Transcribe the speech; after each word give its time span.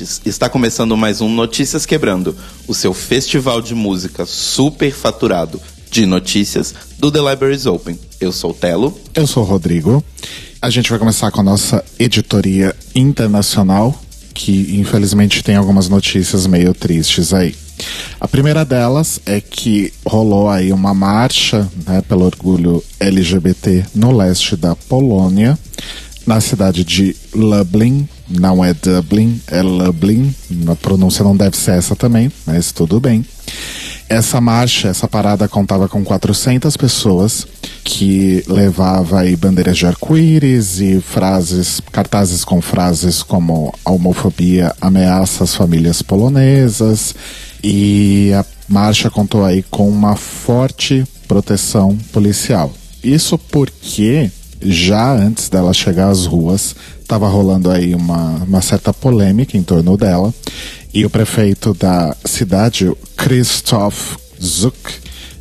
Ouvintes! 0.00 0.20
Está 0.24 0.48
começando 0.48 0.96
mais 0.96 1.20
um 1.20 1.28
Notícias 1.28 1.84
Quebrando, 1.84 2.34
o 2.66 2.74
seu 2.74 2.94
festival 2.94 3.60
de 3.60 3.74
música 3.74 4.24
super 4.24 4.92
faturado 4.92 5.60
de 5.90 6.06
notícias 6.06 6.74
do 6.98 7.10
The 7.10 7.18
Libraries 7.18 7.66
Open. 7.66 7.98
Eu 8.20 8.32
sou 8.32 8.52
o 8.52 8.54
Telo. 8.54 8.98
Eu 9.14 9.26
sou 9.26 9.42
o 9.42 9.46
Rodrigo. 9.46 10.02
A 10.62 10.70
gente 10.70 10.88
vai 10.88 10.98
começar 10.98 11.30
com 11.30 11.40
a 11.40 11.44
nossa 11.44 11.84
editoria 11.98 12.74
internacional, 12.94 14.00
que 14.32 14.74
infelizmente 14.78 15.42
tem 15.42 15.56
algumas 15.56 15.88
notícias 15.88 16.46
meio 16.46 16.72
tristes 16.72 17.34
aí. 17.34 17.54
A 18.18 18.28
primeira 18.28 18.64
delas 18.64 19.20
é 19.26 19.40
que 19.40 19.92
rolou 20.06 20.48
aí 20.48 20.72
uma 20.72 20.94
marcha 20.94 21.68
né, 21.86 22.02
pelo 22.02 22.24
orgulho 22.24 22.82
LGBT 22.98 23.84
no 23.94 24.16
leste 24.16 24.56
da 24.56 24.74
Polônia, 24.74 25.58
na 26.26 26.40
cidade 26.40 26.84
de 26.84 27.14
Lublin. 27.34 28.08
Não 28.30 28.64
é 28.64 28.72
Dublin, 28.72 29.40
é 29.48 29.60
Lublin. 29.60 30.34
A 30.68 30.76
pronúncia 30.76 31.24
não 31.24 31.36
deve 31.36 31.56
ser 31.56 31.72
essa 31.72 31.96
também, 31.96 32.30
mas 32.46 32.70
tudo 32.70 33.00
bem. 33.00 33.24
Essa 34.08 34.40
marcha, 34.40 34.88
essa 34.88 35.06
parada 35.06 35.46
contava 35.48 35.88
com 35.88 36.04
400 36.04 36.76
pessoas 36.76 37.46
que 37.84 38.42
levava 38.48 39.20
aí 39.20 39.36
bandeiras 39.36 39.78
de 39.78 39.86
arco-íris 39.86 40.80
e 40.80 41.00
frases, 41.00 41.80
cartazes 41.92 42.44
com 42.44 42.60
frases 42.60 43.22
como 43.22 43.72
a 43.84 43.90
homofobia 43.92 44.74
ameaça 44.80 45.44
as 45.44 45.54
famílias 45.54 46.02
polonesas 46.02 47.14
e 47.62 48.32
a 48.34 48.44
marcha 48.68 49.10
contou 49.10 49.44
aí 49.44 49.62
com 49.70 49.88
uma 49.88 50.16
forte 50.16 51.04
proteção 51.28 51.96
policial. 52.12 52.72
Isso 53.02 53.38
porque 53.38 54.30
já 54.60 55.12
antes 55.12 55.48
dela 55.48 55.72
chegar 55.72 56.08
às 56.08 56.26
ruas, 56.26 56.74
estava 57.10 57.28
rolando 57.28 57.68
aí 57.72 57.92
uma, 57.92 58.44
uma 58.44 58.62
certa 58.62 58.94
polêmica 58.94 59.56
em 59.56 59.62
torno 59.64 59.96
dela. 59.96 60.32
E 60.94 61.04
o 61.04 61.10
prefeito 61.10 61.74
da 61.74 62.16
cidade, 62.24 62.90
Christoph 63.16 64.16
Zuck, 64.40 64.76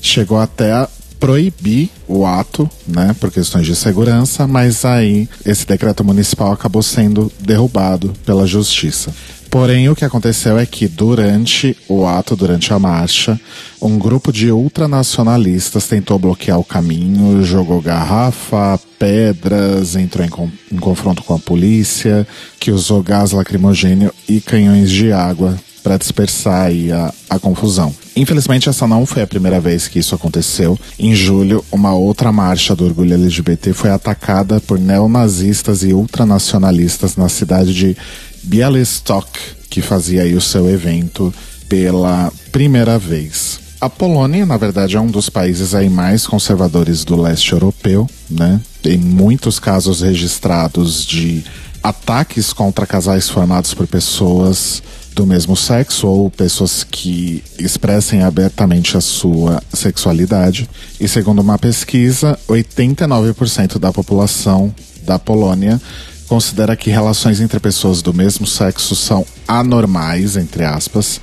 chegou 0.01 0.39
até 0.39 0.71
a 0.71 0.89
proibir 1.19 1.89
o 2.07 2.25
ato, 2.25 2.67
né, 2.87 3.15
por 3.19 3.29
questões 3.29 3.67
de 3.67 3.75
segurança, 3.75 4.47
mas 4.47 4.83
aí 4.85 5.27
esse 5.45 5.67
decreto 5.67 6.03
municipal 6.03 6.51
acabou 6.51 6.81
sendo 6.81 7.31
derrubado 7.39 8.13
pela 8.25 8.47
justiça. 8.47 9.13
Porém, 9.49 9.89
o 9.89 9.95
que 9.95 10.05
aconteceu 10.05 10.59
é 10.59 10.65
que 10.65 10.87
durante 10.87 11.75
o 11.87 12.05
ato, 12.05 12.35
durante 12.35 12.71
a 12.71 12.77
marcha, 12.77 13.39
um 13.81 13.97
grupo 13.97 14.31
de 14.31 14.51
ultranacionalistas 14.51 15.87
tentou 15.87 16.19
bloquear 16.19 16.59
o 16.59 16.63
caminho, 16.63 17.43
jogou 17.43 17.81
garrafa, 17.81 18.79
pedras, 18.99 19.95
entrou 19.95 20.23
em, 20.23 20.29
com, 20.29 20.51
em 20.71 20.77
confronto 20.77 21.23
com 21.23 21.33
a 21.33 21.39
polícia, 21.39 22.27
que 22.59 22.71
usou 22.71 23.01
gás 23.01 23.31
lacrimogênio 23.31 24.13
e 24.27 24.39
canhões 24.39 24.91
de 24.91 25.11
água 25.11 25.57
para 25.81 25.97
dispersar 25.97 26.69
a, 26.93 27.35
a 27.35 27.39
confusão. 27.39 27.95
Infelizmente, 28.15 28.69
essa 28.69 28.85
não 28.85 29.05
foi 29.05 29.23
a 29.23 29.27
primeira 29.27 29.59
vez 29.59 29.87
que 29.87 29.97
isso 29.97 30.13
aconteceu. 30.13 30.77
Em 30.99 31.15
julho, 31.15 31.63
uma 31.71 31.93
outra 31.95 32.31
marcha 32.31 32.75
do 32.75 32.85
orgulho 32.85 33.13
LGBT 33.13 33.73
foi 33.73 33.89
atacada 33.89 34.59
por 34.59 34.77
neonazistas 34.77 35.83
e 35.83 35.93
ultranacionalistas 35.93 37.15
na 37.15 37.29
cidade 37.29 37.73
de 37.73 37.97
Bialystok, 38.43 39.27
que 39.69 39.81
fazia 39.81 40.23
aí 40.23 40.35
o 40.35 40.41
seu 40.41 40.69
evento 40.69 41.33
pela 41.67 42.31
primeira 42.51 42.97
vez. 42.97 43.59
A 43.79 43.89
Polônia, 43.89 44.45
na 44.45 44.57
verdade, 44.57 44.97
é 44.97 44.99
um 44.99 45.07
dos 45.07 45.29
países 45.29 45.73
aí 45.73 45.89
mais 45.89 46.27
conservadores 46.27 47.05
do 47.05 47.15
leste 47.15 47.53
europeu, 47.53 48.09
né? 48.29 48.59
Tem 48.81 48.97
muitos 48.97 49.57
casos 49.57 50.01
registrados 50.01 51.05
de 51.05 51.45
ataques 51.81 52.51
contra 52.51 52.85
casais 52.85 53.29
formados 53.29 53.73
por 53.73 53.87
pessoas 53.87 54.83
do 55.15 55.25
mesmo 55.25 55.55
sexo 55.55 56.07
ou 56.07 56.29
pessoas 56.29 56.83
que 56.83 57.43
expressem 57.57 58.21
abertamente 58.21 58.97
a 58.97 59.01
sua 59.01 59.61
sexualidade. 59.73 60.69
E 60.99 61.07
segundo 61.07 61.39
uma 61.39 61.57
pesquisa, 61.57 62.37
89% 62.47 63.79
da 63.79 63.93
população 63.93 64.73
da 65.03 65.17
Polônia 65.17 65.81
considera 66.29 66.75
que 66.75 66.91
relações 66.91 67.41
entre 67.41 67.59
pessoas 67.59 68.03
do 68.03 68.13
mesmo 68.13 68.45
sexo 68.45 68.95
são 68.95 69.25
anormais, 69.47 70.37
entre 70.37 70.63
aspas, 70.63 71.19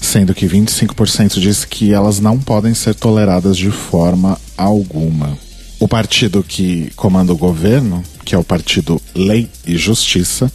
sendo 0.00 0.34
que 0.34 0.46
25% 0.46 1.38
diz 1.38 1.66
que 1.66 1.92
elas 1.92 2.18
não 2.20 2.38
podem 2.38 2.72
ser 2.72 2.94
toleradas 2.94 3.58
de 3.58 3.70
forma 3.70 4.40
alguma. 4.56 5.36
O 5.78 5.86
partido 5.86 6.42
que 6.42 6.90
comanda 6.96 7.34
o 7.34 7.36
governo, 7.36 8.02
que 8.24 8.34
é 8.34 8.38
o 8.38 8.42
partido 8.42 8.98
Lei 9.14 9.46
e 9.66 9.76
Justiça, 9.76 10.50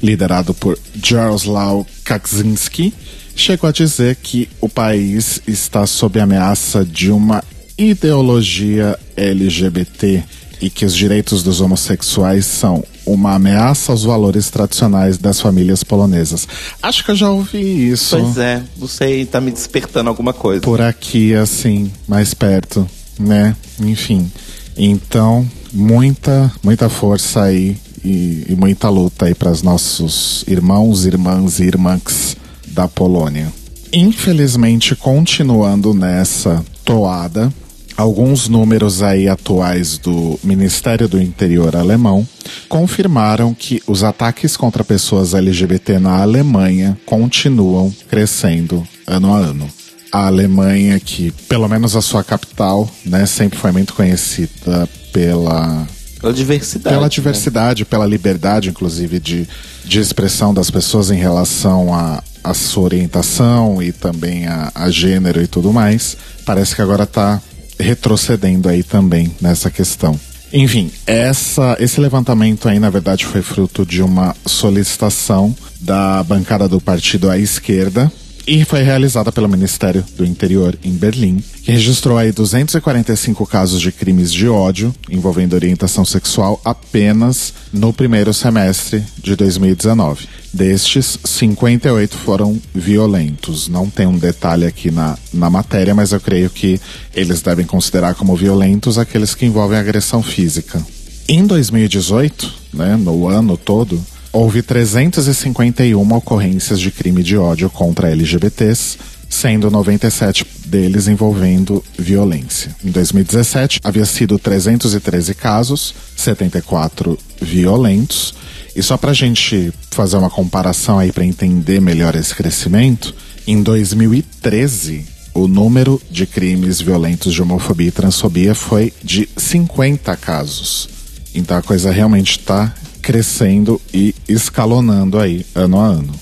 liderado 0.00 0.54
por 0.54 0.78
Jaroslaw 1.02 1.84
Kaczynski, 2.04 2.94
chegou 3.34 3.68
a 3.68 3.72
dizer 3.72 4.14
que 4.14 4.48
o 4.60 4.68
país 4.68 5.40
está 5.44 5.88
sob 5.88 6.20
ameaça 6.20 6.84
de 6.84 7.10
uma 7.10 7.42
ideologia 7.76 8.96
LGBT 9.16 10.22
e 10.64 10.70
que 10.70 10.86
os 10.86 10.96
direitos 10.96 11.42
dos 11.42 11.60
homossexuais 11.60 12.46
são 12.46 12.82
uma 13.04 13.34
ameaça 13.34 13.92
aos 13.92 14.02
valores 14.02 14.48
tradicionais 14.48 15.18
das 15.18 15.38
famílias 15.38 15.84
polonesas. 15.84 16.48
Acho 16.82 17.04
que 17.04 17.10
eu 17.10 17.16
já 17.16 17.28
ouvi 17.28 17.90
isso. 17.90 18.16
Pois 18.18 18.38
é, 18.38 18.62
você 18.74 19.10
está 19.16 19.42
me 19.42 19.50
despertando 19.50 20.08
alguma 20.08 20.32
coisa. 20.32 20.62
Por 20.62 20.80
aqui, 20.80 21.34
assim, 21.34 21.92
mais 22.08 22.32
perto, 22.32 22.88
né? 23.18 23.54
Enfim. 23.78 24.32
Então, 24.74 25.46
muita, 25.70 26.50
muita 26.62 26.88
força 26.88 27.42
aí 27.42 27.76
e, 28.02 28.46
e 28.48 28.56
muita 28.56 28.88
luta 28.88 29.26
aí 29.26 29.34
para 29.34 29.50
os 29.50 29.62
nossos 29.62 30.46
irmãos, 30.48 31.04
irmãs 31.04 31.60
e 31.60 31.64
irmãs 31.64 32.38
da 32.68 32.88
Polônia. 32.88 33.52
Infelizmente, 33.92 34.96
continuando 34.96 35.92
nessa 35.92 36.64
toada, 36.86 37.52
Alguns 37.96 38.48
números 38.48 39.02
aí 39.02 39.28
atuais 39.28 39.98
do 39.98 40.38
Ministério 40.42 41.06
do 41.06 41.20
Interior 41.20 41.76
alemão 41.76 42.26
confirmaram 42.68 43.54
que 43.54 43.80
os 43.86 44.02
ataques 44.02 44.56
contra 44.56 44.82
pessoas 44.82 45.32
LGBT 45.32 46.00
na 46.00 46.20
Alemanha 46.20 46.98
continuam 47.06 47.94
crescendo 48.08 48.86
ano 49.06 49.32
a 49.32 49.38
ano. 49.38 49.68
A 50.10 50.26
Alemanha, 50.26 50.98
que 50.98 51.30
pelo 51.48 51.68
menos 51.68 51.94
a 51.94 52.02
sua 52.02 52.24
capital, 52.24 52.88
né, 53.04 53.26
sempre 53.26 53.58
foi 53.58 53.70
muito 53.70 53.94
conhecida 53.94 54.88
pela 55.12 55.86
pela 56.20 56.32
diversidade. 56.32 56.94
Pela 56.94 57.06
né? 57.06 57.08
diversidade, 57.10 57.82
né? 57.82 57.86
pela 57.88 58.06
liberdade, 58.06 58.70
inclusive, 58.70 59.20
de, 59.20 59.46
de 59.84 60.00
expressão 60.00 60.54
das 60.54 60.70
pessoas 60.70 61.10
em 61.10 61.18
relação 61.18 61.92
a, 61.92 62.22
a 62.42 62.54
sua 62.54 62.84
orientação 62.84 63.82
e 63.82 63.92
também 63.92 64.46
a, 64.46 64.72
a 64.74 64.90
gênero 64.90 65.42
e 65.42 65.46
tudo 65.46 65.70
mais. 65.70 66.16
Parece 66.46 66.74
que 66.74 66.80
agora 66.80 67.04
está 67.04 67.42
retrocedendo 67.84 68.68
aí 68.68 68.82
também 68.82 69.30
nessa 69.40 69.70
questão. 69.70 70.18
Enfim, 70.52 70.90
essa, 71.06 71.76
esse 71.80 72.00
levantamento 72.00 72.68
aí, 72.68 72.78
na 72.78 72.88
verdade, 72.88 73.26
foi 73.26 73.42
fruto 73.42 73.84
de 73.84 74.02
uma 74.02 74.34
solicitação 74.46 75.54
da 75.80 76.22
bancada 76.22 76.68
do 76.68 76.80
partido 76.80 77.28
à 77.28 77.36
esquerda, 77.36 78.10
e 78.46 78.64
foi 78.64 78.82
realizada 78.82 79.32
pelo 79.32 79.48
Ministério 79.48 80.04
do 80.16 80.24
Interior 80.24 80.78
em 80.84 80.92
Berlim, 80.92 81.42
que 81.62 81.72
registrou 81.72 82.18
aí 82.18 82.30
245 82.30 83.46
casos 83.46 83.80
de 83.80 83.90
crimes 83.90 84.32
de 84.32 84.48
ódio 84.48 84.94
envolvendo 85.10 85.54
orientação 85.54 86.04
sexual 86.04 86.60
apenas 86.64 87.54
no 87.72 87.92
primeiro 87.92 88.34
semestre 88.34 89.02
de 89.18 89.34
2019. 89.34 90.28
Destes, 90.52 91.18
58 91.24 92.16
foram 92.16 92.60
violentos. 92.74 93.66
Não 93.68 93.88
tem 93.88 94.06
um 94.06 94.18
detalhe 94.18 94.66
aqui 94.66 94.90
na, 94.90 95.18
na 95.32 95.48
matéria, 95.48 95.94
mas 95.94 96.12
eu 96.12 96.20
creio 96.20 96.50
que 96.50 96.80
eles 97.14 97.40
devem 97.40 97.64
considerar 97.66 98.14
como 98.14 98.36
violentos 98.36 98.98
aqueles 98.98 99.34
que 99.34 99.46
envolvem 99.46 99.78
agressão 99.78 100.22
física. 100.22 100.84
Em 101.26 101.46
2018, 101.46 102.54
né, 102.74 102.96
no 102.96 103.26
ano 103.26 103.56
todo, 103.56 103.98
houve 104.34 104.62
351 104.62 106.12
ocorrências 106.12 106.80
de 106.80 106.90
crime 106.90 107.22
de 107.22 107.36
ódio 107.36 107.70
contra 107.70 108.10
LGBTs, 108.10 108.98
sendo 109.30 109.70
97 109.70 110.44
deles 110.66 111.06
envolvendo 111.06 111.82
violência. 111.96 112.74
Em 112.84 112.90
2017, 112.90 113.78
havia 113.84 114.04
sido 114.04 114.36
313 114.36 115.34
casos, 115.34 115.94
74 116.16 117.16
violentos. 117.40 118.34
E 118.74 118.82
só 118.82 118.96
para 118.96 119.12
a 119.12 119.14
gente 119.14 119.72
fazer 119.92 120.16
uma 120.16 120.28
comparação 120.28 120.98
aí 120.98 121.12
para 121.12 121.24
entender 121.24 121.80
melhor 121.80 122.16
esse 122.16 122.34
crescimento, 122.34 123.14
em 123.46 123.62
2013 123.62 125.06
o 125.32 125.46
número 125.46 126.00
de 126.10 126.26
crimes 126.26 126.80
violentos 126.80 127.32
de 127.32 127.40
homofobia 127.40 127.88
e 127.88 127.92
transfobia 127.92 128.54
foi 128.54 128.92
de 129.02 129.28
50 129.36 130.16
casos. 130.16 130.88
Então 131.32 131.56
a 131.56 131.62
coisa 131.62 131.92
realmente 131.92 132.38
está 132.38 132.74
crescendo 133.04 133.78
e 133.92 134.14
escalonando 134.26 135.18
aí 135.20 135.44
ano 135.54 135.78
a 135.78 135.84
ano. 135.84 136.14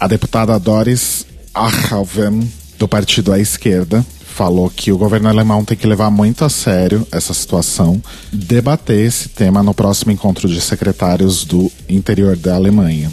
A 0.00 0.08
deputada 0.08 0.58
Doris 0.58 1.26
Achalven, 1.54 2.50
do 2.78 2.88
partido 2.88 3.32
à 3.32 3.38
esquerda, 3.38 4.04
falou 4.24 4.70
que 4.74 4.90
o 4.90 4.96
governo 4.96 5.28
alemão 5.28 5.62
tem 5.62 5.76
que 5.76 5.86
levar 5.86 6.10
muito 6.10 6.42
a 6.42 6.48
sério 6.48 7.06
essa 7.12 7.34
situação, 7.34 8.02
debater 8.32 8.98
esse 8.98 9.28
tema 9.28 9.62
no 9.62 9.74
próximo 9.74 10.10
encontro 10.10 10.48
de 10.48 10.58
secretários 10.58 11.44
do 11.44 11.70
interior 11.86 12.34
da 12.34 12.54
Alemanha. 12.54 13.12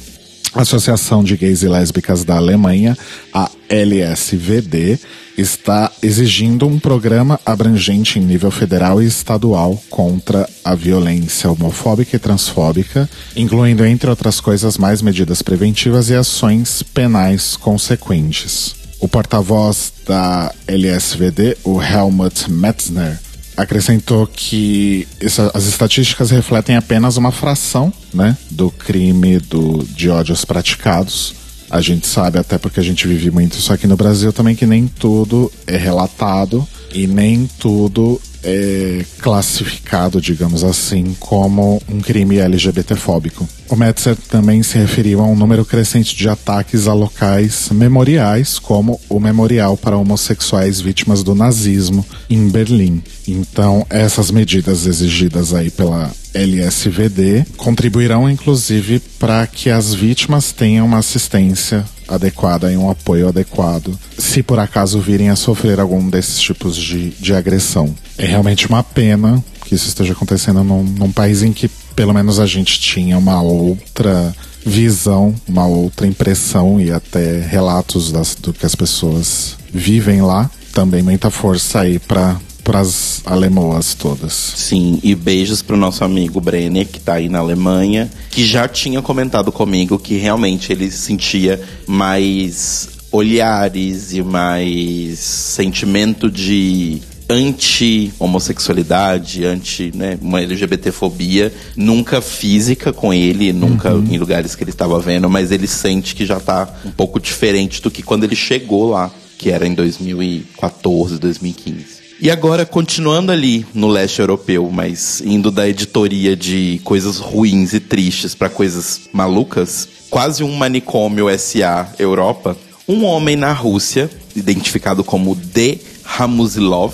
Associação 0.55 1.21
de 1.21 1.35
Gays 1.35 1.61
e 1.61 1.67
Lésbicas 1.67 2.23
da 2.23 2.37
Alemanha, 2.37 2.97
a 3.33 3.51
LSVD, 3.67 4.97
está 5.37 5.88
exigindo 6.01 6.67
um 6.67 6.79
programa 6.79 7.39
abrangente 7.45 8.19
em 8.19 8.21
nível 8.21 8.51
federal 8.51 9.01
e 9.01 9.05
estadual 9.05 9.81
contra 9.89 10.49
a 10.63 10.75
violência 10.75 11.51
homofóbica 11.51 12.15
e 12.15 12.19
transfóbica, 12.19 13.09
incluindo, 13.35 13.85
entre 13.85 14.09
outras 14.09 14.39
coisas, 14.39 14.77
mais 14.77 15.01
medidas 15.01 15.41
preventivas 15.41 16.09
e 16.09 16.15
ações 16.15 16.83
penais 16.83 17.55
consequentes. 17.55 18.75
O 18.99 19.07
porta-voz 19.07 19.93
da 20.05 20.53
LSVD, 20.67 21.57
o 21.63 21.81
Helmut 21.81 22.51
Metzner, 22.51 23.17
acrescentou 23.55 24.25
que 24.25 25.07
essa, 25.19 25.51
as 25.53 25.65
estatísticas 25.65 26.31
refletem 26.31 26.77
apenas 26.77 27.17
uma 27.17 27.31
fração 27.31 27.91
né, 28.13 28.37
do 28.49 28.71
crime 28.71 29.37
do, 29.39 29.83
de 29.83 30.09
ódios 30.09 30.45
praticados. 30.45 31.35
A 31.69 31.81
gente 31.81 32.07
sabe, 32.07 32.39
até 32.39 32.57
porque 32.57 32.79
a 32.79 32.83
gente 32.83 33.07
vive 33.07 33.29
muito 33.29 33.57
isso 33.57 33.71
aqui 33.71 33.85
no 33.85 33.95
Brasil 33.95 34.33
também, 34.33 34.55
que 34.55 34.65
nem 34.65 34.87
tudo 34.87 35.51
é 35.67 35.77
relatado 35.77 36.67
e 36.93 37.05
nem 37.05 37.47
tudo 37.59 38.19
é 38.43 39.05
classificado, 39.19 40.21
digamos 40.21 40.63
assim, 40.63 41.15
como 41.19 41.81
um 41.89 41.99
crime 41.99 42.37
LGBTfóbico. 42.37 43.47
O 43.67 43.75
Metzer 43.75 44.15
também 44.15 44.63
se 44.63 44.77
referiu 44.77 45.21
a 45.21 45.25
um 45.25 45.35
número 45.35 45.63
crescente 45.63 46.15
de 46.15 46.27
ataques 46.27 46.87
a 46.87 46.93
locais 46.93 47.69
memoriais, 47.71 48.57
como 48.57 48.99
o 49.07 49.19
Memorial 49.19 49.77
para 49.77 49.97
Homossexuais 49.97 50.81
Vítimas 50.81 51.21
do 51.23 51.35
Nazismo, 51.35 52.05
em 52.29 52.49
Berlim. 52.49 53.03
Então, 53.27 53.85
essas 53.89 54.31
medidas 54.31 54.85
exigidas 54.85 55.53
aí 55.53 55.69
pela 55.69 56.11
LSVD 56.33 57.45
contribuirão, 57.57 58.29
inclusive, 58.29 58.99
para 59.19 59.45
que 59.45 59.69
as 59.69 59.93
vítimas 59.93 60.51
tenham 60.51 60.85
uma 60.85 60.99
assistência 60.99 61.85
adequada 62.09 62.71
e 62.71 62.77
um 62.77 62.89
apoio 62.89 63.29
adequado, 63.29 63.97
se 64.17 64.41
por 64.41 64.59
acaso 64.59 64.99
virem 64.99 65.29
a 65.29 65.35
sofrer 65.35 65.79
algum 65.79 66.09
desses 66.09 66.39
tipos 66.39 66.75
de, 66.75 67.11
de 67.11 67.33
agressão. 67.33 67.93
É 68.17 68.25
realmente 68.25 68.67
uma 68.67 68.83
pena 68.83 69.43
que 69.65 69.75
isso 69.75 69.87
esteja 69.87 70.13
acontecendo 70.13 70.63
num, 70.63 70.83
num 70.83 71.11
país 71.11 71.43
em 71.43 71.53
que 71.53 71.69
pelo 71.95 72.13
menos 72.13 72.39
a 72.39 72.45
gente 72.45 72.79
tinha 72.79 73.17
uma 73.17 73.41
outra 73.41 74.33
visão, 74.65 75.35
uma 75.47 75.65
outra 75.65 76.07
impressão 76.07 76.79
e 76.79 76.91
até 76.91 77.39
relatos 77.41 78.11
das, 78.11 78.35
do 78.35 78.53
que 78.53 78.65
as 78.65 78.75
pessoas 78.75 79.57
vivem 79.73 80.21
lá. 80.21 80.49
Também 80.73 81.01
muita 81.01 81.29
força 81.29 81.81
aí 81.81 81.99
para 81.99 82.39
para 82.69 82.81
as 82.81 83.23
alemoas 83.25 83.95
todas. 83.95 84.31
Sim, 84.31 84.99
e 85.01 85.15
beijos 85.15 85.63
pro 85.63 85.75
nosso 85.75 86.03
amigo 86.03 86.39
Brenner, 86.39 86.87
que 86.87 86.99
tá 86.99 87.15
aí 87.15 87.27
na 87.27 87.39
Alemanha, 87.39 88.07
que 88.29 88.45
já 88.45 88.67
tinha 88.67 89.01
comentado 89.01 89.51
comigo 89.51 89.97
que 89.97 90.17
realmente 90.17 90.71
ele 90.71 90.91
sentia 90.91 91.59
mais 91.87 92.87
olhares 93.11 94.13
e 94.13 94.21
mais 94.21 95.17
sentimento 95.17 96.29
de 96.29 97.01
anti-homossexualidade, 97.27 99.45
anti, 99.45 99.91
né, 99.95 100.19
uma 100.21 100.39
LGBTfobia, 100.39 101.51
nunca 101.75 102.21
física 102.21 102.93
com 102.93 103.11
ele, 103.11 103.51
nunca 103.51 103.95
uhum. 103.95 104.05
em 104.11 104.19
lugares 104.19 104.53
que 104.53 104.63
ele 104.63 104.69
estava 104.69 104.99
vendo, 104.99 105.27
mas 105.27 105.51
ele 105.51 105.65
sente 105.65 106.13
que 106.13 106.23
já 106.23 106.39
tá 106.39 106.71
um 106.85 106.91
pouco 106.91 107.19
diferente 107.19 107.81
do 107.81 107.89
que 107.89 108.03
quando 108.03 108.25
ele 108.25 108.35
chegou 108.35 108.91
lá, 108.91 109.11
que 109.39 109.49
era 109.49 109.65
em 109.65 109.73
2014, 109.73 111.17
2015. 111.17 111.98
E 112.21 112.29
agora, 112.29 112.65
continuando 112.65 113.31
ali 113.31 113.65
no 113.73 113.87
leste 113.87 114.19
europeu, 114.19 114.69
mas 114.69 115.21
indo 115.21 115.49
da 115.49 115.69
editoria 115.69 116.35
de 116.35 116.81
coisas 116.83 117.17
ruins 117.17 117.71
e 117.71 117.79
tristes 117.79 118.35
para 118.35 118.49
coisas 118.49 119.01
malucas, 119.13 119.87
quase 120.09 120.43
um 120.43 120.53
manicômio 120.53 121.27
SA 121.39 121.93
Europa, 121.97 122.57
um 122.85 123.05
homem 123.05 123.37
na 123.37 123.53
Rússia, 123.53 124.09
identificado 124.35 125.01
como 125.01 125.33
D. 125.33 125.79
Hamusilov, 126.03 126.93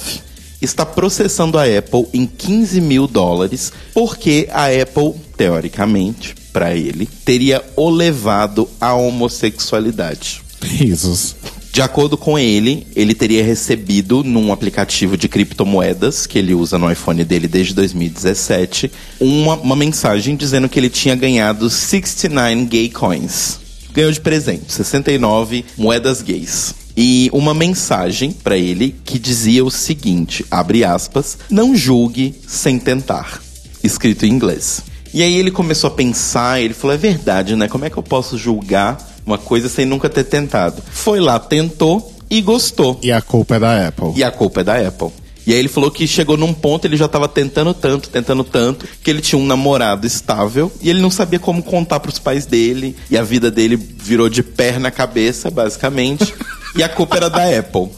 está 0.62 0.86
processando 0.86 1.58
a 1.58 1.64
Apple 1.64 2.06
em 2.14 2.28
15 2.28 2.80
mil 2.82 3.08
dólares 3.08 3.74
porque 3.96 4.48
a 4.52 4.66
Apple, 4.66 5.16
teoricamente, 5.36 6.36
para 6.54 6.76
ele, 6.76 7.08
teria 7.26 7.64
o 7.76 7.90
levado 7.90 8.70
à 8.80 8.94
homossexualidade. 8.94 10.42
Risos. 10.62 11.36
De 11.76 11.82
acordo 11.82 12.18
com 12.18 12.40
ele, 12.40 12.88
ele 12.96 13.14
teria 13.14 13.44
recebido 13.44 14.24
num 14.24 14.54
aplicativo 14.54 15.18
de 15.18 15.28
criptomoedas 15.28 16.26
que 16.26 16.40
ele 16.40 16.54
usa 16.54 16.78
no 16.78 16.90
iPhone 16.90 17.22
dele 17.26 17.50
desde 17.50 17.74
2017 17.74 18.90
uma, 19.20 19.56
uma 19.56 19.76
mensagem 19.76 20.38
dizendo 20.38 20.70
que 20.70 20.80
ele 20.80 20.90
tinha 20.90 21.16
ganhado 21.16 21.70
69 21.70 22.64
gay 22.68 22.88
coins. 22.88 23.60
Ganhou 23.92 24.10
de 24.10 24.22
presente 24.22 24.72
69 24.72 25.66
moedas 25.78 26.22
gays 26.22 26.74
e 26.96 27.30
uma 27.34 27.54
mensagem 27.54 28.32
para 28.32 28.56
ele 28.56 28.96
que 29.04 29.20
dizia 29.20 29.66
o 29.66 29.70
seguinte, 29.70 30.46
abre 30.50 30.86
aspas, 30.86 31.38
não 31.50 31.76
julgue 31.76 32.34
sem 32.48 32.80
tentar, 32.80 33.42
escrito 33.84 34.26
em 34.26 34.30
inglês. 34.30 34.82
E 35.14 35.22
aí 35.22 35.36
ele 35.36 35.52
começou 35.52 35.90
a 35.90 35.94
pensar, 35.94 36.62
ele 36.62 36.74
falou, 36.74 36.94
é 36.94 36.98
verdade, 36.98 37.54
né? 37.54 37.68
Como 37.68 37.84
é 37.84 37.90
que 37.90 37.98
eu 37.98 38.04
posso 38.04 38.38
julgar 38.38 39.15
uma 39.26 39.38
coisa 39.38 39.68
sem 39.68 39.86
nunca 39.86 40.10
ter 40.10 40.24
tentado. 40.24 40.82
Foi 40.92 41.20
lá, 41.20 41.40
tentou 41.40 42.14
e 42.30 42.42
gostou. 42.42 43.00
E 43.02 43.12
a 43.12 43.22
culpa 43.22 43.56
é 43.56 43.60
da 43.60 43.88
Apple. 43.88 44.14
E 44.16 44.24
a 44.24 44.32
culpa 44.32 44.62
é 44.62 44.64
da 44.64 44.88
Apple. 44.88 45.10
E 45.48 45.54
aí 45.54 45.60
ele 45.60 45.68
falou 45.68 45.92
que 45.92 46.08
chegou 46.08 46.36
num 46.36 46.54
ponto, 46.54 46.86
ele 46.86 46.98
já 46.98 47.06
estava 47.06 47.28
tentando 47.28 47.74
tanto, 47.74 48.10
tentando 48.10 48.44
tanto, 48.44 48.88
que 49.04 49.10
ele 49.12 49.22
tinha 49.22 49.40
um 49.40 49.46
namorado 49.46 50.08
estável 50.08 50.72
e 50.82 50.90
ele 50.90 51.00
não 51.00 51.12
sabia 51.12 51.38
como 51.38 51.62
contar 51.62 52.00
para 52.00 52.10
os 52.10 52.18
pais 52.18 52.48
dele. 52.48 52.96
E 53.12 53.18
a 53.18 53.22
vida 53.22 53.52
dele 53.52 53.76
virou 53.76 54.28
de 54.28 54.42
pé 54.42 54.80
na 54.80 54.90
cabeça, 54.90 55.52
basicamente. 55.52 56.34
e 56.76 56.82
a 56.82 56.90
culpa 56.90 57.18
era 57.18 57.30
da 57.30 57.60
Apple. 57.60 57.90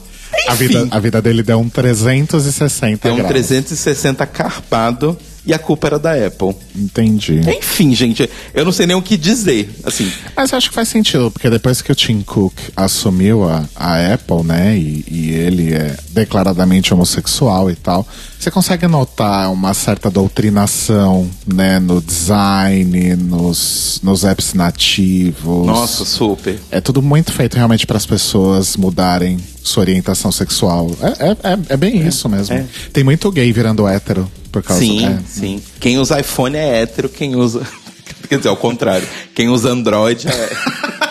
A 0.50 0.56
vida, 0.56 0.88
a 0.92 1.00
vida 1.00 1.22
dele 1.22 1.42
deu 1.42 1.58
um 1.58 1.70
360 1.70 3.08
Deu 3.08 3.16
um 3.16 3.28
360 3.28 4.26
carpado 4.26 5.18
e 5.48 5.54
a 5.54 5.58
culpa 5.58 5.88
era 5.88 5.98
da 5.98 6.14
Apple. 6.14 6.54
Entendi. 6.76 7.40
Enfim, 7.58 7.96
gente, 7.96 8.30
eu 8.54 8.66
não 8.66 8.72
sei 8.74 8.86
nem 8.86 8.98
o 8.98 9.02
que 9.02 9.16
dizer, 9.16 9.74
assim. 9.86 10.12
Mas 10.36 10.52
eu 10.52 10.58
acho 10.58 10.70
que 10.70 10.76
faz 10.76 10.90
sentido, 10.90 11.32
porque 11.32 11.50
depois 11.50 11.82
que 11.82 11.90
o 11.90 11.96
Tim 11.96 12.22
Cook 12.22 12.54
assumiu 12.76 13.48
a, 13.48 13.64
a 13.74 14.14
Apple, 14.14 14.44
né, 14.44 14.78
e, 14.78 15.06
e 15.08 15.32
ele 15.32 15.74
é 15.74 15.96
declaradamente 16.12 16.94
homossexual 16.94 17.72
e 17.72 17.76
tal, 17.76 18.06
você 18.38 18.52
consegue 18.52 18.88
notar 18.88 19.50
uma 19.52 19.74
certa 19.74 20.12
doutrinação, 20.12 21.30
né, 21.46 21.80
no 21.80 22.02
design, 22.02 23.16
nos, 23.16 24.02
nos 24.04 24.26
apps 24.26 24.54
nativos. 24.54 25.66
Nossa, 25.66 26.04
super. 26.04 26.60
É 26.70 26.82
tudo 26.82 27.02
muito 27.02 27.32
feito 27.32 27.56
realmente 27.56 27.88
para 27.88 27.96
as 27.96 28.06
pessoas 28.06 28.76
mudarem 28.76 29.40
sua 29.64 29.82
orientação 29.82 30.32
sexual. 30.32 30.92
É, 31.02 31.08
é, 31.08 31.54
é, 31.54 31.60
é 31.70 31.78
bem 31.78 32.04
é, 32.04 32.08
isso 32.08 32.28
mesmo. 32.28 32.54
É. 32.54 32.66
Tem 32.92 33.04
muito 33.04 33.32
gay 33.32 33.52
virando 33.54 33.88
hétero 33.88 34.30
por 34.62 34.64
causa 34.64 34.82
Sim, 34.82 35.06
é. 35.06 35.20
sim. 35.28 35.62
Quem 35.80 35.98
usa 35.98 36.20
iPhone 36.20 36.56
é 36.56 36.82
hétero, 36.82 37.10
quem 37.10 37.36
usa. 37.36 37.62
Quer 38.28 38.38
dizer, 38.38 38.50
ao 38.50 38.58
contrário. 38.58 39.08
Quem 39.34 39.50
usa 39.50 39.70
Android 39.70 40.28
é. 40.28 40.50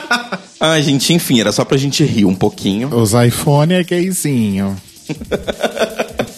ah, 0.60 0.80
gente, 0.80 1.12
enfim, 1.12 1.40
era 1.40 1.52
só 1.52 1.64
pra 1.64 1.78
gente 1.78 2.04
rir 2.04 2.24
um 2.24 2.34
pouquinho. 2.34 2.94
Usar 2.94 3.26
iPhone 3.26 3.72
é 3.72 3.84
gayzinho. 3.84 4.76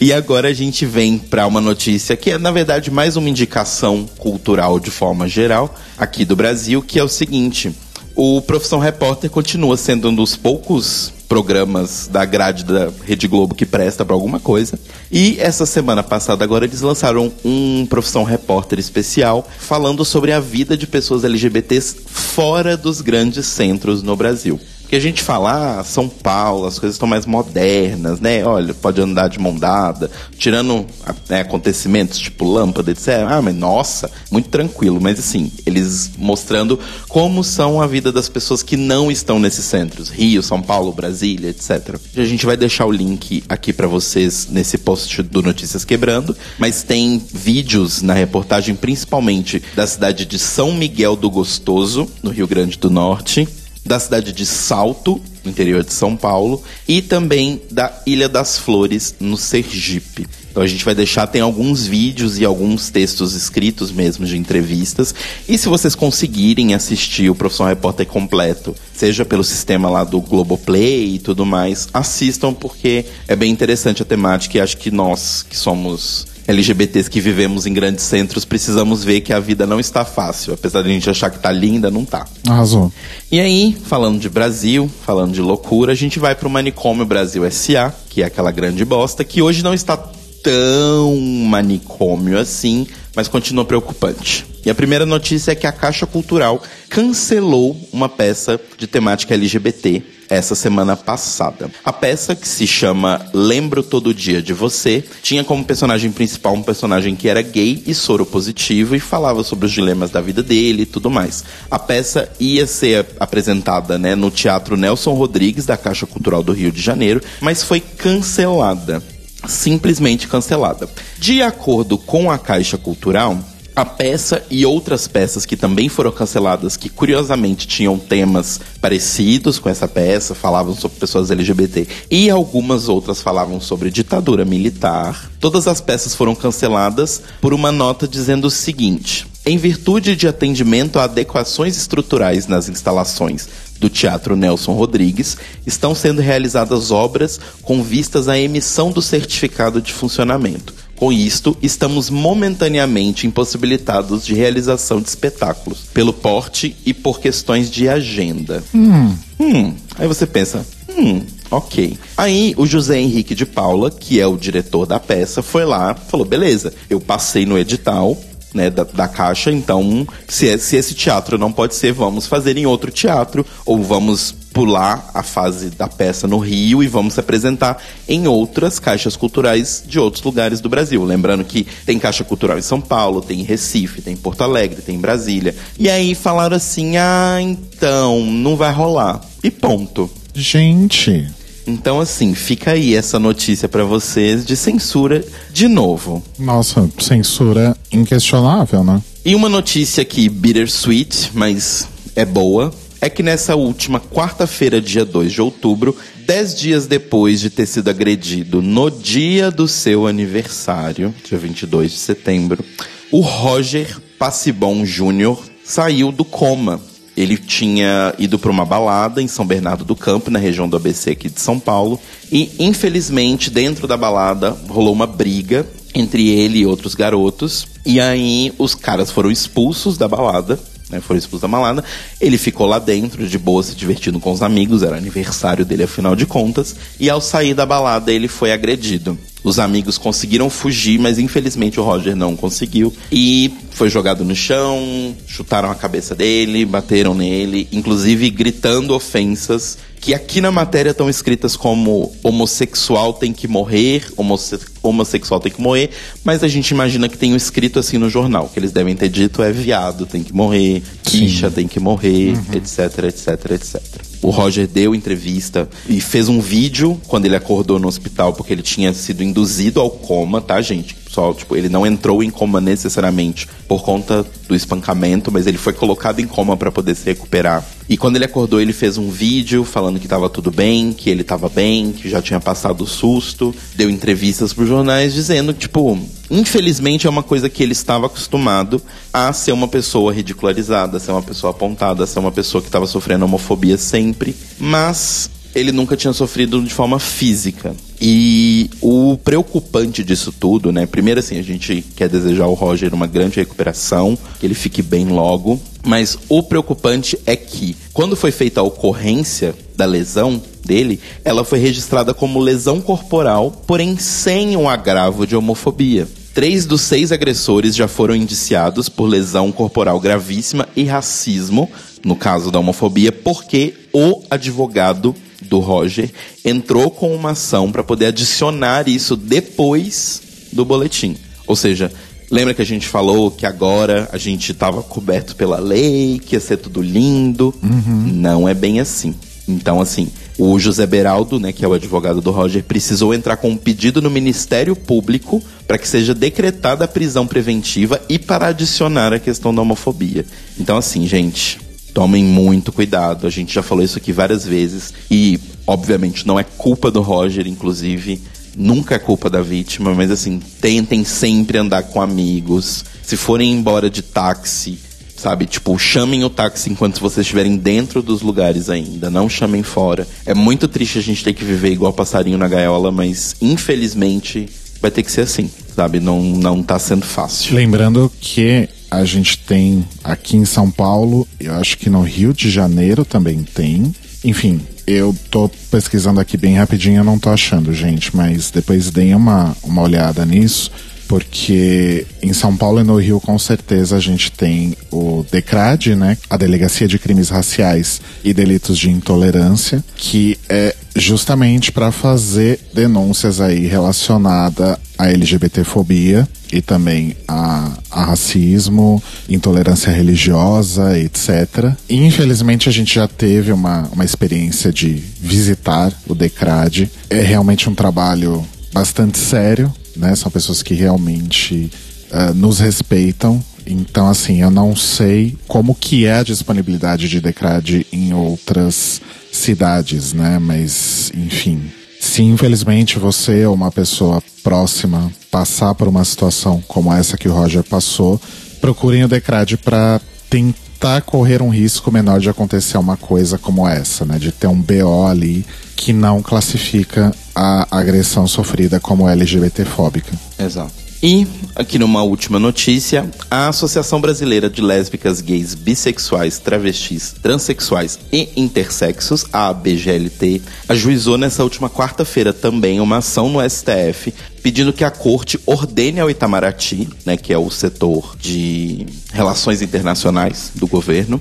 E 0.00 0.12
agora 0.12 0.48
a 0.48 0.52
gente 0.52 0.84
vem 0.84 1.16
para 1.16 1.46
uma 1.46 1.60
notícia 1.60 2.16
que 2.16 2.32
é, 2.32 2.36
na 2.36 2.50
verdade, 2.50 2.90
mais 2.90 3.14
uma 3.14 3.28
indicação 3.28 4.04
cultural 4.18 4.80
de 4.80 4.90
forma 4.90 5.28
geral 5.28 5.72
aqui 5.96 6.24
do 6.24 6.34
Brasil, 6.34 6.82
que 6.82 6.98
é 6.98 7.04
o 7.04 7.08
seguinte: 7.08 7.72
o 8.14 8.40
Profissão 8.42 8.78
Repórter 8.78 9.30
continua 9.30 9.76
sendo 9.76 10.08
um 10.08 10.14
dos 10.14 10.36
poucos 10.36 11.12
programas 11.28 12.08
da 12.12 12.26
grade 12.26 12.62
da 12.62 12.90
Rede 13.04 13.26
Globo 13.26 13.54
que 13.54 13.64
presta 13.64 14.04
para 14.04 14.14
alguma 14.14 14.38
coisa. 14.38 14.78
E 15.10 15.38
essa 15.40 15.64
semana 15.64 16.02
passada 16.02 16.44
agora 16.44 16.66
eles 16.66 16.82
lançaram 16.82 17.32
um 17.42 17.86
Profissão 17.86 18.22
Repórter 18.22 18.78
especial 18.78 19.48
falando 19.58 20.04
sobre 20.04 20.32
a 20.32 20.40
vida 20.40 20.76
de 20.76 20.86
pessoas 20.86 21.24
LGBTs 21.24 21.96
fora 22.06 22.76
dos 22.76 23.00
grandes 23.00 23.46
centros 23.46 24.02
no 24.02 24.14
Brasil. 24.14 24.60
Porque 24.92 25.00
a 25.00 25.08
gente 25.08 25.22
fala, 25.22 25.78
ah, 25.80 25.84
São 25.84 26.06
Paulo, 26.06 26.66
as 26.66 26.78
coisas 26.78 26.96
estão 26.96 27.08
mais 27.08 27.24
modernas, 27.24 28.20
né? 28.20 28.44
Olha, 28.44 28.74
pode 28.74 29.00
andar 29.00 29.28
de 29.28 29.38
mão 29.38 29.56
dada, 29.56 30.10
tirando 30.36 30.84
né, 31.30 31.40
acontecimentos 31.40 32.18
tipo 32.18 32.44
lâmpada, 32.44 32.90
etc. 32.90 33.24
Ah, 33.26 33.40
mas 33.40 33.54
nossa, 33.54 34.10
muito 34.30 34.50
tranquilo. 34.50 35.00
Mas 35.00 35.18
assim, 35.18 35.50
eles 35.64 36.10
mostrando 36.18 36.78
como 37.08 37.42
são 37.42 37.80
a 37.80 37.86
vida 37.86 38.12
das 38.12 38.28
pessoas 38.28 38.62
que 38.62 38.76
não 38.76 39.10
estão 39.10 39.38
nesses 39.38 39.64
centros. 39.64 40.10
Rio, 40.10 40.42
São 40.42 40.60
Paulo, 40.60 40.92
Brasília, 40.92 41.48
etc. 41.48 41.98
A 42.14 42.24
gente 42.26 42.44
vai 42.44 42.58
deixar 42.58 42.84
o 42.84 42.92
link 42.92 43.42
aqui 43.48 43.72
para 43.72 43.86
vocês 43.86 44.48
nesse 44.50 44.76
post 44.76 45.22
do 45.22 45.40
Notícias 45.40 45.86
Quebrando, 45.86 46.36
mas 46.58 46.82
tem 46.82 47.18
vídeos 47.32 48.02
na 48.02 48.12
reportagem, 48.12 48.74
principalmente 48.74 49.62
da 49.74 49.86
cidade 49.86 50.26
de 50.26 50.38
São 50.38 50.70
Miguel 50.74 51.16
do 51.16 51.30
Gostoso, 51.30 52.06
no 52.22 52.30
Rio 52.30 52.46
Grande 52.46 52.76
do 52.76 52.90
Norte 52.90 53.48
da 53.84 53.98
cidade 53.98 54.32
de 54.32 54.46
Salto, 54.46 55.20
no 55.44 55.50
interior 55.50 55.82
de 55.84 55.92
São 55.92 56.16
Paulo, 56.16 56.62
e 56.86 57.02
também 57.02 57.60
da 57.70 57.92
Ilha 58.06 58.28
das 58.28 58.58
Flores, 58.58 59.14
no 59.18 59.36
Sergipe. 59.36 60.26
Então 60.50 60.62
a 60.62 60.66
gente 60.66 60.84
vai 60.84 60.94
deixar, 60.94 61.26
tem 61.26 61.40
alguns 61.40 61.86
vídeos 61.86 62.38
e 62.38 62.44
alguns 62.44 62.90
textos 62.90 63.34
escritos 63.34 63.90
mesmo 63.90 64.26
de 64.26 64.36
entrevistas. 64.36 65.14
E 65.48 65.56
se 65.56 65.66
vocês 65.66 65.94
conseguirem 65.94 66.74
assistir 66.74 67.30
o 67.30 67.34
Profissão 67.34 67.66
Repórter 67.66 68.06
completo, 68.06 68.76
seja 68.94 69.24
pelo 69.24 69.42
sistema 69.42 69.88
lá 69.88 70.04
do 70.04 70.20
Globoplay 70.20 71.14
e 71.14 71.18
tudo 71.18 71.46
mais, 71.46 71.88
assistam 71.92 72.52
porque 72.52 73.06
é 73.26 73.34
bem 73.34 73.50
interessante 73.50 74.02
a 74.02 74.04
temática 74.04 74.58
e 74.58 74.60
acho 74.60 74.76
que 74.76 74.90
nós 74.90 75.42
que 75.48 75.56
somos 75.56 76.26
LGBTs 76.46 77.08
que 77.08 77.20
vivemos 77.20 77.66
em 77.66 77.72
grandes 77.72 78.04
centros 78.04 78.44
precisamos 78.44 79.04
ver 79.04 79.20
que 79.20 79.32
a 79.32 79.40
vida 79.40 79.66
não 79.66 79.78
está 79.78 80.04
fácil. 80.04 80.54
Apesar 80.54 80.82
de 80.82 80.90
a 80.90 80.92
gente 80.92 81.08
achar 81.08 81.30
que 81.30 81.38
tá 81.38 81.50
linda, 81.50 81.90
não 81.90 82.04
tá. 82.04 82.26
Arrasou. 82.48 82.92
E 83.30 83.40
aí, 83.40 83.76
falando 83.84 84.20
de 84.20 84.28
Brasil, 84.28 84.90
falando 85.04 85.32
de 85.32 85.40
loucura, 85.40 85.92
a 85.92 85.96
gente 85.96 86.18
vai 86.18 86.34
pro 86.34 86.50
Manicômio 86.50 87.04
Brasil 87.04 87.48
SA, 87.50 87.94
que 88.08 88.22
é 88.22 88.26
aquela 88.26 88.50
grande 88.50 88.84
bosta, 88.84 89.24
que 89.24 89.40
hoje 89.40 89.62
não 89.62 89.72
está 89.72 89.96
tão 90.42 91.16
manicômio 91.16 92.38
assim, 92.38 92.86
mas 93.14 93.28
continua 93.28 93.64
preocupante. 93.64 94.51
E 94.64 94.70
a 94.70 94.74
primeira 94.74 95.04
notícia 95.04 95.52
é 95.52 95.54
que 95.54 95.66
a 95.66 95.72
Caixa 95.72 96.06
Cultural 96.06 96.62
cancelou 96.88 97.76
uma 97.92 98.08
peça 98.08 98.60
de 98.78 98.86
temática 98.86 99.34
LGBT 99.34 100.02
essa 100.30 100.54
semana 100.54 100.96
passada. 100.96 101.70
A 101.84 101.92
peça, 101.92 102.34
que 102.34 102.48
se 102.48 102.66
chama 102.66 103.20
Lembro 103.34 103.82
Todo 103.82 104.14
Dia 104.14 104.40
de 104.40 104.54
Você, 104.54 105.04
tinha 105.22 105.44
como 105.44 105.64
personagem 105.64 106.10
principal 106.10 106.54
um 106.54 106.62
personagem 106.62 107.14
que 107.14 107.28
era 107.28 107.42
gay 107.42 107.82
e 107.86 107.92
soro 107.92 108.24
positivo 108.24 108.96
e 108.96 109.00
falava 109.00 109.44
sobre 109.44 109.66
os 109.66 109.72
dilemas 109.72 110.10
da 110.10 110.20
vida 110.20 110.42
dele 110.42 110.82
e 110.82 110.86
tudo 110.86 111.10
mais. 111.10 111.44
A 111.70 111.78
peça 111.78 112.30
ia 112.40 112.66
ser 112.66 113.06
apresentada 113.20 113.98
né, 113.98 114.14
no 114.14 114.30
Teatro 114.30 114.76
Nelson 114.76 115.12
Rodrigues, 115.12 115.66
da 115.66 115.76
Caixa 115.76 116.06
Cultural 116.06 116.42
do 116.42 116.52
Rio 116.52 116.72
de 116.72 116.80
Janeiro, 116.80 117.20
mas 117.40 117.62
foi 117.62 117.80
cancelada 117.80 119.02
simplesmente 119.46 120.28
cancelada. 120.28 120.88
De 121.18 121.42
acordo 121.42 121.98
com 121.98 122.30
a 122.30 122.38
Caixa 122.38 122.78
Cultural, 122.78 123.36
a 123.74 123.84
peça 123.84 124.42
e 124.50 124.66
outras 124.66 125.08
peças 125.08 125.46
que 125.46 125.56
também 125.56 125.88
foram 125.88 126.12
canceladas, 126.12 126.76
que 126.76 126.88
curiosamente 126.88 127.66
tinham 127.66 127.98
temas 127.98 128.60
parecidos 128.80 129.58
com 129.58 129.68
essa 129.68 129.88
peça, 129.88 130.34
falavam 130.34 130.74
sobre 130.74 130.98
pessoas 130.98 131.30
LGBT, 131.30 131.86
e 132.10 132.30
algumas 132.30 132.88
outras 132.88 133.22
falavam 133.22 133.60
sobre 133.60 133.90
ditadura 133.90 134.44
militar. 134.44 135.30
Todas 135.40 135.66
as 135.66 135.80
peças 135.80 136.14
foram 136.14 136.34
canceladas 136.34 137.22
por 137.40 137.54
uma 137.54 137.72
nota 137.72 138.06
dizendo 138.06 138.46
o 138.46 138.50
seguinte: 138.50 139.26
em 139.44 139.56
virtude 139.56 140.14
de 140.14 140.28
atendimento 140.28 140.98
a 140.98 141.04
adequações 141.04 141.76
estruturais 141.76 142.46
nas 142.46 142.68
instalações 142.68 143.48
do 143.82 143.90
Teatro 143.90 144.36
Nelson 144.36 144.74
Rodrigues, 144.74 145.36
estão 145.66 145.92
sendo 145.92 146.22
realizadas 146.22 146.92
obras 146.92 147.40
com 147.62 147.82
vistas 147.82 148.28
à 148.28 148.38
emissão 148.38 148.92
do 148.92 149.02
certificado 149.02 149.82
de 149.82 149.92
funcionamento. 149.92 150.72
Com 151.02 151.10
isto, 151.10 151.56
estamos 151.60 152.08
momentaneamente 152.10 153.26
impossibilitados 153.26 154.24
de 154.24 154.34
realização 154.34 155.00
de 155.00 155.08
espetáculos, 155.08 155.80
pelo 155.92 156.12
porte 156.12 156.76
e 156.86 156.94
por 156.94 157.18
questões 157.18 157.68
de 157.68 157.88
agenda. 157.88 158.62
Hum. 158.72 159.12
Hum. 159.40 159.74
Aí 159.98 160.06
você 160.06 160.28
pensa, 160.28 160.64
hum, 160.88 161.22
ok. 161.50 161.98
Aí 162.16 162.54
o 162.56 162.64
José 162.64 163.00
Henrique 163.00 163.34
de 163.34 163.44
Paula, 163.44 163.90
que 163.90 164.20
é 164.20 164.26
o 164.28 164.36
diretor 164.36 164.86
da 164.86 165.00
peça, 165.00 165.42
foi 165.42 165.64
lá, 165.64 165.92
falou: 165.92 166.24
beleza, 166.24 166.72
eu 166.88 167.00
passei 167.00 167.44
no 167.44 167.58
edital, 167.58 168.16
né, 168.54 168.70
da, 168.70 168.84
da, 168.84 169.08
caixa. 169.08 169.50
Então, 169.50 170.06
se, 170.28 170.56
se 170.58 170.76
esse 170.76 170.94
teatro 170.94 171.38
não 171.38 171.52
pode 171.52 171.74
ser, 171.74 171.92
vamos 171.92 172.26
fazer 172.26 172.56
em 172.56 172.66
outro 172.66 172.90
teatro, 172.90 173.44
ou 173.64 173.82
vamos 173.82 174.34
pular 174.52 175.10
a 175.14 175.22
fase 175.22 175.70
da 175.70 175.88
peça 175.88 176.28
no 176.28 176.38
Rio 176.38 176.82
e 176.82 176.86
vamos 176.86 177.14
se 177.14 177.20
apresentar 177.20 177.82
em 178.06 178.28
outras 178.28 178.78
caixas 178.78 179.16
culturais 179.16 179.82
de 179.86 179.98
outros 179.98 180.22
lugares 180.22 180.60
do 180.60 180.68
Brasil. 180.68 181.02
Lembrando 181.04 181.44
que 181.44 181.66
tem 181.86 181.98
caixa 181.98 182.22
cultural 182.22 182.58
em 182.58 182.62
São 182.62 182.80
Paulo, 182.80 183.22
tem 183.22 183.40
em 183.40 183.44
Recife, 183.44 184.02
tem 184.02 184.14
em 184.14 184.16
Porto 184.16 184.42
Alegre, 184.42 184.82
tem 184.82 184.96
em 184.96 185.00
Brasília. 185.00 185.54
E 185.78 185.88
aí 185.88 186.14
falaram 186.14 186.56
assim: 186.56 186.96
ah, 186.96 187.38
então, 187.40 188.24
não 188.26 188.56
vai 188.56 188.72
rolar. 188.72 189.20
E 189.42 189.50
ponto. 189.50 190.10
Gente. 190.34 191.26
Então, 191.66 192.00
assim, 192.00 192.34
fica 192.34 192.72
aí 192.72 192.94
essa 192.94 193.18
notícia 193.18 193.68
para 193.68 193.84
vocês 193.84 194.44
de 194.44 194.56
censura 194.56 195.24
de 195.52 195.68
novo. 195.68 196.22
Nossa, 196.38 196.88
censura 196.98 197.76
inquestionável, 197.92 198.82
né? 198.82 199.00
E 199.24 199.34
uma 199.34 199.48
notícia 199.48 200.04
que 200.04 200.28
bittersweet, 200.28 201.30
mas 201.34 201.86
é 202.16 202.24
boa, 202.24 202.72
é 203.00 203.08
que 203.08 203.22
nessa 203.22 203.56
última 203.56 204.00
quarta-feira, 204.00 204.80
dia 204.80 205.04
2 205.04 205.32
de 205.32 205.40
outubro, 205.40 205.96
dez 206.26 206.54
dias 206.54 206.86
depois 206.86 207.40
de 207.40 207.50
ter 207.50 207.66
sido 207.66 207.88
agredido 207.88 208.62
no 208.62 208.90
dia 208.90 209.50
do 209.50 209.66
seu 209.66 210.06
aniversário, 210.06 211.14
dia 211.28 211.38
22 211.38 211.92
de 211.92 211.98
setembro, 211.98 212.64
o 213.10 213.20
Roger 213.20 214.00
Passibon 214.18 214.84
Jr. 214.84 215.36
saiu 215.64 216.12
do 216.12 216.24
coma 216.24 216.80
ele 217.16 217.36
tinha 217.36 218.14
ido 218.18 218.38
para 218.38 218.50
uma 218.50 218.64
balada 218.64 219.20
em 219.20 219.28
São 219.28 219.46
Bernardo 219.46 219.84
do 219.84 219.94
Campo, 219.94 220.30
na 220.30 220.38
região 220.38 220.68
do 220.68 220.76
ABC 220.76 221.10
aqui 221.10 221.28
de 221.28 221.40
São 221.40 221.58
Paulo, 221.58 222.00
e 222.30 222.50
infelizmente 222.58 223.50
dentro 223.50 223.86
da 223.86 223.96
balada 223.96 224.56
rolou 224.68 224.92
uma 224.92 225.06
briga 225.06 225.66
entre 225.94 226.28
ele 226.28 226.60
e 226.60 226.66
outros 226.66 226.94
garotos, 226.94 227.66
e 227.84 228.00
aí 228.00 228.52
os 228.58 228.74
caras 228.74 229.10
foram 229.10 229.30
expulsos 229.30 229.98
da 229.98 230.08
balada. 230.08 230.58
Né, 230.92 231.00
foram 231.00 231.18
expulsos 231.18 231.40
da 231.40 231.48
balada. 231.48 231.82
Ele 232.20 232.36
ficou 232.36 232.66
lá 232.66 232.78
dentro, 232.78 233.26
de 233.26 233.38
boa, 233.38 233.62
se 233.62 233.74
divertindo 233.74 234.20
com 234.20 234.30
os 234.30 234.42
amigos. 234.42 234.82
Era 234.82 234.96
aniversário 234.96 235.64
dele, 235.64 235.84
afinal 235.84 236.14
de 236.14 236.26
contas. 236.26 236.76
E 237.00 237.08
ao 237.08 237.20
sair 237.20 237.54
da 237.54 237.64
balada, 237.64 238.12
ele 238.12 238.28
foi 238.28 238.52
agredido. 238.52 239.18
Os 239.42 239.58
amigos 239.58 239.98
conseguiram 239.98 240.48
fugir, 240.48 241.00
mas 241.00 241.18
infelizmente 241.18 241.80
o 241.80 241.82
Roger 241.82 242.14
não 242.14 242.36
conseguiu. 242.36 242.94
E 243.10 243.52
foi 243.70 243.88
jogado 243.88 244.24
no 244.24 244.36
chão, 244.36 245.16
chutaram 245.26 245.70
a 245.70 245.74
cabeça 245.74 246.14
dele, 246.14 246.64
bateram 246.64 247.14
nele, 247.14 247.66
inclusive 247.72 248.30
gritando 248.30 248.94
ofensas 248.94 249.78
que 250.02 250.12
aqui 250.12 250.40
na 250.40 250.50
matéria 250.50 250.90
estão 250.90 251.08
escritas 251.08 251.56
como 251.56 252.12
homossexual 252.24 253.12
tem 253.12 253.32
que 253.32 253.46
morrer, 253.46 254.04
homosse 254.16 254.58
homossexual 254.82 255.38
tem 255.38 255.52
que 255.52 255.62
morrer, 255.62 255.90
mas 256.24 256.42
a 256.42 256.48
gente 256.48 256.72
imagina 256.72 257.08
que 257.08 257.16
tem 257.16 257.32
um 257.32 257.36
escrito 257.36 257.78
assim 257.78 257.98
no 257.98 258.10
jornal, 258.10 258.50
que 258.52 258.58
eles 258.58 258.72
devem 258.72 258.96
ter 258.96 259.08
dito 259.08 259.44
é 259.44 259.52
viado 259.52 260.04
tem 260.04 260.24
que 260.24 260.34
morrer, 260.34 260.82
bicha 261.08 261.52
tem 261.52 261.68
que 261.68 261.78
morrer, 261.78 262.32
uhum. 262.32 262.56
etc, 262.56 263.04
etc, 263.04 263.50
etc. 263.52 263.80
O 264.20 264.30
Roger 264.30 264.66
deu 264.66 264.92
entrevista 264.92 265.68
e 265.88 266.00
fez 266.00 266.28
um 266.28 266.40
vídeo 266.40 267.00
quando 267.06 267.26
ele 267.26 267.36
acordou 267.36 267.78
no 267.78 267.86
hospital, 267.86 268.32
porque 268.32 268.52
ele 268.52 268.62
tinha 268.62 268.92
sido 268.92 269.22
induzido 269.22 269.80
ao 269.80 269.88
coma, 269.88 270.40
tá, 270.40 270.60
gente? 270.60 270.96
Só, 271.12 271.34
tipo, 271.34 271.54
ele 271.54 271.68
não 271.68 271.86
entrou 271.86 272.22
em 272.22 272.30
coma 272.30 272.58
necessariamente 272.58 273.46
por 273.68 273.82
conta 273.82 274.24
do 274.48 274.56
espancamento, 274.56 275.30
mas 275.30 275.46
ele 275.46 275.58
foi 275.58 275.74
colocado 275.74 276.20
em 276.20 276.26
coma 276.26 276.56
para 276.56 276.72
poder 276.72 276.94
se 276.94 277.04
recuperar. 277.04 277.62
E 277.86 277.98
quando 277.98 278.16
ele 278.16 278.24
acordou, 278.24 278.58
ele 278.58 278.72
fez 278.72 278.96
um 278.96 279.10
vídeo 279.10 279.62
falando 279.62 279.98
que 279.98 280.06
estava 280.06 280.30
tudo 280.30 280.50
bem, 280.50 280.90
que 280.90 281.10
ele 281.10 281.20
estava 281.20 281.50
bem, 281.50 281.92
que 281.92 282.08
já 282.08 282.22
tinha 282.22 282.40
passado 282.40 282.84
o 282.84 282.86
susto, 282.86 283.54
deu 283.76 283.90
entrevistas 283.90 284.54
para 284.54 284.64
jornais 284.64 285.12
dizendo 285.12 285.52
tipo, 285.52 285.98
infelizmente 286.30 287.06
é 287.06 287.10
uma 287.10 287.22
coisa 287.22 287.50
que 287.50 287.62
ele 287.62 287.72
estava 287.72 288.06
acostumado 288.06 288.80
a 289.12 289.30
ser 289.34 289.52
uma 289.52 289.68
pessoa 289.68 290.14
ridicularizada, 290.14 290.96
a 290.96 291.00
ser 291.00 291.10
uma 291.10 291.22
pessoa 291.22 291.50
apontada, 291.50 292.04
a 292.04 292.06
ser 292.06 292.20
uma 292.20 292.32
pessoa 292.32 292.62
que 292.62 292.68
estava 292.68 292.86
sofrendo 292.86 293.26
homofobia 293.26 293.76
sempre, 293.76 294.34
mas 294.58 295.28
ele 295.54 295.72
nunca 295.72 295.96
tinha 295.96 296.12
sofrido 296.12 296.62
de 296.62 296.72
forma 296.72 296.98
física. 296.98 297.74
E 298.00 298.68
o 298.80 299.16
preocupante 299.16 300.02
disso 300.02 300.32
tudo, 300.32 300.72
né? 300.72 300.86
Primeiro, 300.86 301.20
assim, 301.20 301.38
a 301.38 301.42
gente 301.42 301.84
quer 301.94 302.08
desejar 302.08 302.44
ao 302.44 302.54
Roger 302.54 302.92
uma 302.92 303.06
grande 303.06 303.36
recuperação, 303.36 304.18
que 304.40 304.46
ele 304.46 304.54
fique 304.54 304.82
bem 304.82 305.06
logo. 305.06 305.60
Mas 305.84 306.18
o 306.28 306.42
preocupante 306.42 307.18
é 307.26 307.36
que, 307.36 307.76
quando 307.92 308.16
foi 308.16 308.30
feita 308.30 308.60
a 308.60 308.64
ocorrência 308.64 309.54
da 309.76 309.84
lesão 309.84 310.40
dele, 310.64 311.00
ela 311.24 311.44
foi 311.44 311.58
registrada 311.58 312.14
como 312.14 312.38
lesão 312.38 312.80
corporal, 312.80 313.50
porém 313.66 313.96
sem 313.98 314.56
um 314.56 314.68
agravo 314.68 315.26
de 315.26 315.34
homofobia. 315.34 316.08
Três 316.34 316.64
dos 316.64 316.80
seis 316.80 317.12
agressores 317.12 317.76
já 317.76 317.86
foram 317.86 318.16
indiciados 318.16 318.88
por 318.88 319.06
lesão 319.06 319.52
corporal 319.52 320.00
gravíssima 320.00 320.66
e 320.74 320.84
racismo, 320.84 321.70
no 322.02 322.16
caso 322.16 322.50
da 322.50 322.58
homofobia, 322.58 323.12
porque 323.12 323.74
o 323.92 324.22
advogado 324.30 325.14
do 325.48 325.58
Roger 325.58 326.10
entrou 326.44 326.90
com 326.90 327.14
uma 327.14 327.30
ação 327.30 327.70
para 327.70 327.82
poder 327.82 328.06
adicionar 328.06 328.88
isso 328.88 329.16
depois 329.16 330.22
do 330.52 330.64
boletim. 330.64 331.16
Ou 331.46 331.56
seja, 331.56 331.90
lembra 332.30 332.54
que 332.54 332.62
a 332.62 332.66
gente 332.66 332.86
falou 332.86 333.30
que 333.30 333.46
agora 333.46 334.08
a 334.12 334.18
gente 334.18 334.52
estava 334.52 334.82
coberto 334.82 335.36
pela 335.36 335.58
lei, 335.58 336.20
que 336.24 336.34
ia 336.36 336.40
ser 336.40 336.56
tudo 336.56 336.80
lindo? 336.80 337.54
Uhum. 337.62 338.10
Não 338.12 338.48
é 338.48 338.54
bem 338.54 338.80
assim. 338.80 339.14
Então, 339.48 339.80
assim, 339.80 340.08
o 340.38 340.58
José 340.58 340.86
Beraldo, 340.86 341.38
né, 341.38 341.52
que 341.52 341.64
é 341.64 341.68
o 341.68 341.72
advogado 341.72 342.20
do 342.20 342.30
Roger, 342.30 342.62
precisou 342.62 343.12
entrar 343.12 343.36
com 343.36 343.50
um 343.50 343.56
pedido 343.56 344.00
no 344.00 344.10
Ministério 344.10 344.74
Público 344.74 345.42
para 345.66 345.78
que 345.78 345.88
seja 345.88 346.14
decretada 346.14 346.84
a 346.84 346.88
prisão 346.88 347.26
preventiva 347.26 348.00
e 348.08 348.18
para 348.18 348.48
adicionar 348.48 349.12
a 349.12 349.18
questão 349.18 349.54
da 349.54 349.62
homofobia. 349.62 350.24
Então, 350.58 350.76
assim, 350.76 351.06
gente, 351.06 351.60
tomem 351.92 352.24
muito 352.24 352.72
cuidado. 352.72 353.26
A 353.26 353.30
gente 353.30 353.54
já 353.54 353.62
falou 353.62 353.84
isso 353.84 353.98
aqui 353.98 354.12
várias 354.12 354.44
vezes 354.46 354.92
e, 355.10 355.38
obviamente, 355.66 356.26
não 356.26 356.38
é 356.38 356.44
culpa 356.44 356.90
do 356.90 357.02
Roger, 357.02 357.46
inclusive. 357.46 358.20
nunca 358.56 358.94
é 358.94 358.98
culpa 358.98 359.30
da 359.30 359.40
vítima, 359.40 359.94
mas 359.94 360.10
assim, 360.10 360.40
tentem 360.60 361.04
sempre 361.04 361.58
andar 361.58 361.84
com 361.84 362.00
amigos. 362.00 362.84
Se 363.02 363.16
forem 363.16 363.52
embora 363.52 363.88
de 363.88 364.02
táxi, 364.02 364.78
sabe? 365.16 365.46
Tipo, 365.46 365.78
chamem 365.78 366.24
o 366.24 366.30
táxi 366.30 366.70
enquanto 366.70 367.00
vocês 367.00 367.24
estiverem 367.24 367.56
dentro 367.56 368.02
dos 368.02 368.22
lugares 368.22 368.68
ainda, 368.68 369.08
não 369.08 369.28
chamem 369.28 369.62
fora. 369.62 370.06
É 370.26 370.34
muito 370.34 370.68
triste 370.68 370.98
a 370.98 371.02
gente 371.02 371.22
ter 371.24 371.32
que 371.32 371.44
viver 371.44 371.70
igual 371.70 371.92
passarinho 371.92 372.38
na 372.38 372.48
gaiola, 372.48 372.90
mas 372.90 373.36
infelizmente 373.40 374.48
vai 374.80 374.90
ter 374.90 375.02
que 375.02 375.12
ser 375.12 375.22
assim, 375.22 375.50
sabe? 375.74 376.00
Não, 376.00 376.20
não 376.20 376.62
tá 376.62 376.78
sendo 376.78 377.06
fácil. 377.06 377.54
Lembrando 377.54 378.10
que 378.20 378.68
a 378.92 379.06
gente 379.06 379.38
tem 379.38 379.86
aqui 380.04 380.36
em 380.36 380.44
São 380.44 380.70
Paulo, 380.70 381.26
eu 381.40 381.54
acho 381.54 381.78
que 381.78 381.88
no 381.88 382.02
Rio 382.02 382.34
de 382.34 382.50
Janeiro 382.50 383.06
também 383.06 383.42
tem. 383.42 383.90
Enfim, 384.22 384.60
eu 384.86 385.16
tô 385.30 385.48
pesquisando 385.70 386.20
aqui 386.20 386.36
bem 386.36 386.56
rapidinho, 386.56 386.98
eu 386.98 387.04
não 387.04 387.18
tô 387.18 387.30
achando, 387.30 387.72
gente, 387.72 388.14
mas 388.14 388.50
depois 388.50 388.90
deem 388.90 389.14
uma, 389.14 389.56
uma 389.62 389.80
olhada 389.80 390.26
nisso 390.26 390.70
porque 391.12 392.06
em 392.22 392.32
São 392.32 392.56
Paulo 392.56 392.80
e 392.80 392.82
no 392.82 392.96
Rio 392.96 393.20
com 393.20 393.38
certeza 393.38 393.96
a 393.96 394.00
gente 394.00 394.32
tem 394.32 394.74
o 394.90 395.22
DECRAD, 395.30 395.94
né, 395.94 396.16
a 396.30 396.38
Delegacia 396.38 396.88
de 396.88 396.98
Crimes 396.98 397.28
Raciais 397.28 398.00
e 398.24 398.32
Delitos 398.32 398.78
de 398.78 398.90
Intolerância, 398.90 399.84
que 399.94 400.38
é 400.48 400.74
justamente 400.96 401.70
para 401.70 401.92
fazer 401.92 402.58
denúncias 402.72 403.42
aí 403.42 403.66
relacionada 403.66 404.80
à 404.96 405.10
LGBTfobia 405.10 406.26
e 406.50 406.62
também 406.62 407.14
a, 407.28 407.72
a, 407.90 408.04
racismo, 408.06 409.02
intolerância 409.28 409.92
religiosa, 409.92 410.98
etc. 410.98 411.74
E, 411.90 411.96
infelizmente 412.06 412.70
a 412.70 412.72
gente 412.72 412.94
já 412.94 413.06
teve 413.06 413.52
uma, 413.52 413.86
uma 413.92 414.04
experiência 414.04 414.72
de 414.72 414.94
visitar 415.20 415.92
o 416.08 416.14
DECRAD. 416.14 416.90
É 417.10 417.20
realmente 417.20 417.68
um 417.68 417.74
trabalho 417.74 418.42
bastante 418.72 419.18
sério, 419.18 419.70
né? 419.96 420.14
São 420.14 420.30
pessoas 420.30 420.62
que 420.62 420.74
realmente 420.74 421.70
uh, 422.10 422.34
nos 422.34 422.58
respeitam. 422.58 423.42
Então, 423.66 424.08
assim, 424.08 424.42
eu 424.42 424.50
não 424.50 424.74
sei 424.74 425.36
como 425.46 425.74
que 425.74 426.06
é 426.06 426.14
a 426.14 426.22
disponibilidade 426.22 427.08
de 427.08 427.20
Decrad 427.20 427.82
em 427.92 428.12
outras 428.12 429.00
cidades, 429.32 430.12
né? 430.12 430.38
Mas, 430.38 431.12
enfim, 431.14 431.70
se 432.00 432.22
infelizmente 432.22 432.98
você 432.98 433.46
ou 433.46 433.54
uma 433.54 433.70
pessoa 433.70 434.22
próxima 434.42 435.10
passar 435.30 435.74
por 435.74 435.86
uma 435.86 436.04
situação 436.04 436.62
como 436.66 436.92
essa 436.92 437.16
que 437.16 437.28
o 437.28 437.32
Roger 437.32 437.62
passou, 437.62 438.20
procurem 438.60 439.04
o 439.04 439.08
Decrad 439.08 439.54
para 439.56 440.00
tentar 440.28 441.02
correr 441.02 441.40
um 441.40 441.48
risco 441.48 441.92
menor 441.92 442.18
de 442.18 442.28
acontecer 442.28 442.76
uma 442.76 442.96
coisa 442.96 443.38
como 443.38 443.66
essa, 443.68 444.04
né? 444.04 444.18
De 444.18 444.32
ter 444.32 444.48
um 444.48 444.60
BO 444.60 445.06
ali 445.06 445.46
que 445.82 445.92
não 445.92 446.22
classifica 446.22 447.12
a 447.34 447.66
agressão 447.68 448.24
sofrida 448.28 448.78
como 448.78 449.08
LGBTfóbica. 449.08 450.12
Exato. 450.38 450.81
E, 451.02 451.26
aqui 451.56 451.80
numa 451.80 452.04
última 452.04 452.38
notícia, 452.38 453.10
a 453.28 453.48
Associação 453.48 454.00
Brasileira 454.00 454.48
de 454.48 454.62
Lésbicas, 454.62 455.20
Gays, 455.20 455.52
Bissexuais, 455.52 456.38
Travestis, 456.38 457.12
Transsexuais 457.20 457.98
e 458.12 458.28
Intersexos, 458.36 459.26
a 459.32 459.48
ABGLT, 459.48 460.40
ajuizou 460.68 461.18
nessa 461.18 461.42
última 461.42 461.68
quarta-feira 461.68 462.32
também 462.32 462.80
uma 462.80 462.98
ação 462.98 463.28
no 463.28 463.40
STF 463.50 464.14
pedindo 464.44 464.72
que 464.72 464.84
a 464.84 464.92
corte 464.92 465.40
ordene 465.44 465.98
ao 465.98 466.08
Itamaraty, 466.08 466.88
né, 467.04 467.16
que 467.16 467.32
é 467.32 467.38
o 467.38 467.50
setor 467.50 468.16
de 468.20 468.86
relações 469.12 469.60
internacionais 469.60 470.52
do 470.54 470.68
governo, 470.68 471.20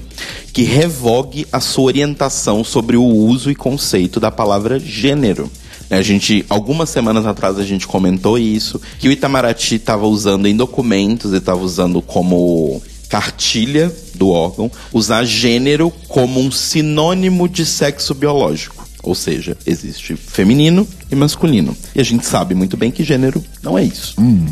que 0.54 0.62
revogue 0.62 1.48
a 1.52 1.60
sua 1.60 1.86
orientação 1.86 2.64
sobre 2.64 2.98
o 2.98 3.04
uso 3.04 3.50
e 3.50 3.56
conceito 3.56 4.20
da 4.20 4.30
palavra 4.30 4.80
gênero. 4.80 5.52
Né, 5.92 5.98
a 5.98 6.02
gente, 6.02 6.46
algumas 6.50 6.90
semanas 6.90 7.26
atrás 7.26 7.60
a 7.60 7.66
gente 7.66 7.86
comentou 7.86 8.40
isso, 8.40 8.82
que 8.98 9.10
o 9.10 9.12
Itamaraty 9.12 9.76
estava 9.76 10.08
usando 10.08 10.48
em 10.48 10.56
documentos, 10.56 11.34
e 11.34 11.36
estava 11.36 11.62
usando 11.62 12.02
como 12.02 12.82
cartilha 13.10 13.94
do 14.16 14.30
órgão, 14.30 14.72
usar 14.94 15.26
gênero 15.26 15.92
como 16.08 16.40
um 16.40 16.50
sinônimo 16.50 17.50
de 17.50 17.66
sexo 17.66 18.14
biológico. 18.14 18.88
Ou 19.04 19.14
seja, 19.14 19.58
existe 19.66 20.16
feminino 20.16 20.88
e 21.12 21.16
masculino. 21.16 21.76
E 21.94 22.00
a 22.00 22.04
gente 22.04 22.26
sabe 22.26 22.56
muito 22.56 22.78
bem 22.78 22.90
que 22.90 23.04
gênero 23.04 23.44
não 23.62 23.78
é 23.78 23.84
isso. 23.84 24.14
Hum. 24.18 24.46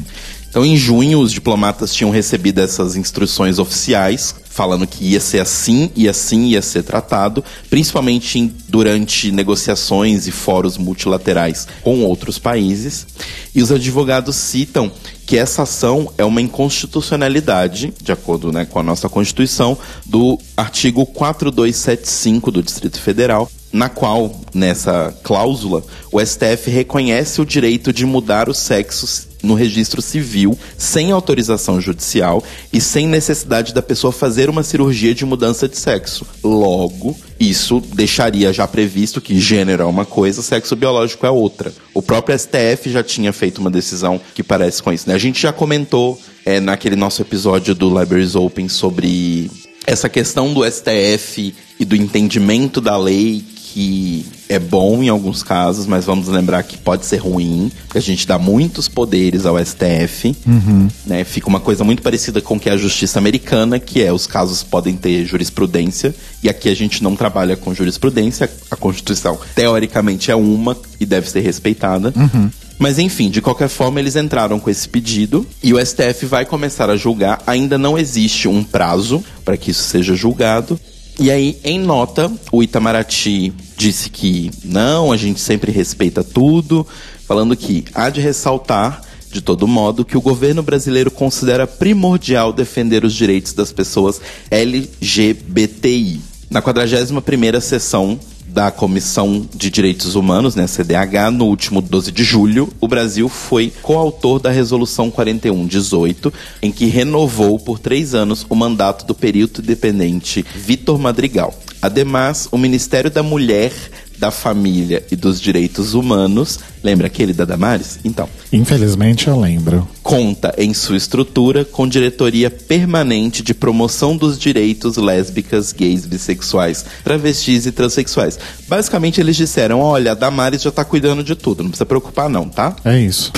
Então, 0.50 0.66
em 0.66 0.76
junho, 0.76 1.20
os 1.20 1.32
diplomatas 1.32 1.94
tinham 1.94 2.10
recebido 2.10 2.60
essas 2.60 2.96
instruções 2.96 3.60
oficiais, 3.60 4.34
falando 4.50 4.88
que 4.88 5.06
ia 5.06 5.20
ser 5.20 5.40
assim 5.40 5.92
e 5.96 6.10
assim 6.10 6.48
ia 6.48 6.62
ser 6.62 6.82
tratado, 6.82 7.44
principalmente 7.70 8.40
em, 8.40 8.52
durante 8.68 9.32
negociações 9.32 10.26
e 10.26 10.32
fóruns 10.32 10.76
multilaterais 10.76 11.68
com 11.84 12.04
outros 12.04 12.40
países. 12.40 13.06
E 13.54 13.62
os 13.62 13.72
advogados 13.72 14.36
citam 14.36 14.92
que 15.26 15.38
essa 15.38 15.62
ação 15.62 16.12
é 16.18 16.26
uma 16.26 16.42
inconstitucionalidade, 16.42 17.94
de 18.02 18.12
acordo 18.12 18.52
né, 18.52 18.66
com 18.66 18.80
a 18.80 18.84
nossa 18.84 19.08
Constituição, 19.08 19.78
do 20.04 20.40
artigo 20.58 21.06
4275 21.06 22.50
do 22.50 22.64
Distrito 22.64 23.00
Federal, 23.00 23.50
na 23.72 23.90
qual, 23.90 24.40
nessa 24.54 25.14
cláusula, 25.24 25.84
o 26.12 26.20
STF 26.20 26.70
reconhece 26.70 27.42
o 27.42 27.46
direito 27.46 27.94
de 27.94 28.06
mudar 28.06 28.50
o 28.50 28.54
sexo 28.54 29.30
no 29.42 29.54
registro 29.54 30.02
civil, 30.02 30.58
sem 30.78 31.12
autorização 31.12 31.80
judicial 31.80 32.44
e 32.74 32.82
sem 32.82 33.08
necessidade 33.08 33.74
da 33.74 33.82
pessoa 33.82 34.12
fazer 34.12 34.50
uma 34.50 34.64
cirurgia 34.64 35.14
de 35.14 35.26
mudança 35.26 35.68
de 35.68 35.78
sexo. 35.78 36.26
Logo, 36.44 37.16
isso 37.40 37.82
deixaria 37.94 38.52
já 38.52 38.68
previsto 38.68 39.22
que 39.22 39.40
gênero 39.40 39.84
é 39.84 39.86
uma 39.86 40.06
coisa, 40.06 40.42
sexo 40.42 40.76
biológico 40.76 41.26
é 41.26 41.30
outra. 41.30 41.72
O 41.94 42.02
próprio 42.02 42.38
STF 42.38 42.90
já 42.90 43.04
tinha 43.04 43.32
feito 43.32 43.60
uma 43.60 43.72
decisão 43.72 44.20
que 44.36 44.44
parece 44.44 44.84
com 44.84 44.92
isso. 44.92 45.08
Né? 45.08 45.16
A 45.16 45.20
gente 45.20 45.42
já 45.42 45.54
comentou 45.54 46.20
é, 46.46 46.60
naquele 46.60 46.96
nosso 46.96 47.22
episódio 47.22 47.74
do 47.74 47.88
Libraries 47.88 48.36
Open 48.36 48.68
sobre 48.68 49.50
essa 49.88 50.10
questão 50.10 50.54
do 50.54 50.70
STF 50.70 51.54
e 51.80 51.86
do 51.86 51.96
entendimento 51.96 52.82
da 52.82 52.98
lei 52.98 53.44
que 53.74 54.26
é 54.48 54.58
bom 54.58 55.04
em 55.04 55.10
alguns 55.10 55.44
casos, 55.44 55.86
mas 55.86 56.06
vamos 56.06 56.28
lembrar 56.28 56.64
que 56.64 56.76
pode 56.76 57.06
ser 57.06 57.18
ruim, 57.18 57.72
a 57.94 58.00
gente 58.00 58.28
dá 58.28 58.40
muitos 58.40 58.88
poderes 58.88 59.46
ao 59.46 59.64
STF, 59.64 60.36
uhum. 60.46 60.88
né? 61.06 61.24
Fica 61.24 61.48
uma 61.48 61.60
coisa 61.60 61.84
muito 61.84 62.02
parecida 62.02 62.42
com 62.42 62.60
que 62.60 62.68
é 62.68 62.72
a 62.72 62.78
justiça 62.78 63.20
americana, 63.20 63.80
que 63.80 64.04
é 64.04 64.12
os 64.12 64.26
casos 64.26 64.64
podem 64.64 64.96
ter 64.96 65.24
jurisprudência, 65.26 66.16
e 66.42 66.50
aqui 66.50 66.68
a 66.68 66.76
gente 66.76 67.04
não 67.04 67.16
trabalha 67.16 67.56
com 67.56 67.74
jurisprudência, 67.74 68.50
a 68.72 68.76
Constituição 68.76 69.38
teoricamente 69.54 70.32
é 70.32 70.36
uma 70.36 70.76
e 71.00 71.06
deve 71.06 71.30
ser 71.30 71.42
respeitada. 71.42 72.12
Uhum. 72.16 72.50
Mas 72.80 72.98
enfim, 72.98 73.30
de 73.30 73.42
qualquer 73.42 73.68
forma, 73.68 74.00
eles 74.00 74.16
entraram 74.16 74.60
com 74.60 74.70
esse 74.70 74.88
pedido 74.88 75.46
e 75.62 75.74
o 75.74 75.86
STF 75.86 76.26
vai 76.26 76.46
começar 76.46 76.90
a 76.90 76.96
julgar. 76.96 77.44
Ainda 77.46 77.78
não 77.78 77.98
existe 77.98 78.48
um 78.48 78.64
prazo 78.64 79.24
para 79.44 79.58
que 79.58 79.72
isso 79.72 79.84
seja 79.84 80.16
julgado, 80.16 80.80
e 81.20 81.30
aí, 81.30 81.60
em 81.64 81.78
nota, 81.78 82.32
o 82.52 82.64
Itamaraty 82.64 83.54
disse 83.76 84.10
que 84.10 84.50
não, 84.64 85.12
a 85.12 85.18
gente 85.18 85.42
sempre 85.42 85.72
respeita 85.72 86.24
tudo, 86.24 86.88
falando 87.28 87.56
que 87.58 87.84
há 87.94 88.10
de 88.10 88.22
ressaltar, 88.22 89.02
de 89.30 89.42
todo 89.42 89.68
modo, 89.68 90.06
que 90.06 90.18
o 90.18 90.22
governo 90.22 90.64
brasileiro 90.64 91.12
considera 91.12 91.68
primordial 91.68 92.54
defender 92.54 93.04
os 93.04 93.14
direitos 93.14 93.54
das 93.54 93.72
pessoas 93.72 94.22
LGBTI. 94.50 96.22
Na 96.50 96.62
41ª 96.62 97.60
sessão 97.60 98.20
da 98.50 98.72
Comissão 98.72 99.48
de 99.56 99.70
Direitos 99.70 100.16
Humanos, 100.16 100.56
né, 100.56 100.66
CDH, 100.68 101.32
no 101.32 101.46
último 101.46 101.82
12 101.82 102.12
de 102.12 102.24
julho, 102.24 102.70
o 102.82 102.88
Brasil 102.88 103.30
foi 103.30 103.72
coautor 103.82 104.40
da 104.40 104.50
Resolução 104.50 105.12
4118, 105.12 106.34
em 106.62 106.72
que 106.72 106.86
renovou 106.86 107.60
por 107.60 107.80
três 107.80 108.14
anos 108.14 108.46
o 108.50 108.56
mandato 108.56 109.06
do 109.06 109.14
perito 109.14 109.62
independente 109.62 110.46
Vitor 110.56 110.98
Madrigal. 110.98 111.54
Ademais, 111.82 112.48
o 112.52 112.58
Ministério 112.58 113.10
da 113.10 113.24
Mulher 113.24 113.72
da 114.20 114.30
família 114.32 115.04
e 115.10 115.16
dos 115.16 115.40
direitos 115.40 115.94
humanos. 115.94 116.60
Lembra 116.84 117.08
aquele 117.08 117.34
da 117.34 117.46
Damares? 117.46 118.00
Então. 118.04 118.28
Infelizmente 118.52 119.28
eu 119.28 119.40
lembro. 119.40 119.88
Conta 120.04 120.54
em 120.58 120.74
sua 120.74 120.98
estrutura 120.98 121.64
com 121.64 121.88
diretoria 121.88 122.50
permanente 122.50 123.42
de 123.42 123.54
promoção 123.54 124.16
dos 124.16 124.38
direitos 124.38 124.98
lésbicas, 124.98 125.72
gays, 125.72 126.06
bissexuais, 126.06 126.86
travestis 127.04 127.66
e 127.66 127.72
transexuais. 127.72 128.38
Basicamente 128.68 129.22
eles 129.22 129.36
disseram: 129.36 129.80
olha, 129.80 130.12
a 130.12 130.16
Damares 130.16 130.62
já 130.62 130.72
tá 130.72 130.84
cuidando 130.84 131.24
de 131.24 131.36
tudo, 131.36 131.64
não 131.64 131.70
precisa 131.70 131.86
preocupar, 131.86 132.30
não, 132.30 132.48
tá? 132.48 132.76
É 132.84 133.00
isso. 133.00 133.32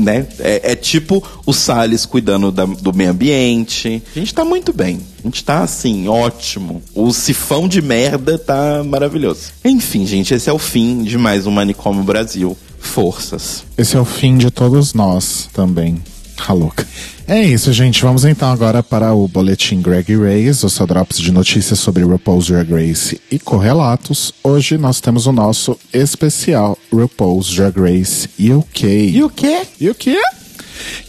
Né? 0.00 0.26
É, 0.38 0.72
é, 0.72 0.76
tipo 0.76 1.22
o 1.46 1.52
Salles 1.52 2.06
cuidando 2.06 2.50
da, 2.50 2.64
do 2.64 2.92
meio 2.92 3.10
ambiente. 3.10 4.02
A 4.14 4.18
gente 4.18 4.34
tá 4.34 4.44
muito 4.44 4.72
bem. 4.72 5.00
A 5.20 5.26
gente 5.26 5.44
tá 5.44 5.62
assim, 5.62 6.08
ótimo. 6.08 6.82
O 6.94 7.12
sifão 7.12 7.68
de 7.68 7.82
merda 7.82 8.38
tá 8.38 8.82
maravilhoso. 8.84 9.52
Enfim, 9.64 10.06
gente, 10.06 10.34
esse 10.34 10.48
é 10.48 10.52
o 10.52 10.58
fim 10.58 11.02
de 11.02 11.18
mais 11.18 11.46
um 11.46 11.50
Manicômio 11.50 12.02
Brasil. 12.02 12.56
Forças. 12.78 13.64
Esse 13.76 13.96
é 13.96 14.00
o 14.00 14.04
fim 14.04 14.38
de 14.38 14.50
todos 14.50 14.94
nós 14.94 15.48
também. 15.52 16.02
Tá 16.34 16.54
louca. 16.54 16.86
É 17.30 17.40
isso, 17.40 17.72
gente. 17.72 18.02
Vamos 18.02 18.24
então 18.24 18.50
agora 18.50 18.82
para 18.82 19.14
o 19.14 19.28
boletim 19.28 19.80
Greg 19.80 20.16
Race, 20.16 20.66
o 20.66 20.68
seu 20.68 20.84
drops 20.84 21.16
de 21.16 21.30
notícias 21.30 21.78
sobre 21.78 22.02
RuPaul's 22.02 22.48
Drag 22.48 22.68
Race 22.72 23.20
e 23.30 23.38
correlatos. 23.38 24.34
Hoje 24.42 24.76
nós 24.76 25.00
temos 25.00 25.26
o 25.28 25.32
nosso 25.32 25.78
especial 25.92 26.76
RuPaul's 26.92 27.54
Drag 27.54 27.78
Race 27.78 28.28
UK. 28.36 29.10
E 29.10 29.22
o 29.22 29.30
quê? 29.30 29.62
E 29.80 29.88
o 29.88 29.94
quê? 29.94 30.20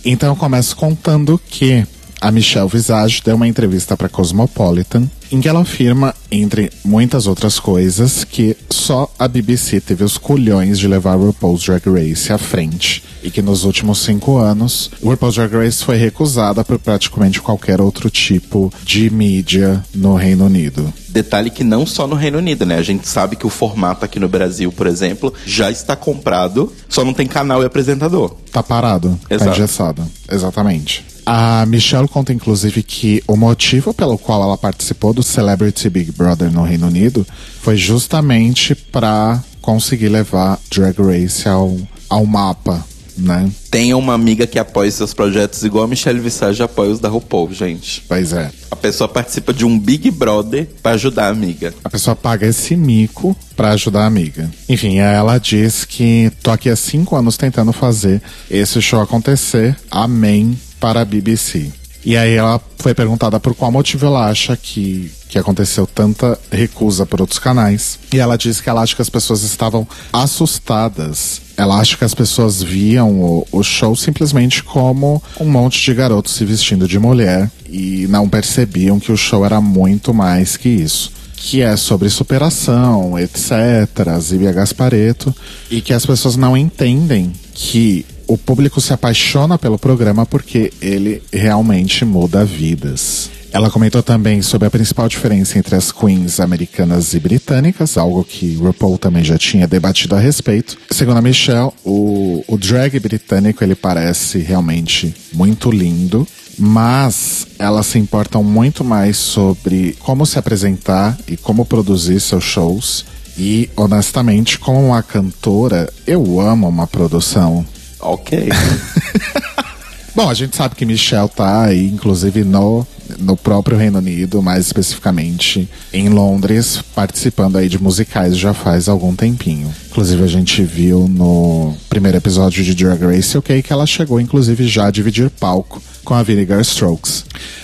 Então 0.05 0.29
eu 0.29 0.35
começo 0.35 0.75
contando 0.75 1.41
que 1.49 1.87
a 2.21 2.31
Michelle 2.31 2.69
Visage 2.69 3.21
deu 3.25 3.35
uma 3.35 3.47
entrevista 3.47 3.97
para 3.97 4.07
Cosmopolitan 4.07 5.09
em 5.31 5.39
que 5.39 5.47
ela 5.47 5.61
afirma, 5.61 6.13
entre 6.29 6.69
muitas 6.83 7.25
outras 7.25 7.57
coisas, 7.57 8.25
que 8.25 8.55
só 8.69 9.11
a 9.17 9.27
BBC 9.27 9.79
teve 9.79 10.03
os 10.03 10.17
culhões 10.17 10.77
de 10.77 10.87
levar 10.87 11.15
o 11.15 11.27
RuPaul's 11.27 11.63
Drag 11.63 11.83
Race 11.87 12.31
à 12.33 12.37
frente 12.37 13.01
e 13.23 13.31
que 13.31 13.41
nos 13.41 13.63
últimos 13.63 13.99
cinco 13.99 14.37
anos 14.37 14.91
o 15.01 15.09
RuPaul's 15.09 15.35
Drag 15.35 15.53
Race 15.55 15.83
foi 15.83 15.95
recusada 15.95 16.63
por 16.65 16.77
praticamente 16.77 17.41
qualquer 17.41 17.79
outro 17.79 18.09
tipo 18.09 18.71
de 18.83 19.09
mídia 19.09 19.83
no 19.95 20.15
Reino 20.15 20.45
Unido. 20.45 20.93
Detalhe 21.07 21.49
que 21.49 21.63
não 21.63 21.85
só 21.85 22.05
no 22.07 22.15
Reino 22.15 22.37
Unido, 22.37 22.65
né? 22.65 22.75
A 22.75 22.83
gente 22.83 23.07
sabe 23.07 23.35
que 23.35 23.47
o 23.47 23.49
formato 23.49 24.03
aqui 24.03 24.19
no 24.19 24.27
Brasil, 24.27 24.71
por 24.71 24.87
exemplo, 24.87 25.33
já 25.45 25.71
está 25.71 25.95
comprado, 25.95 26.71
só 26.89 27.05
não 27.05 27.13
tem 27.13 27.27
canal 27.27 27.63
e 27.63 27.65
apresentador. 27.65 28.35
Tá 28.51 28.61
parado, 28.61 29.17
tá 29.29 29.35
Exato. 29.35 29.51
engessado. 29.51 30.03
Exatamente. 30.29 31.05
A 31.33 31.65
Michelle 31.65 32.09
conta, 32.09 32.33
inclusive, 32.33 32.83
que 32.83 33.23
o 33.25 33.37
motivo 33.37 33.93
pelo 33.93 34.17
qual 34.17 34.43
ela 34.43 34.57
participou 34.57 35.13
do 35.13 35.23
Celebrity 35.23 35.89
Big 35.89 36.11
Brother 36.11 36.51
no 36.51 36.61
Reino 36.61 36.87
Unido 36.87 37.25
foi 37.61 37.77
justamente 37.77 38.75
para 38.75 39.41
conseguir 39.61 40.09
levar 40.09 40.59
Drag 40.69 40.93
Race 40.99 41.47
ao, 41.47 41.77
ao 42.09 42.25
mapa, 42.25 42.85
né? 43.17 43.49
Tenha 43.69 43.95
uma 43.95 44.13
amiga 44.13 44.45
que 44.45 44.59
apoie 44.59 44.91
seus 44.91 45.13
projetos 45.13 45.63
igual 45.63 45.85
a 45.85 45.87
Michelle 45.87 46.19
Visage 46.19 46.61
apoia 46.61 46.91
os 46.91 46.99
da 46.99 47.07
RuPaul, 47.07 47.53
gente. 47.53 48.03
Pois 48.09 48.33
é. 48.33 48.51
A 48.69 48.75
pessoa 48.75 49.07
participa 49.07 49.53
de 49.53 49.63
um 49.63 49.79
Big 49.79 50.11
Brother 50.11 50.67
pra 50.83 50.91
ajudar 50.91 51.27
a 51.27 51.29
amiga. 51.29 51.73
A 51.81 51.89
pessoa 51.89 52.13
paga 52.13 52.45
esse 52.45 52.75
mico 52.75 53.33
pra 53.55 53.69
ajudar 53.69 54.01
a 54.01 54.07
amiga. 54.07 54.51
Enfim, 54.67 54.97
ela 54.97 55.37
diz 55.37 55.85
que 55.85 56.29
tô 56.43 56.51
aqui 56.51 56.69
há 56.69 56.75
cinco 56.75 57.15
anos 57.15 57.37
tentando 57.37 57.71
fazer 57.71 58.21
esse 58.49 58.81
show 58.81 58.99
acontecer. 58.99 59.77
Amém 59.89 60.59
para 60.81 61.01
a 61.01 61.05
BBC. 61.05 61.71
E 62.03 62.17
aí 62.17 62.33
ela 62.33 62.59
foi 62.79 62.95
perguntada 62.95 63.39
por 63.39 63.53
qual 63.53 63.71
motivo 63.71 64.07
ela 64.07 64.27
acha 64.27 64.57
que, 64.57 65.11
que 65.29 65.37
aconteceu 65.37 65.85
tanta 65.85 66.37
recusa 66.51 67.05
por 67.05 67.21
outros 67.21 67.37
canais. 67.37 67.99
E 68.11 68.19
ela 68.19 68.35
disse 68.35 68.61
que 68.61 68.69
ela 68.69 68.81
acha 68.81 68.95
que 68.95 69.01
as 69.03 69.09
pessoas 69.09 69.43
estavam 69.43 69.87
assustadas. 70.11 71.41
Ela 71.55 71.79
acha 71.79 71.95
que 71.95 72.03
as 72.03 72.15
pessoas 72.15 72.63
viam 72.63 73.21
o, 73.21 73.47
o 73.51 73.61
show 73.61 73.95
simplesmente 73.95 74.63
como 74.63 75.21
um 75.39 75.47
monte 75.47 75.79
de 75.79 75.93
garotos 75.93 76.33
se 76.33 76.43
vestindo 76.43 76.87
de 76.87 76.97
mulher 76.97 77.51
e 77.69 78.07
não 78.09 78.27
percebiam 78.27 78.99
que 78.99 79.11
o 79.11 79.17
show 79.17 79.45
era 79.45 79.61
muito 79.61 80.11
mais 80.11 80.57
que 80.57 80.69
isso 80.69 81.21
que 81.43 81.59
é 81.59 81.75
sobre 81.75 82.07
superação, 82.07 83.17
etc., 83.17 84.19
Zíbia 84.19 84.51
Gaspareto, 84.51 85.35
e 85.71 85.81
que 85.81 85.91
as 85.91 86.05
pessoas 86.05 86.35
não 86.35 86.55
entendem 86.55 87.33
que 87.51 88.05
o 88.31 88.37
público 88.37 88.79
se 88.79 88.93
apaixona 88.93 89.57
pelo 89.57 89.77
programa 89.77 90.25
porque 90.25 90.71
ele 90.81 91.21
realmente 91.33 92.05
muda 92.05 92.45
vidas. 92.45 93.29
Ela 93.51 93.69
comentou 93.69 94.01
também 94.01 94.41
sobre 94.41 94.69
a 94.69 94.71
principal 94.71 95.09
diferença 95.09 95.59
entre 95.59 95.75
as 95.75 95.91
queens 95.91 96.39
americanas 96.39 97.13
e 97.13 97.19
britânicas, 97.19 97.97
algo 97.97 98.23
que 98.23 98.55
RuPaul 98.55 98.97
também 98.97 99.21
já 99.21 99.37
tinha 99.37 99.67
debatido 99.67 100.15
a 100.15 100.19
respeito. 100.19 100.77
Segundo 100.89 101.17
a 101.17 101.21
Michelle, 101.21 101.71
o, 101.83 102.41
o 102.47 102.57
drag 102.57 102.97
britânico 103.01 103.61
ele 103.61 103.75
parece 103.75 104.37
realmente 104.37 105.13
muito 105.33 105.69
lindo, 105.69 106.25
mas 106.57 107.47
elas 107.59 107.87
se 107.87 107.99
importam 107.99 108.41
muito 108.41 108.81
mais 108.81 109.17
sobre 109.17 109.97
como 109.99 110.25
se 110.25 110.39
apresentar 110.39 111.17
e 111.27 111.35
como 111.35 111.65
produzir 111.65 112.21
seus 112.21 112.45
shows. 112.45 113.03
E, 113.37 113.69
honestamente, 113.75 114.57
como 114.57 114.79
uma 114.87 115.03
cantora, 115.03 115.91
eu 116.07 116.39
amo 116.39 116.69
uma 116.69 116.87
produção. 116.87 117.65
Ok. 118.01 118.49
Bom, 120.13 120.29
a 120.29 120.33
gente 120.33 120.57
sabe 120.57 120.75
que 120.75 120.85
Michelle 120.85 121.29
tá 121.29 121.63
aí, 121.63 121.87
inclusive 121.87 122.43
no, 122.43 122.85
no 123.17 123.37
próprio 123.37 123.77
Reino 123.77 123.99
Unido, 123.99 124.41
mais 124.41 124.65
especificamente 124.65 125.69
em 125.93 126.09
Londres, 126.09 126.81
participando 126.93 127.57
aí 127.57 127.69
de 127.69 127.81
musicais 127.81 128.37
já 128.37 128.53
faz 128.53 128.89
algum 128.89 129.15
tempinho. 129.15 129.73
Inclusive 129.89 130.21
a 130.21 130.27
gente 130.27 130.63
viu 130.63 131.07
no 131.07 131.73
primeiro 131.87 132.17
episódio 132.17 132.61
de 132.61 132.75
Drag 132.75 133.01
Race 133.01 133.37
UK 133.37 133.61
que 133.61 133.71
ela 133.71 133.85
chegou 133.85 134.19
inclusive 134.19 134.67
já 134.67 134.87
a 134.87 134.91
dividir 134.91 135.29
palco 135.29 135.81
com 136.03 136.13
a 136.13 136.23
Vinegar 136.23 136.59
Strokes. 136.61 137.23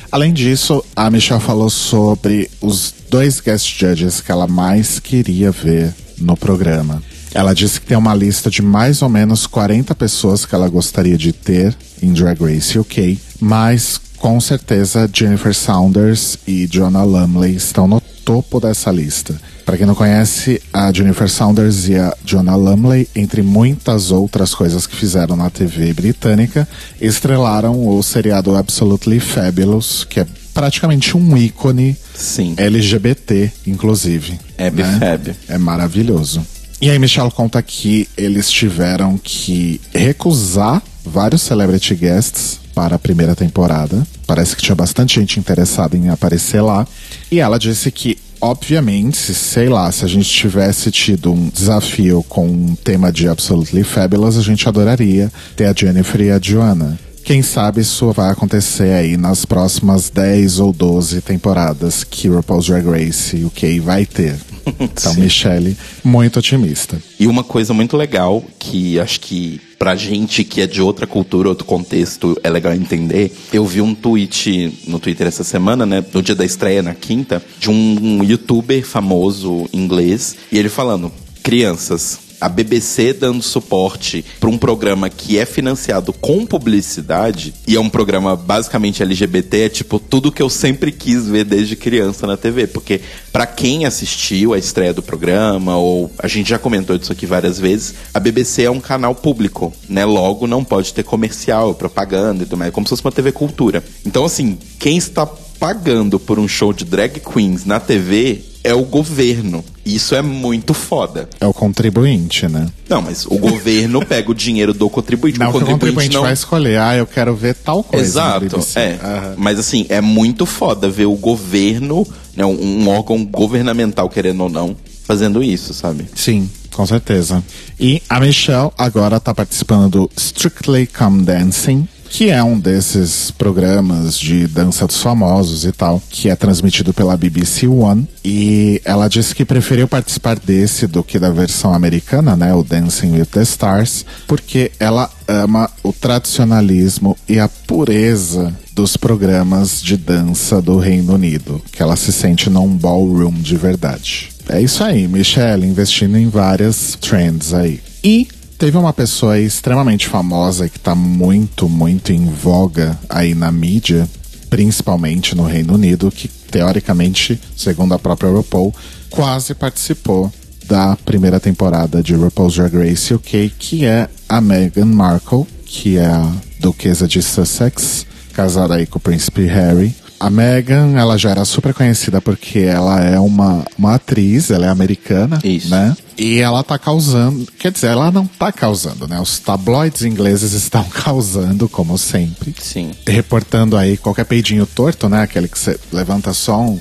Além 0.09 0.31
disso, 0.31 0.83
a 0.95 1.09
Michelle 1.09 1.41
falou 1.41 1.69
sobre 1.69 2.49
os 2.61 2.93
dois 3.09 3.41
guest 3.41 3.77
judges 3.77 4.21
que 4.21 4.31
ela 4.31 4.47
mais 4.47 4.99
queria 4.99 5.51
ver 5.51 5.93
no 6.17 6.37
programa. 6.37 7.03
Ela 7.33 7.53
disse 7.53 7.79
que 7.79 7.87
tem 7.87 7.97
uma 7.97 8.15
lista 8.15 8.49
de 8.49 8.61
mais 8.61 9.01
ou 9.01 9.09
menos 9.09 9.45
40 9.45 9.93
pessoas 9.95 10.45
que 10.45 10.55
ela 10.55 10.67
gostaria 10.69 11.17
de 11.17 11.31
ter 11.31 11.75
em 12.01 12.13
Drag 12.13 12.39
Race 12.41 12.77
UK, 12.77 13.19
mas 13.39 13.99
com 14.17 14.39
certeza 14.39 15.09
Jennifer 15.11 15.53
Saunders 15.53 16.37
e 16.47 16.67
Jonah 16.67 17.03
Lumley 17.03 17.55
estão 17.55 17.87
no 17.87 18.01
topo 18.27 18.59
dessa 18.59 18.91
lista. 18.91 19.39
Para 19.65 19.77
quem 19.77 19.85
não 19.85 19.95
conhece, 19.95 20.61
a 20.73 20.91
Jennifer 20.91 21.29
Saunders 21.29 21.87
e 21.87 21.95
a 21.95 22.13
Jonah 22.25 22.55
Lumley, 22.55 23.07
entre 23.15 23.41
muitas 23.41 24.11
outras 24.11 24.53
coisas 24.53 24.87
que 24.87 24.95
fizeram 24.95 25.35
na 25.35 25.49
TV 25.49 25.93
britânica, 25.93 26.67
estrelaram 26.99 27.87
o 27.87 28.01
seriado 28.01 28.55
Absolutely 28.55 29.19
Fabulous, 29.19 30.05
que 30.09 30.21
é 30.21 30.27
praticamente 30.53 31.15
um 31.15 31.37
ícone 31.37 31.95
Sim. 32.15 32.55
LGBT, 32.57 33.51
inclusive. 33.65 34.39
É 34.57 34.71
né? 34.71 34.99
É 35.47 35.57
maravilhoso. 35.57 36.41
E 36.79 36.91
aí, 36.91 36.99
Michelle 36.99 37.31
conta 37.31 37.59
que 37.63 38.07
eles 38.15 38.51
tiveram 38.51 39.17
que 39.17 39.81
recusar 39.91 40.83
vários 41.03 41.41
celebrity 41.41 41.95
guests 41.95 42.59
para 42.75 42.95
a 42.95 42.99
primeira 42.99 43.35
temporada. 43.35 44.05
Parece 44.27 44.55
que 44.55 44.61
tinha 44.61 44.75
bastante 44.75 45.19
gente 45.19 45.39
interessada 45.39 45.97
em 45.97 46.09
aparecer 46.09 46.61
lá. 46.61 46.87
E 47.31 47.39
ela 47.39 47.57
disse 47.57 47.89
que, 47.89 48.15
obviamente, 48.39 49.33
sei 49.33 49.69
lá, 49.69 49.91
se 49.91 50.05
a 50.05 50.07
gente 50.07 50.29
tivesse 50.29 50.91
tido 50.91 51.33
um 51.33 51.49
desafio 51.49 52.23
com 52.29 52.45
um 52.45 52.75
tema 52.75 53.11
de 53.11 53.27
Absolutely 53.27 53.83
Fabulous, 53.83 54.37
a 54.37 54.43
gente 54.43 54.69
adoraria 54.69 55.31
ter 55.55 55.65
a 55.65 55.73
Jennifer 55.73 56.21
e 56.21 56.29
a 56.29 56.39
Joanna. 56.39 56.99
Quem 57.23 57.41
sabe 57.41 57.81
isso 57.81 58.11
vai 58.13 58.29
acontecer 58.29 58.93
aí 58.93 59.17
nas 59.17 59.45
próximas 59.45 60.11
10 60.11 60.59
ou 60.59 60.71
12 60.71 61.21
temporadas 61.21 62.03
que 62.03 62.29
RuPaul's 62.29 62.67
Drag 62.67 62.85
Race 62.85 63.43
UK 63.43 63.79
vai 63.79 64.05
ter. 64.05 64.37
Então, 64.79 65.13
Sim. 65.13 65.21
Michelle, 65.21 65.77
muito 66.03 66.39
otimista. 66.39 67.01
E 67.19 67.27
uma 67.27 67.43
coisa 67.43 67.73
muito 67.73 67.95
legal, 67.95 68.43
que 68.59 68.99
acho 68.99 69.19
que 69.19 69.61
pra 69.77 69.95
gente 69.95 70.43
que 70.43 70.61
é 70.61 70.67
de 70.67 70.81
outra 70.81 71.05
cultura, 71.05 71.49
outro 71.49 71.65
contexto, 71.65 72.37
é 72.43 72.49
legal 72.49 72.73
entender. 72.73 73.35
Eu 73.53 73.65
vi 73.65 73.81
um 73.81 73.93
tweet 73.93 74.83
no 74.87 74.99
Twitter 74.99 75.27
essa 75.27 75.43
semana, 75.43 75.85
né? 75.85 76.03
No 76.13 76.21
dia 76.21 76.35
da 76.35 76.45
estreia, 76.45 76.81
na 76.81 76.93
quinta, 76.93 77.41
de 77.59 77.69
um 77.69 78.23
youtuber 78.23 78.85
famoso 78.85 79.67
inglês, 79.71 80.35
e 80.51 80.57
ele 80.57 80.69
falando: 80.69 81.11
crianças. 81.43 82.26
A 82.39 82.47
BBC 82.47 83.13
dando 83.13 83.41
suporte 83.41 84.23
para 84.39 84.49
um 84.49 84.59
programa 84.59 85.09
que 85.09 85.39
é 85.39 85.45
financiado 85.45 86.13
com 86.13 86.45
publicidade 86.45 87.51
e 87.67 87.75
é 87.75 87.79
um 87.79 87.89
programa 87.89 88.35
basicamente 88.35 89.01
LGBT, 89.01 89.61
é 89.61 89.69
tipo 89.69 89.99
tudo 89.99 90.31
que 90.31 90.41
eu 90.41 90.49
sempre 90.49 90.91
quis 90.91 91.27
ver 91.27 91.45
desde 91.45 91.75
criança 91.75 92.27
na 92.27 92.37
TV, 92.37 92.67
porque 92.67 93.01
para 93.31 93.47
quem 93.47 93.85
assistiu 93.85 94.53
a 94.53 94.59
estreia 94.59 94.93
do 94.93 95.01
programa 95.01 95.77
ou 95.77 96.11
a 96.19 96.27
gente 96.27 96.51
já 96.51 96.59
comentou 96.59 96.95
disso 96.95 97.11
aqui 97.11 97.25
várias 97.25 97.59
vezes, 97.59 97.95
a 98.13 98.19
BBC 98.19 98.63
é 98.63 98.71
um 98.71 98.79
canal 98.79 99.15
público, 99.15 99.73
né? 99.89 100.05
Logo 100.05 100.45
não 100.45 100.63
pode 100.63 100.93
ter 100.93 101.03
comercial, 101.03 101.73
propaganda 101.73 102.43
e 102.43 102.45
tudo 102.45 102.57
mais, 102.57 102.69
é 102.69 102.71
como 102.71 102.85
se 102.85 102.91
fosse 102.91 103.03
uma 103.03 103.11
TV 103.11 103.31
cultura. 103.31 103.83
Então 104.05 104.23
assim, 104.23 104.59
quem 104.77 104.95
está 104.95 105.25
pagando 105.25 106.19
por 106.19 106.37
um 106.37 106.47
show 106.47 106.71
de 106.71 106.85
drag 106.85 107.19
queens 107.19 107.65
na 107.65 107.79
TV 107.79 108.43
é 108.63 108.75
o 108.75 108.83
governo. 108.83 109.65
Isso 109.87 110.15
é 110.15 110.21
muito 110.21 110.73
foda. 110.73 111.29
É 111.39 111.45
o 111.45 111.53
contribuinte, 111.53 112.47
né? 112.47 112.67
Não, 112.89 113.01
mas 113.01 113.25
o 113.25 113.37
governo 113.37 114.05
pega 114.05 114.31
o 114.31 114.35
dinheiro 114.35 114.73
do 114.73 114.89
contribuinte. 114.89 115.39
Não, 115.39 115.49
o 115.49 115.51
que 115.51 115.57
o 115.57 115.59
contribuinte 115.61 115.79
contribuinte 115.87 116.15
não 116.15 116.21
vai 116.21 116.33
escolher, 116.33 116.79
ah, 116.79 116.95
eu 116.95 117.07
quero 117.07 117.35
ver 117.35 117.55
tal 117.55 117.83
coisa. 117.83 118.05
Exato, 118.05 118.59
é. 118.75 118.99
Aham. 119.01 119.35
Mas 119.37 119.59
assim, 119.59 119.85
é 119.89 120.01
muito 120.01 120.45
foda 120.45 120.89
ver 120.89 121.05
o 121.05 121.15
governo, 121.15 122.05
né, 122.35 122.45
um, 122.45 122.83
um 122.83 122.89
órgão 122.89 123.23
governamental, 123.25 124.09
querendo 124.09 124.43
ou 124.43 124.49
não, 124.49 124.75
fazendo 125.03 125.41
isso, 125.41 125.73
sabe? 125.73 126.05
Sim, 126.15 126.49
com 126.73 126.85
certeza. 126.85 127.43
E 127.79 128.01
a 128.09 128.19
Michelle 128.19 128.71
agora 128.77 129.19
tá 129.19 129.33
participando 129.33 129.89
do 129.89 130.11
Strictly 130.17 130.87
Come 130.87 131.23
Dancing, 131.23 131.87
que 132.09 132.29
é 132.29 132.43
um 132.43 132.59
desses 132.59 133.31
programas 133.31 134.17
de 134.17 134.47
dança 134.47 134.87
dos 134.87 135.01
famosos 135.01 135.65
e 135.65 135.71
tal, 135.71 136.01
que 136.09 136.29
é 136.29 136.35
transmitido 136.35 136.93
pela 136.93 137.17
BBC 137.17 137.67
One. 137.67 138.07
E 138.23 138.81
ela 138.83 139.07
disse 139.07 139.33
que 139.35 139.45
preferiu 139.45 139.87
participar 139.87 140.39
desse 140.39 140.87
do 140.87 141.03
que 141.03 141.19
da 141.19 141.29
versão 141.29 141.73
americana, 141.73 142.35
né? 142.35 142.53
O 142.53 142.63
Dancing 142.63 143.11
with 143.11 143.25
the 143.25 143.41
Stars, 143.41 144.05
porque 144.27 144.71
ela 144.79 145.09
ama 145.27 145.69
o 145.83 145.91
tradicionalismo 145.91 147.17
e 147.27 147.39
a 147.39 147.47
pureza 147.47 148.53
dos 148.73 148.95
programas 148.95 149.81
de 149.81 149.97
dança 149.97 150.61
do 150.61 150.77
Reino 150.77 151.15
Unido, 151.15 151.61
que 151.71 151.81
ela 151.81 151.95
se 151.95 152.13
sente 152.13 152.49
num 152.49 152.67
ballroom 152.67 153.33
de 153.33 153.55
verdade. 153.55 154.29
É 154.49 154.61
isso 154.61 154.83
aí, 154.83 155.07
Michelle 155.07 155.65
investindo 155.65 156.17
em 156.17 156.29
várias 156.29 156.95
trends 157.01 157.53
aí. 157.53 157.81
E 158.03 158.27
teve 158.57 158.77
uma 158.77 158.91
pessoa 158.91 159.39
extremamente 159.39 160.07
famosa 160.07 160.67
que 160.67 160.79
tá 160.79 160.95
muito, 160.95 161.69
muito 161.69 162.11
em 162.11 162.25
voga 162.25 162.97
aí 163.07 163.35
na 163.35 163.51
mídia, 163.51 164.09
principalmente 164.49 165.35
no 165.35 165.43
Reino 165.43 165.75
Unido, 165.75 166.11
que 166.11 166.27
teoricamente, 166.27 167.39
segundo 167.55 167.93
a 167.93 167.99
própria 167.99 168.31
RuPaul, 168.31 168.73
quase 169.09 169.53
participou 169.53 170.31
da 170.67 170.97
primeira 171.05 171.39
temporada 171.39 172.01
de 172.01 172.15
RuPaul's 172.15 172.55
Drag 172.55 172.75
Race 172.75 173.13
UK, 173.13 173.51
que 173.57 173.85
é 173.85 174.09
a 174.27 174.41
Meghan 174.41 174.85
Markle, 174.85 175.45
que 175.65 175.97
é 175.97 176.05
a 176.05 176.33
duquesa 176.59 177.07
de 177.07 177.21
Sussex, 177.21 178.05
casada 178.33 178.75
aí 178.75 178.85
com 178.85 178.97
o 178.97 179.01
príncipe 179.01 179.45
Harry. 179.45 179.95
A 180.19 180.29
Meghan, 180.29 180.97
ela 180.97 181.17
já 181.17 181.29
era 181.31 181.45
super 181.45 181.73
conhecida 181.73 182.19
porque 182.19 182.59
ela 182.59 182.99
é 183.01 183.19
uma, 183.19 183.65
uma 183.77 183.95
atriz, 183.95 184.49
ela 184.49 184.65
é 184.65 184.69
americana, 184.69 185.39
Isso. 185.43 185.69
né? 185.69 185.95
E 186.17 186.39
ela 186.39 186.63
tá 186.63 186.79
causando, 186.79 187.47
quer 187.59 187.71
dizer, 187.71 187.87
ela 187.87 188.11
não 188.11 188.25
tá 188.25 188.51
causando, 188.51 189.07
né? 189.07 189.19
Os 189.19 189.37
tabloides 189.37 190.01
ingleses 190.01 190.53
estão 190.53 190.83
causando, 190.85 191.69
como 191.69 191.97
sempre. 191.97 192.55
Sim. 192.59 192.91
Reportando 193.05 193.77
aí 193.77 193.97
qualquer 193.97 194.25
peidinho 194.25 194.65
torto, 194.65 195.07
né? 195.07 195.21
Aquele 195.21 195.47
que 195.47 195.59
você 195.59 195.79
levanta 195.93 196.33
só 196.33 196.61
um, 196.61 196.79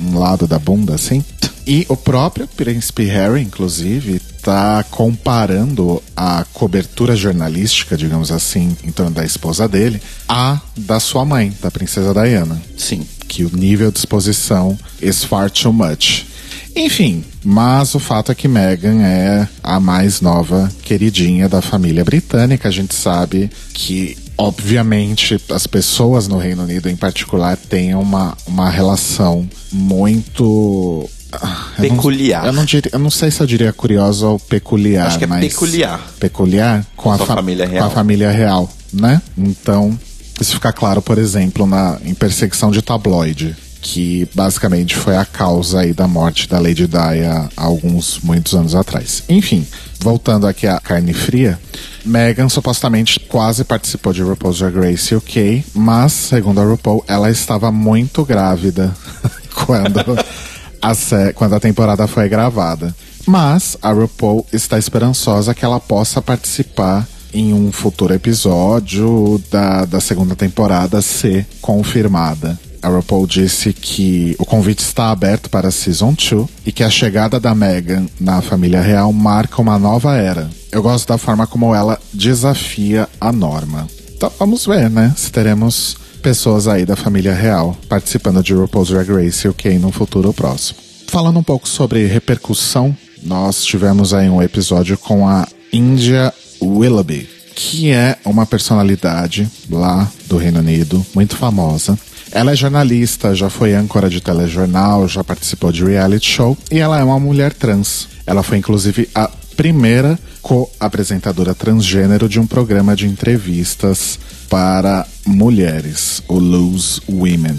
um 0.00 0.18
lado 0.18 0.48
da 0.48 0.58
bunda, 0.58 0.94
assim. 0.94 1.24
E 1.64 1.86
o 1.88 1.96
próprio 1.96 2.48
príncipe 2.48 3.04
Harry, 3.04 3.42
inclusive, 3.42 4.20
tá 4.42 4.84
comparando 4.90 6.02
a 6.16 6.44
cobertura 6.52 7.14
jornalística, 7.14 7.96
digamos 7.96 8.32
assim, 8.32 8.76
em 8.82 8.90
torno 8.90 9.12
da 9.12 9.24
esposa 9.24 9.68
dele, 9.68 10.02
à 10.28 10.60
da 10.76 10.98
sua 10.98 11.24
mãe, 11.24 11.52
da 11.62 11.70
princesa 11.70 12.12
Diana. 12.12 12.60
Sim. 12.76 13.06
Que 13.28 13.44
o 13.44 13.56
nível 13.56 13.90
de 13.90 13.98
exposição 13.98 14.76
is 15.00 15.24
far 15.24 15.50
too 15.50 15.72
much. 15.72 16.26
Enfim, 16.74 17.22
mas 17.44 17.94
o 17.94 17.98
fato 17.98 18.32
é 18.32 18.34
que 18.34 18.48
Meghan 18.48 19.02
é 19.02 19.46
a 19.62 19.78
mais 19.78 20.20
nova 20.20 20.70
queridinha 20.82 21.48
da 21.48 21.60
família 21.60 22.04
britânica. 22.04 22.68
A 22.68 22.72
gente 22.72 22.94
sabe 22.94 23.50
que, 23.74 24.16
obviamente, 24.38 25.40
as 25.50 25.66
pessoas 25.66 26.26
no 26.26 26.38
Reino 26.38 26.62
Unido 26.62 26.88
em 26.88 26.96
particular 26.96 27.56
têm 27.56 27.94
uma, 27.94 28.36
uma 28.46 28.70
relação 28.70 29.48
muito. 29.70 31.08
Ah, 31.32 31.66
eu 31.78 31.82
não- 31.88 31.96
Peculiar. 31.96 32.46
Eu 32.46 32.52
não, 32.52 32.64
diria, 32.64 32.90
eu 32.92 32.98
não 32.98 33.10
sei 33.10 33.30
se 33.30 33.40
eu 33.40 33.46
diria 33.46 33.72
curiosa 33.72 34.26
ou 34.26 34.38
peculiar. 34.38 35.06
Acho 35.06 35.18
que 35.18 35.24
é 35.24 35.40
peculiar. 35.40 36.00
Peculiar 36.20 36.84
com, 36.96 37.10
a, 37.10 37.18
fa- 37.18 37.26
família 37.36 37.66
com 37.66 37.72
real. 37.72 37.86
a 37.86 37.90
família 37.90 38.30
real, 38.30 38.70
né? 38.92 39.20
Então, 39.36 39.98
isso 40.40 40.54
fica 40.54 40.72
claro, 40.72 41.00
por 41.02 41.18
exemplo, 41.18 41.66
na, 41.66 41.98
em 42.04 42.14
perseguição 42.14 42.70
de 42.70 42.82
tabloide, 42.82 43.56
que 43.80 44.28
basicamente 44.34 44.94
foi 44.94 45.16
a 45.16 45.24
causa 45.24 45.80
aí 45.80 45.92
da 45.92 46.06
morte 46.06 46.48
da 46.48 46.58
Lady 46.60 46.86
Di 46.86 46.96
há 46.96 47.48
alguns, 47.56 48.20
muitos 48.22 48.54
anos 48.54 48.74
atrás. 48.76 49.24
Enfim, 49.28 49.66
voltando 49.98 50.46
aqui 50.46 50.66
à 50.68 50.78
carne 50.78 51.12
fria, 51.12 51.58
Meghan 52.04 52.48
supostamente 52.48 53.18
quase 53.20 53.64
participou 53.64 54.12
de 54.12 54.22
RuPaul's 54.22 54.58
Drag 54.58 54.76
Race 54.76 55.12
UK, 55.14 55.64
mas, 55.74 56.12
segundo 56.12 56.60
a 56.60 56.64
RuPaul, 56.64 57.04
ela 57.08 57.28
estava 57.30 57.72
muito 57.72 58.24
grávida 58.24 58.94
quando 59.66 60.16
a, 60.82 60.94
sé- 60.94 61.32
quando 61.32 61.54
a 61.54 61.60
temporada 61.60 62.06
foi 62.06 62.28
gravada. 62.28 62.94
Mas 63.26 63.78
a 63.80 63.92
RuPaul 63.92 64.44
está 64.52 64.76
esperançosa 64.78 65.54
que 65.54 65.64
ela 65.64 65.78
possa 65.78 66.20
participar 66.20 67.06
em 67.32 67.54
um 67.54 67.70
futuro 67.72 68.12
episódio 68.12 69.40
da, 69.50 69.84
da 69.84 70.00
segunda 70.00 70.34
temporada 70.34 71.00
ser 71.00 71.46
confirmada. 71.60 72.58
A 72.82 72.88
RuPaul 72.88 73.26
disse 73.28 73.72
que 73.72 74.34
o 74.40 74.44
convite 74.44 74.80
está 74.80 75.10
aberto 75.10 75.48
para 75.48 75.68
a 75.68 75.70
Season 75.70 76.12
2 76.14 76.46
e 76.66 76.72
que 76.72 76.82
a 76.82 76.90
chegada 76.90 77.38
da 77.38 77.54
Meghan 77.54 78.06
na 78.18 78.42
família 78.42 78.80
real 78.82 79.12
marca 79.12 79.62
uma 79.62 79.78
nova 79.78 80.16
era. 80.16 80.50
Eu 80.72 80.82
gosto 80.82 81.06
da 81.06 81.16
forma 81.16 81.46
como 81.46 81.72
ela 81.74 81.96
desafia 82.12 83.08
a 83.20 83.30
norma. 83.30 83.86
Então 84.16 84.32
vamos 84.36 84.66
ver, 84.66 84.90
né? 84.90 85.14
Se 85.16 85.30
teremos 85.30 85.96
pessoas 86.22 86.68
aí 86.68 86.86
da 86.86 86.94
família 86.94 87.34
real 87.34 87.76
participando 87.88 88.42
de 88.42 88.54
RuPaul's 88.54 88.88
Drag 88.88 89.10
Race 89.10 89.46
UK 89.46 89.78
no 89.78 89.90
futuro 89.90 90.32
próximo. 90.32 90.78
Falando 91.08 91.40
um 91.40 91.42
pouco 91.42 91.68
sobre 91.68 92.06
repercussão, 92.06 92.96
nós 93.22 93.64
tivemos 93.64 94.14
aí 94.14 94.30
um 94.30 94.40
episódio 94.40 94.96
com 94.96 95.28
a 95.28 95.46
India 95.72 96.32
Willoughby, 96.62 97.28
que 97.54 97.90
é 97.90 98.16
uma 98.24 98.46
personalidade 98.46 99.50
lá 99.68 100.08
do 100.26 100.38
Reino 100.38 100.60
Unido, 100.60 101.04
muito 101.14 101.36
famosa. 101.36 101.98
Ela 102.30 102.52
é 102.52 102.56
jornalista, 102.56 103.34
já 103.34 103.50
foi 103.50 103.74
âncora 103.74 104.08
de 104.08 104.20
telejornal, 104.20 105.06
já 105.06 105.22
participou 105.22 105.70
de 105.70 105.84
reality 105.84 106.30
show 106.30 106.56
e 106.70 106.78
ela 106.78 106.98
é 106.98 107.04
uma 107.04 107.18
mulher 107.18 107.52
trans. 107.52 108.08
Ela 108.26 108.42
foi 108.42 108.58
inclusive 108.58 109.08
a 109.14 109.28
primeira 109.56 110.18
co-apresentadora 110.40 111.54
transgênero 111.54 112.28
de 112.28 112.40
um 112.40 112.46
programa 112.46 112.96
de 112.96 113.06
entrevistas 113.06 114.18
para 114.52 115.06
mulheres, 115.24 116.22
o 116.28 116.38
Lose 116.38 117.00
Women. 117.08 117.58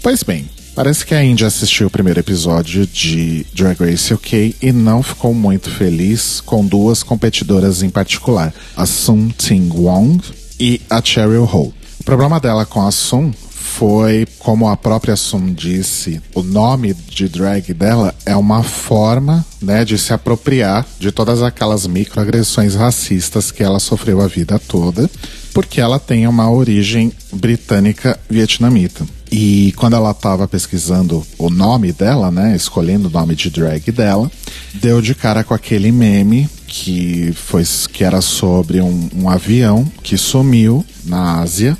Pois 0.00 0.22
bem, 0.22 0.48
parece 0.76 1.04
que 1.04 1.12
a 1.12 1.24
Indy 1.24 1.44
assistiu 1.44 1.88
o 1.88 1.90
primeiro 1.90 2.20
episódio 2.20 2.86
de 2.86 3.44
Drag 3.52 3.76
Race 3.80 4.14
UK 4.14 4.54
e 4.62 4.70
não 4.70 5.02
ficou 5.02 5.34
muito 5.34 5.68
feliz 5.68 6.40
com 6.40 6.64
duas 6.64 7.02
competidoras 7.02 7.82
em 7.82 7.90
particular, 7.90 8.54
a 8.76 8.86
Sun 8.86 9.30
Ting 9.30 9.70
Wong 9.74 10.22
e 10.60 10.80
a 10.88 11.02
Cheryl 11.02 11.50
Ho. 11.52 11.74
O 12.00 12.04
problema 12.04 12.40
dela 12.40 12.64
com 12.64 12.80
a 12.84 12.90
Sun 12.90 13.30
foi, 13.30 14.26
como 14.38 14.68
a 14.68 14.76
própria 14.76 15.14
Sun 15.16 15.52
disse, 15.52 16.20
o 16.34 16.42
nome 16.42 16.94
de 16.94 17.28
drag 17.28 17.72
dela 17.74 18.14
é 18.24 18.34
uma 18.34 18.62
forma 18.62 19.44
né, 19.60 19.84
de 19.84 19.98
se 19.98 20.12
apropriar 20.12 20.86
de 20.98 21.12
todas 21.12 21.42
aquelas 21.42 21.86
microagressões 21.86 22.74
racistas 22.74 23.50
que 23.52 23.62
ela 23.62 23.78
sofreu 23.78 24.20
a 24.22 24.26
vida 24.26 24.58
toda, 24.58 25.08
porque 25.52 25.80
ela 25.80 25.98
tem 25.98 26.26
uma 26.26 26.50
origem 26.50 27.12
britânica 27.32 28.18
vietnamita. 28.28 29.06
E 29.30 29.72
quando 29.76 29.94
ela 29.94 30.10
estava 30.10 30.48
pesquisando 30.48 31.24
o 31.38 31.50
nome 31.50 31.92
dela, 31.92 32.30
né, 32.30 32.56
escolhendo 32.56 33.08
o 33.08 33.12
nome 33.12 33.36
de 33.36 33.50
drag 33.50 33.92
dela, 33.92 34.30
deu 34.74 35.02
de 35.02 35.14
cara 35.14 35.44
com 35.44 35.54
aquele 35.54 35.92
meme 35.92 36.48
que 36.66 37.32
foi 37.32 37.62
que 37.92 38.02
era 38.04 38.20
sobre 38.20 38.80
um, 38.80 39.08
um 39.14 39.28
avião 39.28 39.84
que 40.02 40.16
sumiu 40.16 40.84
na 41.04 41.40
Ásia 41.40 41.76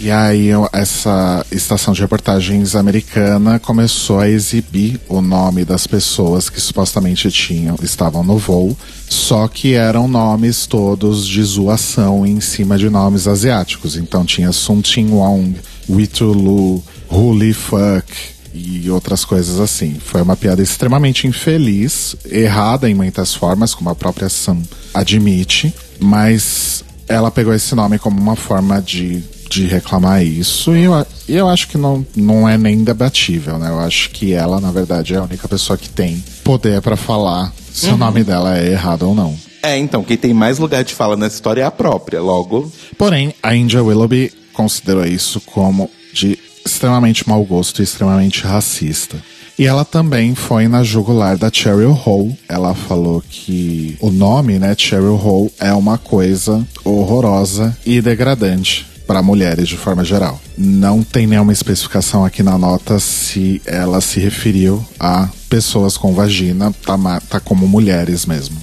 e 0.00 0.10
aí 0.10 0.48
essa 0.72 1.44
estação 1.52 1.92
de 1.92 2.00
reportagens 2.00 2.74
americana 2.74 3.58
começou 3.58 4.18
a 4.18 4.30
exibir 4.30 4.98
o 5.06 5.20
nome 5.20 5.62
das 5.62 5.86
pessoas 5.86 6.48
que 6.48 6.58
supostamente 6.58 7.30
tinham 7.30 7.76
estavam 7.82 8.24
no 8.24 8.38
voo, 8.38 8.74
só 9.06 9.46
que 9.46 9.74
eram 9.74 10.08
nomes 10.08 10.66
todos 10.66 11.26
de 11.26 11.42
zoação 11.42 12.24
em 12.24 12.40
cima 12.40 12.78
de 12.78 12.88
nomes 12.88 13.28
asiáticos. 13.28 13.94
Então 13.94 14.24
tinha 14.24 14.52
Sun 14.52 14.80
Ting 14.80 15.10
Wong, 15.10 15.56
Witu 15.88 16.32
Lu, 16.32 16.82
Holy 17.06 17.52
Fuck 17.52 18.10
e 18.54 18.90
outras 18.90 19.22
coisas 19.22 19.60
assim. 19.60 19.98
Foi 20.02 20.22
uma 20.22 20.34
piada 20.34 20.62
extremamente 20.62 21.26
infeliz, 21.26 22.16
errada 22.24 22.88
em 22.88 22.94
muitas 22.94 23.34
formas, 23.34 23.74
como 23.74 23.90
a 23.90 23.94
própria 23.94 24.30
Sam 24.30 24.62
admite, 24.94 25.74
mas 25.98 26.82
ela 27.06 27.30
pegou 27.30 27.52
esse 27.52 27.74
nome 27.74 27.98
como 27.98 28.18
uma 28.18 28.36
forma 28.36 28.80
de, 28.80 29.22
de 29.50 29.66
reclamar 29.66 30.24
isso 30.24 30.76
e 30.76 30.84
eu, 30.84 31.06
eu 31.28 31.48
acho 31.48 31.66
que 31.66 31.76
não, 31.76 32.06
não 32.14 32.48
é 32.48 32.56
nem 32.56 32.84
debatível, 32.84 33.58
né? 33.58 33.68
Eu 33.68 33.80
acho 33.80 34.10
que 34.10 34.32
ela, 34.32 34.60
na 34.60 34.70
verdade, 34.70 35.12
é 35.12 35.16
a 35.16 35.24
única 35.24 35.48
pessoa 35.48 35.76
que 35.76 35.88
tem 35.88 36.22
poder 36.44 36.80
pra 36.80 36.96
falar 36.96 37.52
se 37.72 37.88
o 37.88 37.96
nome 37.96 38.22
dela 38.22 38.56
é 38.56 38.70
errado 38.70 39.08
ou 39.08 39.14
não. 39.14 39.36
É, 39.60 39.76
então, 39.76 40.04
quem 40.04 40.16
tem 40.16 40.32
mais 40.32 40.58
lugar 40.58 40.84
de 40.84 40.94
fala 40.94 41.16
nessa 41.16 41.34
história 41.34 41.62
é 41.62 41.64
a 41.64 41.70
própria. 41.70 42.22
Logo, 42.22 42.72
Porém, 42.96 43.34
a 43.42 43.54
India 43.54 43.82
Willoughby 43.82 44.32
considerou 44.52 45.04
isso 45.04 45.40
como 45.40 45.90
de 46.14 46.38
extremamente 46.64 47.28
mau 47.28 47.44
gosto 47.44 47.80
e 47.80 47.82
extremamente 47.82 48.44
racista. 48.44 49.16
E 49.58 49.66
ela 49.66 49.84
também 49.84 50.34
foi 50.34 50.68
na 50.68 50.82
jugular 50.82 51.36
da 51.36 51.50
Cheryl 51.52 51.92
Hole. 52.06 52.38
Ela 52.48 52.74
falou 52.74 53.22
que 53.28 53.96
o 54.00 54.10
nome, 54.10 54.58
né, 54.58 54.74
Cheryl 54.78 55.20
Hole, 55.22 55.52
é 55.58 55.72
uma 55.72 55.98
coisa 55.98 56.66
horrorosa 56.84 57.76
e 57.84 58.00
degradante 58.00 58.89
para 59.10 59.22
mulheres 59.22 59.66
de 59.66 59.76
forma 59.76 60.04
geral. 60.04 60.40
Não 60.56 61.02
tem 61.02 61.26
nenhuma 61.26 61.52
especificação 61.52 62.24
aqui 62.24 62.44
na 62.44 62.56
nota 62.56 63.00
se 63.00 63.60
ela 63.66 64.00
se 64.00 64.20
referiu 64.20 64.86
a 65.00 65.28
pessoas 65.48 65.96
com 65.96 66.14
vagina, 66.14 66.72
tá, 66.86 66.96
tá 67.28 67.40
como 67.40 67.66
mulheres 67.66 68.24
mesmo. 68.24 68.56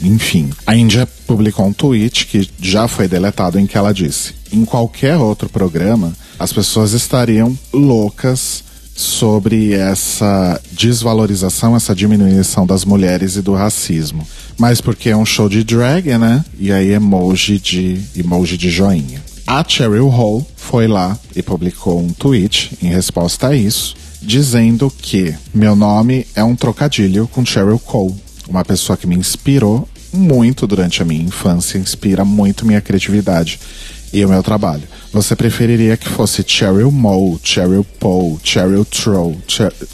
Enfim, 0.00 0.50
a 0.64 0.76
Índia 0.76 1.04
publicou 1.26 1.66
um 1.66 1.72
tweet 1.72 2.28
que 2.28 2.48
já 2.60 2.86
foi 2.86 3.08
deletado 3.08 3.58
em 3.58 3.66
que 3.66 3.76
ela 3.76 3.92
disse: 3.92 4.34
em 4.52 4.64
qualquer 4.64 5.16
outro 5.16 5.48
programa, 5.48 6.12
as 6.38 6.52
pessoas 6.52 6.92
estariam 6.92 7.58
loucas 7.72 8.62
sobre 8.94 9.74
essa 9.74 10.60
desvalorização, 10.70 11.74
essa 11.74 11.92
diminuição 11.92 12.64
das 12.64 12.84
mulheres 12.84 13.34
e 13.34 13.42
do 13.42 13.54
racismo. 13.54 14.24
Mas 14.56 14.80
porque 14.80 15.10
é 15.10 15.16
um 15.16 15.26
show 15.26 15.48
de 15.48 15.64
drag, 15.64 16.16
né? 16.18 16.44
E 16.56 16.72
aí 16.72 16.92
emoji 16.92 17.58
de 17.58 18.00
emoji 18.16 18.56
de 18.56 18.70
joinha. 18.70 19.26
A 19.50 19.64
Cheryl 19.66 20.08
Hall 20.08 20.46
foi 20.56 20.86
lá 20.86 21.18
e 21.34 21.42
publicou 21.42 21.98
um 21.98 22.12
tweet 22.12 22.76
em 22.82 22.88
resposta 22.88 23.48
a 23.48 23.56
isso, 23.56 23.96
dizendo 24.20 24.90
que 24.90 25.34
meu 25.54 25.74
nome 25.74 26.26
é 26.34 26.44
um 26.44 26.54
trocadilho 26.54 27.26
com 27.26 27.46
Cheryl 27.46 27.78
Cole, 27.78 28.14
uma 28.46 28.62
pessoa 28.62 28.94
que 28.94 29.06
me 29.06 29.16
inspirou 29.16 29.88
muito 30.12 30.66
durante 30.66 31.00
a 31.00 31.04
minha 31.06 31.22
infância, 31.24 31.78
inspira 31.78 32.26
muito 32.26 32.66
minha 32.66 32.82
criatividade 32.82 33.58
e 34.12 34.22
o 34.22 34.28
meu 34.28 34.42
trabalho. 34.42 34.82
Você 35.14 35.34
preferiria 35.34 35.96
que 35.96 36.10
fosse 36.10 36.44
Cheryl 36.46 36.92
Moe, 36.92 37.40
Cheryl 37.42 37.86
Poe, 37.98 38.36
Cheryl 38.44 38.84
Troll, 38.84 39.34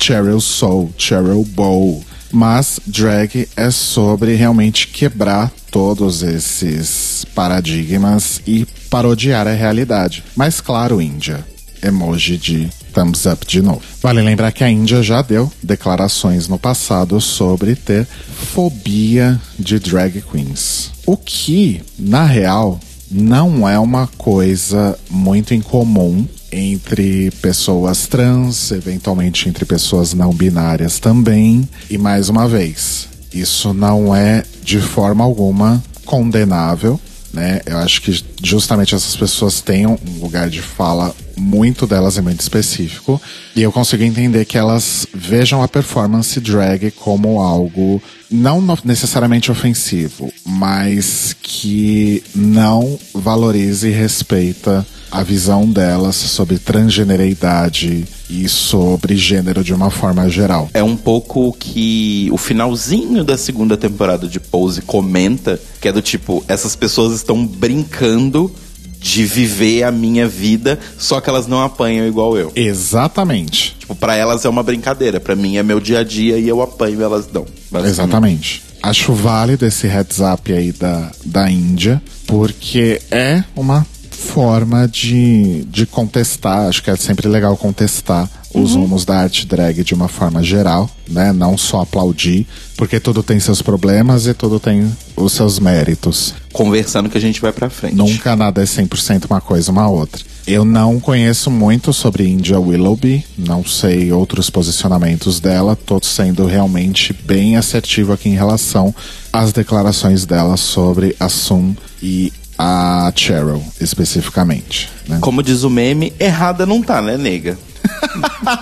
Cheryl 0.01 0.41
Soul, 0.41 0.93
Cheryl 0.99 1.45
Bow. 1.45 2.03
Mas 2.33 2.81
drag 2.85 3.49
é 3.57 3.71
sobre 3.71 4.35
realmente 4.35 4.89
quebrar 4.89 5.53
todos 5.71 6.25
esses 6.25 7.24
paradigmas 7.35 8.41
e 8.47 8.67
parodiar 8.89 9.47
a 9.47 9.53
realidade. 9.53 10.23
Mas 10.37 10.61
claro, 10.61 11.03
Índia, 11.03 11.45
emoji 11.83 12.39
de 12.39 12.71
thumbs 12.95 13.27
up 13.27 13.45
de 13.47 13.61
novo. 13.61 13.83
Vale 14.01 14.23
lembrar 14.23 14.53
que 14.53 14.63
a 14.63 14.71
Índia 14.71 15.03
já 15.03 15.21
deu 15.21 15.51
declarações 15.63 16.49
no 16.49 16.59
passado 16.59 17.21
sobre 17.21 17.75
ter 17.75 18.07
fobia 18.53 19.41
de 19.59 19.79
drag 19.79 20.23
queens. 20.23 20.93
O 21.05 21.17
que, 21.17 21.83
na 21.99 22.25
real, 22.25 22.81
não 23.11 23.69
é 23.69 23.79
uma 23.79 24.07
coisa 24.17 24.99
muito 25.11 25.53
incomum 25.53 26.27
entre 26.51 27.33
pessoas 27.43 28.07
trans, 28.07 28.71
eventualmente 28.71 29.49
entre 29.49 29.65
pessoas 29.65 30.15
não 30.15 30.33
binárias 30.33 31.01
também. 31.01 31.69
E 31.91 31.99
mais 31.99 32.29
uma 32.29 32.49
vez, 32.49 33.09
isso 33.33 33.75
não 33.75 34.15
é 34.15 34.45
de 34.63 34.81
forma 34.81 35.25
alguma 35.25 35.83
condenável. 36.05 37.01
Né? 37.35 37.61
Eu 37.67 37.79
acho 37.79 38.01
que 38.01 38.25
justamente 38.41 38.95
essas 38.95 39.17
pessoas 39.17 39.61
têm 39.61 39.89
um 39.89 39.99
lugar 40.21 40.49
de 40.49 40.63
fala 40.63 41.13
muito 41.37 41.85
delas 41.85 42.17
é 42.17 42.21
muito 42.21 42.41
específico 42.41 43.21
e 43.57 43.61
eu 43.61 43.73
consigo 43.73 44.05
entender 44.05 44.45
que 44.45 44.57
elas 44.57 45.05
vejam 45.13 45.61
a 45.65 45.67
performance 45.67 46.39
drag 46.39 46.93
como 46.93 47.41
algo 47.41 48.01
não 48.31 48.65
necessariamente 48.85 49.51
ofensivo, 49.51 50.33
mas 50.47 51.35
que 51.43 52.23
não 52.33 52.97
valoriza 53.13 53.89
e 53.89 53.93
respeita 53.93 54.87
a 55.15 55.23
visão 55.23 55.71
delas 55.71 56.17
sobre 56.17 56.59
transgeneridade 56.59 58.05
e 58.29 58.49
sobre 58.49 59.17
gênero 59.17 59.63
de 59.63 59.73
uma 59.73 59.89
forma 59.89 60.29
geral. 60.29 60.69
É 60.75 60.83
um 60.83 60.97
pouco 60.97 61.53
que 61.57 62.29
o 62.33 62.37
finalzinho 62.37 63.23
da 63.23 63.39
segunda 63.39 63.77
temporada 63.77 64.27
de 64.27 64.41
Pose 64.41 64.83
comenta, 64.83 65.61
que 65.81 65.87
é 65.87 65.93
do 65.93 66.03
tipo, 66.03 66.45
essas 66.49 66.75
pessoas 66.75 67.15
estão 67.15 67.47
brincando 67.47 68.53
de 68.99 69.25
viver 69.25 69.85
a 69.85 69.93
minha 69.93 70.27
vida, 70.27 70.81
só 70.99 71.21
que 71.21 71.31
elas 71.31 71.47
não 71.47 71.63
apanham 71.63 72.09
igual 72.09 72.37
eu. 72.37 72.51
Exatamente. 72.57 73.77
Tipo, 73.79 73.95
pra 73.95 74.17
elas 74.17 74.45
é 74.45 74.49
uma 74.49 74.65
brincadeira, 74.65 75.21
para 75.21 75.37
mim 75.37 75.59
é 75.59 75.63
meu 75.63 75.79
dia 75.79 76.01
a 76.01 76.05
dia 76.05 76.39
e 76.39 76.49
eu 76.49 76.61
apanho 76.61 77.01
elas 77.01 77.29
não. 77.33 77.47
Exatamente. 77.85 78.65
Acho 78.83 79.13
válido 79.13 79.65
esse 79.65 79.87
heads 79.87 80.19
up 80.19 80.53
aí 80.53 80.73
da, 80.73 81.13
da 81.25 81.49
Índia, 81.49 82.03
porque 82.27 83.01
é 83.13 83.45
uma 83.55 83.87
forma 84.15 84.89
de, 84.89 85.65
de 85.65 85.85
contestar, 85.85 86.69
acho 86.69 86.83
que 86.83 86.91
é 86.91 86.97
sempre 86.97 87.29
legal 87.29 87.57
contestar 87.57 88.31
os 88.55 88.75
uhum. 88.75 88.83
rumos 88.83 89.05
da 89.05 89.19
arte 89.19 89.47
drag 89.47 89.83
de 89.83 89.95
uma 89.95 90.07
forma 90.07 90.43
geral, 90.43 90.89
né? 91.09 91.33
Não 91.33 91.59
só 91.59 91.81
aplaudir, 91.81 92.47
porque 92.77 93.01
tudo 93.01 93.23
tem 93.23 93.41
seus 93.41 93.61
problemas 93.61 94.27
e 94.27 94.33
tudo 94.33 94.61
tem 94.61 94.91
os 95.17 95.33
seus 95.33 95.59
méritos. 95.59 96.35
Conversando 96.53 97.11
que 97.11 97.19
a 97.19 97.21
gente 97.21 97.41
vai 97.41 97.53
pra 97.53 97.69
frente. 97.69 97.97
Nunca 97.97 98.37
nada 98.37 98.63
é 98.63 98.65
100% 98.65 99.27
uma 99.29 99.41
coisa 99.41 99.73
uma 99.73 99.89
outra. 99.89 100.23
Eu 100.47 100.65
não 100.65 101.01
conheço 101.01 101.51
muito 101.51 101.93
sobre 101.93 102.29
India 102.29 102.61
Willoughby, 102.61 103.25
não 103.37 103.65
sei 103.65 104.13
outros 104.13 104.51
posicionamentos 104.51 105.41
dela, 105.41 105.75
tô 105.75 105.99
sendo 106.03 106.47
realmente 106.47 107.13
bem 107.13 107.57
assertivo 107.57 108.13
aqui 108.13 108.29
em 108.29 108.35
relação 108.35 108.95
às 109.33 109.53
declarações 109.53 110.25
dela 110.27 110.57
sobre 110.57 111.17
a 111.19 111.29
Sun 111.29 111.75
e 112.03 112.33
a 112.59 113.13
Cheryl, 113.15 113.63
especificamente. 113.81 114.89
Né? 115.09 115.19
Como 115.21 115.43
diz 115.43 115.63
o 115.63 115.71
meme, 115.71 116.13
errada 116.19 116.65
não 116.67 116.83
tá, 116.83 117.03
né, 117.03 117.17
nega? 117.17 117.59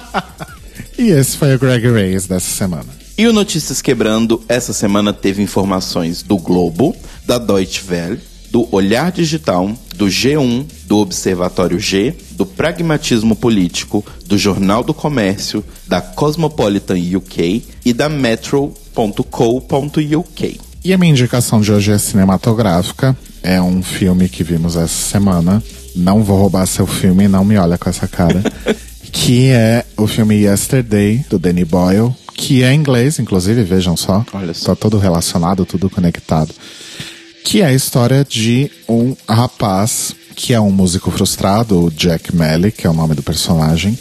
e 0.99 1.11
esse 1.11 1.37
foi 1.37 1.55
o 1.55 1.59
Greg 1.59 1.91
Reyes 1.91 2.27
dessa 2.27 2.51
semana. 2.51 2.87
E 3.17 3.27
o 3.27 3.33
Notícias 3.33 3.83
Quebrando, 3.83 4.43
essa 4.49 4.73
semana 4.73 5.13
teve 5.13 5.43
informações 5.43 6.23
do 6.23 6.39
Globo, 6.39 6.97
da 7.27 7.39
Deutsche 7.39 7.83
Welle, 7.89 8.21
do 8.51 8.69
Olhar 8.75 9.11
Digital, 9.13 9.71
do 9.97 10.07
G1, 10.07 10.67
do 10.87 10.99
Observatório 10.99 11.79
G, 11.79 12.15
do 12.33 12.45
Pragmatismo 12.45 13.35
Político, 13.35 14.05
do 14.27 14.37
Jornal 14.37 14.83
do 14.85 14.93
Comércio, 14.93 15.65
da 15.87 16.01
Cosmopolitan 16.01 16.97
UK 17.17 17.65
e 17.85 17.93
da 17.93 18.09
Metro.co.uk. 18.09 18.93
E 20.85 20.93
a 20.93 20.99
minha 20.99 21.13
indicação 21.13 21.61
de 21.61 21.73
hoje 21.73 21.93
é 21.93 21.99
cinematográfica. 21.99 23.17
É 23.43 23.61
um 23.61 23.83
filme 23.83 24.29
que 24.29 24.45
vimos 24.45 24.77
essa 24.77 24.89
semana. 24.89 25.63
Não 25.95 26.23
vou 26.23 26.39
roubar 26.39 26.67
seu 26.67 26.87
filme, 26.87 27.29
não 27.29 27.45
me 27.45 27.57
olha 27.57 27.77
com 27.77 27.91
essa 27.91 28.07
cara. 28.07 28.43
que 29.13 29.51
é 29.51 29.85
o 29.97 30.07
filme 30.07 30.37
Yesterday, 30.37 31.25
do 31.29 31.39
Danny 31.39 31.65
Boyle, 31.65 32.15
que 32.35 32.63
é 32.63 32.73
em 32.73 32.79
inglês, 32.79 33.19
inclusive, 33.19 33.63
vejam 33.63 33.97
só. 33.97 34.25
Olha 34.33 34.55
só. 34.55 34.75
Tá 34.75 34.77
todo 34.77 34.99
relacionado, 34.99 35.67
tudo 35.67 35.91
conectado. 35.91 36.55
Que 37.45 37.61
é 37.61 37.67
a 37.67 37.73
história 37.73 38.25
de 38.25 38.71
um 38.89 39.15
rapaz 39.29 40.15
que 40.35 40.55
é 40.55 40.61
um 40.61 40.71
músico 40.71 41.11
frustrado, 41.11 41.85
o 41.85 41.91
Jack 41.91 42.35
Melly, 42.35 42.73
que 42.73 42.87
é 42.87 42.91
o 42.91 42.95
nome 42.95 43.15
do 43.15 43.23
personagem. 43.23 43.99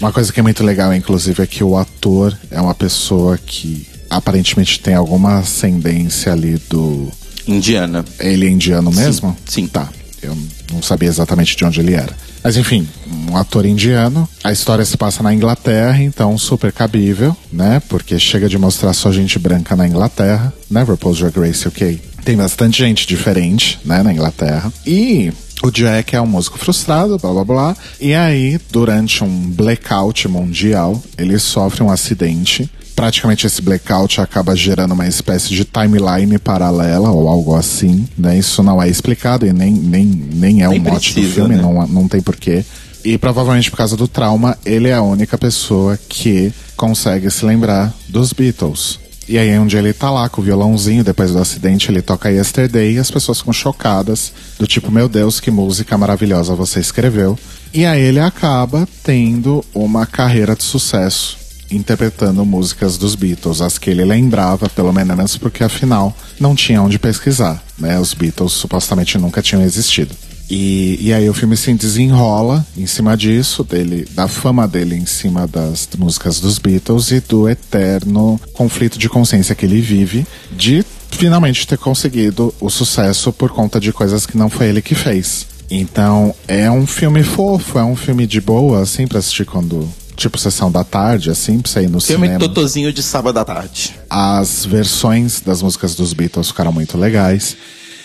Uma 0.00 0.12
coisa 0.12 0.32
que 0.32 0.40
é 0.40 0.42
muito 0.42 0.62
legal, 0.64 0.94
inclusive, 0.94 1.42
é 1.42 1.46
que 1.46 1.62
o 1.64 1.76
ator 1.76 2.36
é 2.50 2.60
uma 2.60 2.74
pessoa 2.74 3.38
que 3.38 3.86
aparentemente 4.10 4.80
tem 4.80 4.94
alguma 4.94 5.38
ascendência 5.38 6.32
ali 6.32 6.60
do. 6.68 7.10
Indiana. 7.48 8.04
Ele 8.20 8.46
é 8.46 8.50
indiano 8.50 8.90
mesmo? 8.92 9.36
Sim. 9.46 9.62
Sim. 9.62 9.66
Tá. 9.66 9.88
Eu 10.22 10.36
não 10.72 10.82
sabia 10.82 11.08
exatamente 11.08 11.56
de 11.56 11.64
onde 11.64 11.80
ele 11.80 11.94
era. 11.94 12.14
Mas 12.42 12.56
enfim, 12.56 12.88
um 13.28 13.36
ator 13.36 13.66
indiano. 13.66 14.28
A 14.42 14.52
história 14.52 14.84
se 14.84 14.96
passa 14.96 15.22
na 15.22 15.34
Inglaterra, 15.34 16.02
então 16.02 16.36
super 16.38 16.72
cabível, 16.72 17.36
né? 17.52 17.80
Porque 17.88 18.18
chega 18.18 18.48
de 18.48 18.58
mostrar 18.58 18.92
só 18.92 19.12
gente 19.12 19.38
branca 19.38 19.74
na 19.76 19.86
Inglaterra, 19.86 20.52
né? 20.70 20.82
RuPaul's 20.82 21.18
Drag 21.18 21.38
Race 21.38 21.66
UK. 21.66 22.00
Tem 22.24 22.36
bastante 22.36 22.78
gente 22.78 23.06
diferente, 23.06 23.78
né, 23.84 24.02
na 24.02 24.12
Inglaterra. 24.12 24.72
E 24.86 25.32
o 25.62 25.70
Jack 25.70 26.14
é 26.14 26.20
um 26.20 26.26
músico 26.26 26.58
frustrado, 26.58 27.18
blá 27.18 27.32
blá 27.32 27.44
blá. 27.44 27.76
E 28.00 28.14
aí, 28.14 28.60
durante 28.70 29.24
um 29.24 29.50
blackout 29.50 30.28
mundial, 30.28 31.02
ele 31.16 31.38
sofre 31.38 31.82
um 31.82 31.90
acidente 31.90 32.70
praticamente 32.98 33.46
esse 33.46 33.62
blackout 33.62 34.20
acaba 34.20 34.56
gerando 34.56 34.90
uma 34.90 35.06
espécie 35.06 35.54
de 35.54 35.64
timeline 35.64 36.36
paralela 36.36 37.08
ou 37.12 37.28
algo 37.28 37.54
assim, 37.54 38.08
né? 38.18 38.36
Isso 38.36 38.60
não 38.60 38.82
é 38.82 38.88
explicado 38.88 39.46
e 39.46 39.52
nem, 39.52 39.72
nem, 39.72 40.04
nem 40.04 40.64
é 40.64 40.68
nem 40.68 40.80
o 40.80 40.82
mote 40.82 41.12
precisa, 41.12 41.28
do 41.28 41.34
filme, 41.48 41.54
né? 41.54 41.62
não, 41.62 41.86
não 41.86 42.08
tem 42.08 42.20
porquê. 42.20 42.64
E 43.04 43.16
provavelmente 43.16 43.70
por 43.70 43.76
causa 43.76 43.96
do 43.96 44.08
trauma, 44.08 44.58
ele 44.66 44.88
é 44.88 44.94
a 44.94 45.00
única 45.00 45.38
pessoa 45.38 45.96
que 46.08 46.52
consegue 46.76 47.30
se 47.30 47.44
lembrar 47.44 47.94
dos 48.08 48.32
Beatles. 48.32 48.98
E 49.28 49.38
aí 49.38 49.56
um 49.56 49.66
dia 49.68 49.78
ele 49.78 49.92
tá 49.92 50.10
lá 50.10 50.28
com 50.28 50.40
o 50.40 50.44
violãozinho, 50.44 51.04
depois 51.04 51.30
do 51.30 51.38
acidente 51.38 51.92
ele 51.92 52.02
toca 52.02 52.32
Yesterday 52.32 52.94
e 52.94 52.98
as 52.98 53.12
pessoas 53.12 53.38
ficam 53.38 53.52
chocadas, 53.52 54.32
do 54.58 54.66
tipo, 54.66 54.90
meu 54.90 55.08
Deus, 55.08 55.38
que 55.38 55.52
música 55.52 55.96
maravilhosa 55.96 56.52
você 56.56 56.80
escreveu. 56.80 57.38
E 57.72 57.86
aí 57.86 58.02
ele 58.02 58.18
acaba 58.18 58.88
tendo 59.04 59.64
uma 59.72 60.04
carreira 60.04 60.56
de 60.56 60.64
sucesso 60.64 61.38
interpretando 61.70 62.44
músicas 62.44 62.96
dos 62.96 63.14
Beatles, 63.14 63.60
as 63.60 63.78
que 63.78 63.90
ele 63.90 64.04
lembrava, 64.04 64.68
pelo 64.68 64.92
menos 64.92 65.36
porque 65.36 65.62
afinal 65.62 66.16
não 66.40 66.54
tinha 66.54 66.82
onde 66.82 66.98
pesquisar, 66.98 67.62
né? 67.78 67.98
Os 67.98 68.14
Beatles 68.14 68.52
supostamente 68.52 69.18
nunca 69.18 69.42
tinham 69.42 69.62
existido. 69.62 70.14
E, 70.50 70.98
e 71.00 71.12
aí 71.12 71.28
o 71.28 71.34
filme 71.34 71.56
se 71.56 71.72
desenrola 71.74 72.66
em 72.76 72.86
cima 72.86 73.14
disso, 73.16 73.62
dele, 73.62 74.08
da 74.14 74.26
fama 74.26 74.66
dele 74.66 74.96
em 74.96 75.04
cima 75.04 75.46
das 75.46 75.86
músicas 75.98 76.40
dos 76.40 76.58
Beatles 76.58 77.10
e 77.10 77.20
do 77.20 77.48
eterno 77.48 78.40
conflito 78.54 78.98
de 78.98 79.10
consciência 79.10 79.54
que 79.54 79.66
ele 79.66 79.80
vive 79.80 80.26
de 80.50 80.84
finalmente 81.10 81.66
ter 81.66 81.76
conseguido 81.76 82.54
o 82.60 82.70
sucesso 82.70 83.30
por 83.32 83.50
conta 83.50 83.78
de 83.78 83.92
coisas 83.92 84.24
que 84.24 84.38
não 84.38 84.48
foi 84.48 84.68
ele 84.68 84.80
que 84.80 84.94
fez. 84.94 85.46
Então 85.70 86.34
é 86.46 86.70
um 86.70 86.86
filme 86.86 87.22
fofo, 87.22 87.78
é 87.78 87.84
um 87.84 87.96
filme 87.96 88.26
de 88.26 88.40
boa, 88.40 88.80
assim, 88.80 89.06
pra 89.06 89.18
assistir 89.18 89.44
quando 89.44 89.86
tipo 90.18 90.36
sessão 90.36 90.70
da 90.70 90.84
tarde, 90.84 91.30
assim, 91.30 91.60
pra 91.60 91.70
você 91.70 91.82
ir 91.82 91.88
no 91.88 92.00
Filme 92.00 92.26
cinema. 92.26 92.40
Filme 92.40 92.54
totozinho 92.54 92.92
de 92.92 93.02
sábado 93.02 93.38
à 93.38 93.44
tarde. 93.44 93.94
As 94.10 94.66
versões 94.66 95.40
das 95.40 95.62
músicas 95.62 95.94
dos 95.94 96.12
Beatles 96.12 96.48
ficaram 96.48 96.72
muito 96.72 96.98
legais. 96.98 97.56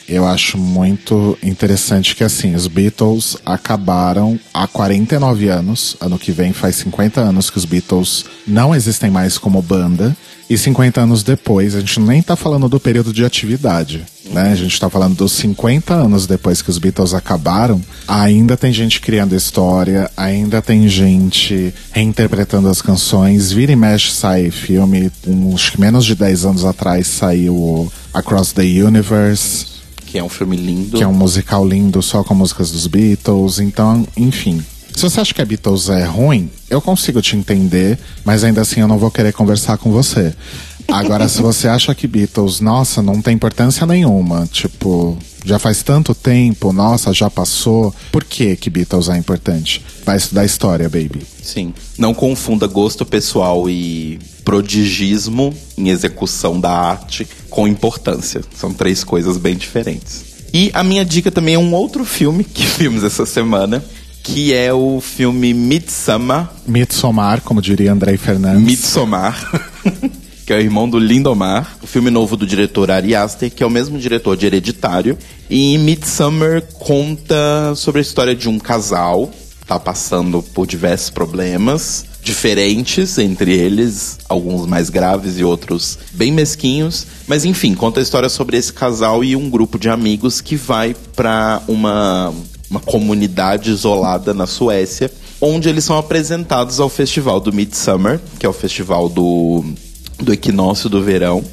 Eu 0.07 0.27
acho 0.27 0.57
muito 0.57 1.37
interessante 1.41 2.15
que, 2.15 2.23
assim, 2.23 2.55
os 2.55 2.67
Beatles 2.67 3.37
acabaram 3.45 4.39
há 4.53 4.67
49 4.67 5.47
anos. 5.47 5.95
Ano 5.99 6.19
que 6.19 6.31
vem 6.31 6.53
faz 6.53 6.75
50 6.77 7.21
anos 7.21 7.49
que 7.49 7.57
os 7.57 7.65
Beatles 7.65 8.25
não 8.45 8.75
existem 8.75 9.09
mais 9.09 9.37
como 9.37 9.61
banda. 9.61 10.15
E 10.49 10.57
50 10.57 11.01
anos 11.01 11.23
depois, 11.23 11.73
a 11.75 11.79
gente 11.79 11.99
nem 11.99 12.21
tá 12.21 12.35
falando 12.35 12.67
do 12.67 12.79
período 12.79 13.13
de 13.13 13.23
atividade, 13.23 14.03
né? 14.29 14.51
A 14.51 14.55
gente 14.55 14.79
tá 14.79 14.89
falando 14.89 15.15
dos 15.15 15.31
50 15.33 15.93
anos 15.93 16.27
depois 16.27 16.61
que 16.61 16.69
os 16.69 16.77
Beatles 16.77 17.13
acabaram. 17.13 17.81
Ainda 18.07 18.57
tem 18.57 18.71
gente 18.71 18.99
criando 18.99 19.35
história, 19.35 20.11
ainda 20.17 20.61
tem 20.61 20.87
gente 20.87 21.73
reinterpretando 21.91 22.67
as 22.67 22.81
canções. 22.81 23.51
Vira 23.51 23.71
e 23.71 23.75
mexe 23.75 24.11
sai 24.11 24.51
filme. 24.51 25.11
Uns 25.25 25.75
menos 25.77 26.05
de 26.05 26.15
10 26.15 26.45
anos 26.45 26.65
atrás 26.65 27.07
saiu 27.07 27.91
Across 28.13 28.53
the 28.53 28.63
Universe 28.63 29.73
que 30.13 30.19
é 30.19 30.23
um 30.23 30.29
filme 30.29 30.55
lindo. 30.55 30.95
Que 30.95 31.03
é 31.03 31.07
um 31.07 31.13
musical 31.13 31.67
lindo 31.67 31.99
só 32.03 32.23
com 32.23 32.35
músicas 32.35 32.69
dos 32.69 32.85
Beatles. 32.85 33.57
Então, 33.57 34.07
enfim. 34.15 34.63
Se 34.95 35.01
você 35.01 35.21
acha 35.21 35.33
que 35.33 35.43
Beatles 35.43 35.89
é 35.89 36.05
ruim, 36.05 36.49
eu 36.69 36.81
consigo 36.81 37.21
te 37.21 37.35
entender, 37.35 37.97
mas 38.23 38.43
ainda 38.43 38.61
assim 38.61 38.79
eu 38.79 38.87
não 38.87 38.97
vou 38.97 39.11
querer 39.11 39.33
conversar 39.33 39.77
com 39.77 39.91
você. 39.91 40.33
Agora, 40.87 41.27
se 41.27 41.41
você 41.41 41.67
acha 41.67 41.95
que 41.95 42.07
Beatles, 42.07 42.59
nossa, 42.59 43.01
não 43.01 43.21
tem 43.21 43.33
importância 43.33 43.85
nenhuma, 43.87 44.47
tipo, 44.51 45.17
já 45.43 45.57
faz 45.57 45.81
tanto 45.81 46.13
tempo, 46.13 46.71
nossa, 46.71 47.13
já 47.13 47.29
passou, 47.29 47.93
por 48.11 48.23
que 48.23 48.55
que 48.55 48.69
Beatles 48.69 49.09
é 49.09 49.17
importante? 49.17 49.83
Vai 50.05 50.17
estudar 50.17 50.45
história, 50.45 50.89
baby. 50.89 51.21
Sim. 51.41 51.73
Não 51.97 52.13
confunda 52.13 52.67
gosto 52.67 53.05
pessoal 53.05 53.69
e 53.69 54.19
prodigismo 54.43 55.53
em 55.77 55.89
execução 55.89 56.59
da 56.59 56.71
arte 56.71 57.27
com 57.49 57.67
importância. 57.67 58.41
São 58.55 58.73
três 58.73 59.03
coisas 59.03 59.37
bem 59.37 59.55
diferentes. 59.55 60.33
E 60.53 60.69
a 60.73 60.83
minha 60.83 61.03
dica 61.03 61.31
também 61.31 61.55
é 61.55 61.59
um 61.59 61.73
outro 61.73 62.05
filme 62.05 62.43
que 62.43 62.63
vimos 62.77 63.03
essa 63.03 63.25
semana, 63.25 63.83
que 64.23 64.53
é 64.53 64.73
o 64.73 65.01
filme 65.01 65.53
Midsommar. 65.53 66.51
Midsommar, 66.65 67.41
como 67.41 67.61
diria 67.61 67.91
Andrei 67.91 68.15
Fernandes. 68.15 68.63
Midsommar. 68.63 69.61
que 70.45 70.51
é 70.51 70.57
o 70.57 70.59
irmão 70.59 70.89
do 70.89 70.97
Lindomar, 70.97 71.77
o 71.81 71.87
filme 71.87 72.09
novo 72.09 72.35
do 72.35 72.45
diretor 72.45 72.89
Ari 72.89 73.15
Aster, 73.15 73.51
que 73.51 73.63
é 73.63 73.65
o 73.65 73.69
mesmo 73.69 73.99
diretor 73.99 74.35
de 74.35 74.45
Hereditário. 74.45 75.17
E 75.49 75.77
Midsommar 75.77 76.61
conta 76.79 77.73
sobre 77.75 77.99
a 77.99 78.01
história 78.01 78.33
de 78.33 78.49
um 78.49 78.57
casal, 78.57 79.31
tá 79.67 79.79
passando 79.79 80.41
por 80.41 80.65
diversos 80.65 81.09
problemas, 81.09 82.05
diferentes 82.23 83.17
entre 83.17 83.53
eles, 83.53 84.17
alguns 84.29 84.65
mais 84.65 84.89
graves 84.89 85.37
e 85.37 85.43
outros 85.43 85.99
bem 86.13 86.31
mesquinhos. 86.31 87.05
Mas 87.27 87.45
enfim, 87.45 87.73
conta 87.73 87.99
a 87.99 88.03
história 88.03 88.29
sobre 88.29 88.57
esse 88.57 88.71
casal 88.71 89.23
e 89.23 89.35
um 89.35 89.49
grupo 89.49 89.77
de 89.77 89.89
amigos 89.89 90.39
que 90.41 90.55
vai 90.55 90.95
para 91.15 91.61
uma, 91.67 92.33
uma 92.69 92.79
comunidade 92.79 93.69
isolada 93.69 94.33
na 94.33 94.47
Suécia, 94.47 95.11
onde 95.39 95.69
eles 95.69 95.83
são 95.83 95.97
apresentados 95.97 96.79
ao 96.79 96.89
festival 96.89 97.39
do 97.39 97.53
Midsummer, 97.53 98.19
que 98.39 98.45
é 98.45 98.49
o 98.49 98.53
festival 98.53 99.09
do, 99.09 99.63
do 100.19 100.33
equinócio 100.33 100.89
do 100.89 101.01
verão. 101.01 101.43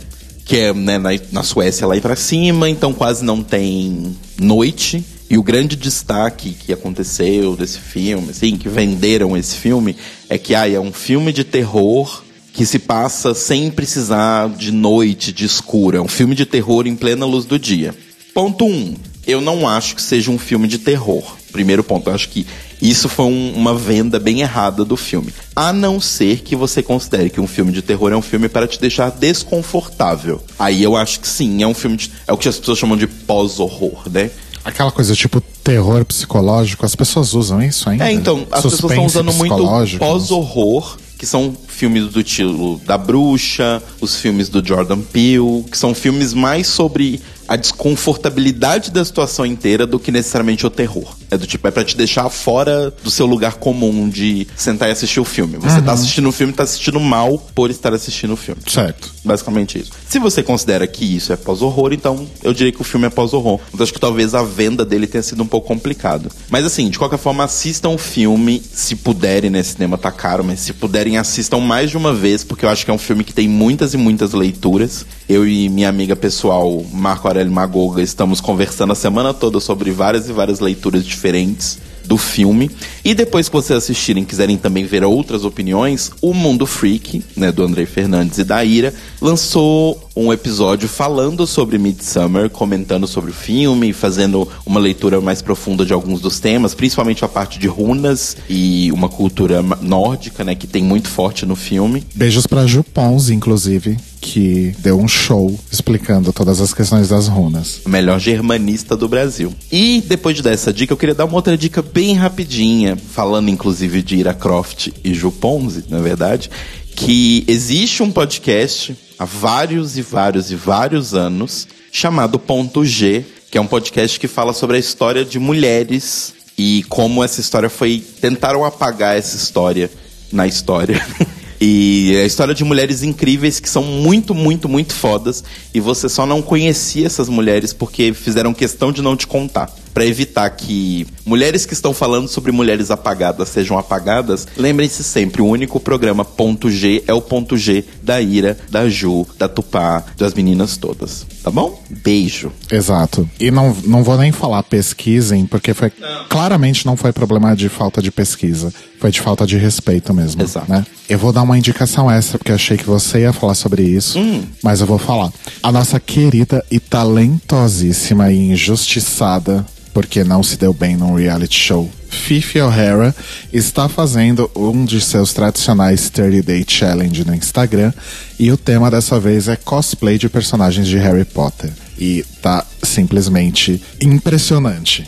Que 0.45 0.57
é 0.57 0.75
né, 0.75 0.99
na, 0.99 1.11
na 1.31 1.43
Suécia 1.45 1.87
lá 1.87 1.97
e 1.97 2.01
pra 2.01 2.17
cima, 2.17 2.69
então 2.69 2.93
quase 2.93 3.25
não 3.25 3.41
tem 3.43 4.17
noite. 4.41 5.05
E 5.31 5.39
o 5.39 5.45
grande 5.45 5.77
destaque 5.77 6.55
que 6.55 6.73
aconteceu 6.73 7.55
desse 7.55 7.79
filme, 7.79 8.31
assim, 8.31 8.57
que 8.57 8.69
venderam 8.69 9.37
esse 9.37 9.55
filme, 9.55 9.97
é 10.29 10.37
que 10.37 10.57
ah, 10.57 10.69
é 10.69 10.81
um 10.81 10.93
filme 10.93 11.33
de 11.33 11.45
terror 11.45 12.25
que 12.53 12.67
se 12.67 12.81
passa 12.81 13.33
sem 13.33 13.71
precisar 13.71 14.49
de 14.49 14.73
noite, 14.73 15.33
de 15.33 15.45
escuro. 15.45 15.97
É 15.97 16.01
um 16.01 16.09
filme 16.09 16.35
de 16.35 16.45
terror 16.45 16.87
em 16.87 16.97
plena 16.97 17.25
luz 17.25 17.45
do 17.45 17.59
dia. 17.59 17.95
Ponto 18.35 18.65
1. 18.65 18.69
Um, 18.69 18.97
eu 19.27 19.41
não 19.41 19.69
acho 19.69 19.95
que 19.95 20.03
seja 20.03 20.31
um 20.31 20.39
filme 20.39 20.67
de 20.67 20.79
terror. 20.79 21.37
Primeiro 21.53 21.83
ponto, 21.83 22.09
eu 22.09 22.15
acho 22.15 22.29
que 22.29 22.47
isso 22.81 23.09
foi 23.09 23.27
um, 23.27 23.53
uma 23.55 23.75
venda 23.75 24.19
bem 24.19 24.41
errada 24.41 24.85
do 24.85 24.97
filme. 24.97 25.33
A 25.55 25.73
não 25.73 26.01
ser 26.01 26.41
que 26.41 26.57
você 26.57 26.83
considere 26.83 27.29
que 27.29 27.41
um 27.41 27.47
filme 27.47 27.73
de 27.73 27.83
terror 27.83 28.13
é 28.13 28.17
um 28.17 28.23
filme 28.23 28.49
para 28.49 28.67
te 28.67 28.81
deixar 28.81 29.11
desconfortável. 29.11 30.43
Aí 30.59 30.83
eu 30.83 30.97
acho 30.97 31.21
que 31.21 31.29
sim, 31.29 31.63
é 31.63 31.67
um 31.67 31.75
filme 31.75 31.97
de, 31.97 32.11
é 32.27 32.33
o 32.33 32.37
que 32.37 32.49
as 32.49 32.59
pessoas 32.59 32.79
chamam 32.79 32.97
de 32.97 33.07
pós-horror, 33.07 34.09
né? 34.11 34.31
Aquela 34.65 34.93
coisa 34.93 35.15
tipo 35.15 35.41
terror 35.41 36.05
psicológico, 36.05 36.85
as 36.85 36.95
pessoas 36.95 37.35
usam 37.35 37.63
isso 37.63 37.89
ainda? 37.89 38.09
É, 38.09 38.13
então, 38.13 38.47
as 38.51 38.63
Suspense 38.63 38.77
pessoas 38.77 38.93
estão 38.93 39.07
usando 39.07 39.33
muito 39.33 39.99
pós-horror, 39.99 40.99
que 41.19 41.27
são 41.27 41.55
filmes 41.69 42.09
do 42.09 42.21
estilo 42.21 42.79
da 42.87 42.97
Bruxa, 42.97 43.83
os 44.01 44.17
filmes 44.17 44.49
do 44.49 44.67
Jordan 44.67 45.01
Peele, 45.01 45.65
que 45.71 45.77
são 45.77 45.95
filmes 45.95 46.33
mais 46.33 46.67
sobre 46.67 47.21
a 47.51 47.57
desconfortabilidade 47.57 48.93
da 48.93 49.05
situação 49.05 49.45
inteira 49.45 49.85
do 49.85 49.99
que 49.99 50.13
necessariamente 50.13 50.65
o 50.65 50.71
terror. 50.71 51.17
É 51.29 51.37
do 51.37 51.49
tipo, 51.49 51.67
é 51.67 51.71
pra 51.73 51.83
te 51.83 51.97
deixar 51.97 52.29
fora 52.31 52.95
do 53.03 53.11
seu 53.11 53.27
lugar 53.27 53.55
comum 53.55 54.09
de 54.09 54.47
sentar 54.57 54.89
e 54.89 54.93
assistir 54.93 55.19
o 55.19 55.25
filme. 55.25 55.57
Você 55.57 55.79
uhum. 55.79 55.85
tá 55.85 55.93
assistindo 55.93 56.29
o 56.29 56.33
filme, 56.33 56.53
tá 56.53 56.63
assistindo 56.63 57.01
mal 57.01 57.39
por 57.53 57.69
estar 57.69 57.93
assistindo 57.93 58.35
o 58.35 58.37
filme. 58.37 58.63
Certo. 58.69 59.13
Basicamente 59.25 59.79
isso. 59.79 59.93
Se 60.09 60.19
você 60.19 60.43
considera 60.43 60.87
que 60.87 61.05
isso 61.05 61.33
é 61.33 61.37
pós-horror, 61.37 61.93
então 61.93 62.27
eu 62.43 62.55
diria 62.55 62.73
que 62.73 62.81
o 62.81 62.85
filme 62.85 63.07
é 63.07 63.11
pós-horror. 63.11 63.61
Então 63.73 63.85
acho 63.85 63.93
que 63.93 64.01
talvez 64.01 64.35
a 64.35 64.43
venda 64.43 64.85
dele 64.85 65.07
tenha 65.07 65.23
sido 65.23 65.43
um 65.43 65.47
pouco 65.47 65.69
complicado. 65.69 66.31
Mas 66.49 66.65
assim, 66.65 66.89
de 66.89 66.99
qualquer 66.99 67.19
forma, 67.19 67.45
assistam 67.45 67.91
o 67.91 67.99
filme, 67.99 68.63
se 68.73 68.97
puderem, 68.97 69.51
né? 69.51 69.63
Cinema 69.63 69.99
tá 69.99 70.11
caro, 70.11 70.43
mas 70.43 70.61
se 70.61 70.73
puderem, 70.73 71.19
assistam 71.19 71.59
mais 71.59 71.91
de 71.91 71.97
uma 71.97 72.15
vez, 72.15 72.43
porque 72.43 72.65
eu 72.65 72.69
acho 72.69 72.85
que 72.85 72.91
é 72.91 72.95
um 72.95 72.99
filme 72.99 73.25
que 73.25 73.35
tem 73.35 73.49
muitas 73.49 73.95
e 73.95 73.97
muitas 73.97 74.33
leituras. 74.33 75.05
Eu 75.29 75.47
e 75.47 75.69
minha 75.69 75.89
amiga 75.89 76.17
pessoal, 76.17 76.85
Marco 76.93 77.29
Aurélio 77.29 77.53
Magoga, 77.53 78.03
estamos 78.03 78.41
conversando 78.41 78.93
a 78.93 78.97
semana 78.97 79.35
toda 79.35 79.61
sobre 79.61 79.91
várias 79.91 80.29
e 80.29 80.33
várias 80.33 80.61
leituras 80.61 81.05
diferentes 81.05 81.79
do 82.11 82.19
filme. 82.19 82.69
E 83.05 83.15
depois 83.15 83.49
que 83.49 83.55
vocês 83.55 83.77
assistirem 83.77 84.25
quiserem 84.25 84.57
também 84.57 84.85
ver 84.85 85.05
outras 85.05 85.45
opiniões, 85.45 86.11
o 86.21 86.35
Mundo 86.35 86.67
Freak, 86.67 87.23
né, 87.37 87.53
do 87.53 87.63
Andrei 87.63 87.87
Fernandes 87.87 88.39
e 88.39 88.43
da 88.43 88.65
Ira, 88.65 88.93
lançou 89.23 90.10
um 90.21 90.33
episódio 90.33 90.89
falando 90.89 91.47
sobre 91.47 91.79
Midsummer, 91.79 92.51
comentando 92.51 93.07
sobre 93.07 93.31
o 93.31 93.35
filme, 93.35 93.93
fazendo 93.93 94.47
uma 94.67 94.79
leitura 94.79 95.21
mais 95.21 95.41
profunda 95.41 95.85
de 95.85 95.93
alguns 95.93 96.21
dos 96.21 96.39
temas, 96.39 96.75
principalmente 96.75 97.25
a 97.25 97.29
parte 97.29 97.59
de 97.59 97.67
runas 97.67 98.37
e 98.49 98.93
uma 98.93 99.09
cultura 99.09 99.63
nórdica, 99.81 100.45
né, 100.45 100.55
que 100.55 100.67
tem 100.67 100.83
muito 100.83 101.09
forte 101.09 101.47
no 101.47 101.57
filme. 101.57 102.05
Beijos 102.15 102.47
para 102.47 102.67
Ju 102.67 102.85
Pons, 102.85 103.31
inclusive, 103.31 103.97
que 104.21 104.75
deu 104.79 105.01
um 105.01 105.09
show 105.09 105.59
explicando 105.73 106.33
todas 106.33 106.61
as 106.61 106.75
questões 106.75 107.09
das 107.09 107.27
runas. 107.27 107.81
melhor 107.87 108.21
germanista 108.21 108.97
do 108.97 109.09
Brasil. 109.09 109.55
E 109.73 110.03
depois 110.07 110.37
de 110.37 110.43
dar 110.43 110.53
essa 110.53 110.73
dica, 110.73 110.93
eu 110.93 110.97
queria 110.97 111.15
dar 111.15 111.25
uma 111.25 111.37
outra 111.37 111.57
dica 111.57 111.81
bem 111.81 112.15
rapidinha, 112.15 112.97
falando 112.97 113.49
inclusive 113.49 114.03
de 114.03 114.17
Ira 114.17 114.35
Croft 114.35 114.89
e 115.03 115.15
Ju 115.15 115.31
Ponzi, 115.31 115.85
na 115.89 116.01
verdade, 116.01 116.51
que 116.95 117.45
existe 117.49 118.03
um 118.03 118.11
podcast 118.11 118.95
há 119.21 119.25
vários 119.27 119.99
e 119.99 120.03
vários 120.03 120.51
e 120.51 120.57
vários 120.57 121.13
anos 121.13 121.69
chamado 121.93 122.39
Ponto 122.39 122.87
G, 122.87 123.23
que 123.51 123.59
é 123.59 123.61
um 123.61 123.67
podcast 123.67 124.19
que 124.19 124.27
fala 124.27 124.55
sobre 124.55 124.79
a 124.79 124.81
história 124.81 125.27
de 125.27 125.39
mulheres 125.39 126.33
e 126.57 126.87
como 126.89 127.23
essa 127.23 127.39
história 127.39 127.69
foi 127.69 128.03
tentaram 128.19 128.65
apagar 128.65 129.19
essa 129.19 129.37
história 129.37 129.91
na 130.33 130.47
história. 130.47 130.99
E 131.63 132.15
é 132.17 132.23
a 132.23 132.25
história 132.25 132.55
de 132.55 132.65
mulheres 132.65 133.03
incríveis 133.03 133.61
que 133.61 133.69
são 133.69 133.83
muito, 133.83 134.35
muito, 134.35 134.67
muito 134.67 134.95
fodas. 134.95 135.45
E 135.75 135.79
você 135.79 136.09
só 136.09 136.25
não 136.25 136.41
conhecia 136.41 137.05
essas 137.05 137.29
mulheres 137.29 137.75
porque 137.75 138.15
fizeram 138.15 138.55
questão 138.55 138.91
de 138.91 139.03
não 139.03 139.15
te 139.15 139.27
contar 139.27 139.71
para 139.93 140.07
evitar 140.07 140.49
que 140.49 141.07
mulheres 141.31 141.65
que 141.65 141.73
estão 141.73 141.95
falando 141.95 142.27
sobre 142.27 142.51
mulheres 142.51 142.91
apagadas 142.91 143.51
sejam 143.51 143.79
apagadas, 143.79 144.49
lembrem-se 144.57 145.05
sempre, 145.05 145.41
o 145.41 145.47
único 145.47 145.79
programa 145.79 146.25
ponto 146.25 146.69
G 146.69 147.05
é 147.07 147.15
o 147.15 147.23
ponto 147.23 147.57
G 147.57 147.85
da 148.03 148.21
Ira, 148.21 148.59
da 148.69 148.89
Ju, 148.89 149.25
da 149.39 149.49
Tupá, 149.49 150.03
das 150.19 150.35
meninas 150.35 150.77
todas. 150.77 151.25
Tá 151.45 151.51
bom? 151.53 151.81
Beijo. 151.89 152.51
Exato. 152.69 153.31
E 153.39 153.49
não, 153.49 153.77
não 153.87 154.03
vou 154.03 154.19
nem 154.19 154.33
falar 154.33 154.65
pesquisem, 154.65 155.47
porque 155.47 155.73
foi 155.73 155.93
não. 156.01 156.25
claramente 156.29 156.85
não 156.85 156.97
foi 156.97 157.13
problema 157.13 157.55
de 157.55 157.69
falta 157.69 158.03
de 158.03 158.11
pesquisa. 158.11 158.75
Foi 158.99 159.13
de 159.13 159.21
falta 159.21 159.47
de 159.47 159.57
respeito 159.57 160.13
mesmo. 160.13 160.43
Exato. 160.43 160.69
Né? 160.69 160.85
Eu 161.09 161.19
vou 161.19 161.33
dar 161.33 161.43
uma 161.43 161.57
indicação 161.57 162.11
extra, 162.11 162.39
porque 162.39 162.53
achei 162.53 162.77
que 162.77 162.85
você 162.85 163.21
ia 163.21 163.33
falar 163.33 163.55
sobre 163.55 163.83
isso, 163.83 164.19
hum. 164.19 164.43
mas 164.65 164.81
eu 164.81 164.87
vou 164.87 164.99
falar. 164.99 165.33
A 165.63 165.71
nossa 165.71 166.01
querida 166.01 166.63
e 166.71 166.81
talentosíssima 166.81 168.33
e 168.33 168.51
injustiçada 168.51 169.65
porque 169.93 170.25
não 170.25 170.43
se 170.43 170.57
deu 170.57 170.73
bem 170.73 170.97
num 170.97 171.15
reality 171.15 171.59
show. 171.59 171.91
Fifi 172.09 172.61
O'Hara 172.61 173.15
está 173.53 173.89
fazendo 173.89 174.51
um 174.55 174.85
de 174.85 175.01
seus 175.01 175.33
tradicionais 175.33 176.11
30 176.11 176.43
Day 176.43 176.65
Challenge 176.67 177.25
no 177.25 177.35
Instagram 177.35 177.93
e 178.39 178.51
o 178.51 178.57
tema 178.57 178.91
dessa 178.91 179.19
vez 179.21 179.49
é 179.49 179.57
cosplay 179.57 180.19
de 180.19 180.29
personagens 180.29 180.87
de 180.87 180.97
Harry 180.99 181.25
Potter. 181.25 181.71
E 181.99 182.25
tá 182.43 182.67
simplesmente 182.83 183.81
impressionante. 184.01 185.07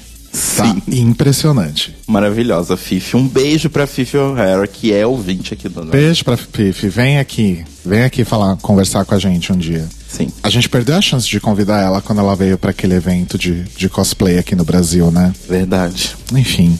Tá 0.57 0.65
Sim. 0.65 0.83
impressionante. 0.89 1.95
Maravilhosa, 2.07 2.77
Fifi. 2.77 3.17
Um 3.17 3.29
beijo 3.29 3.69
pra 3.69 3.87
Fifi 3.87 4.17
O'Hara, 4.17 4.67
que 4.67 4.93
é 4.93 5.07
ouvinte 5.07 5.53
aqui 5.53 5.69
do 5.69 5.85
Beijo 5.85 6.25
pra 6.25 6.37
Fifi. 6.37 6.89
Vem 6.89 7.19
aqui. 7.19 7.65
Vem 7.85 8.05
aqui 8.05 8.25
falar, 8.25 8.57
conversar 8.57 9.05
com 9.05 9.15
a 9.15 9.19
gente 9.19 9.53
um 9.53 9.57
dia. 9.57 9.87
Sim. 10.13 10.29
A 10.43 10.51
gente 10.51 10.69
perdeu 10.69 10.95
a 10.95 11.01
chance 11.01 11.27
de 11.27 11.41
convidar 11.41 11.81
ela 11.81 12.03
quando 12.03 12.19
ela 12.19 12.37
veio 12.37 12.59
para 12.59 12.71
aquele 12.71 12.95
evento 12.95 13.39
de, 13.39 13.63
de 13.63 13.89
cosplay 13.89 14.39
aqui 14.39 14.55
no 14.55 14.63
Brasil, 14.63 15.11
né? 15.11 15.33
Verdade. 15.49 16.15
Enfim. 16.35 16.79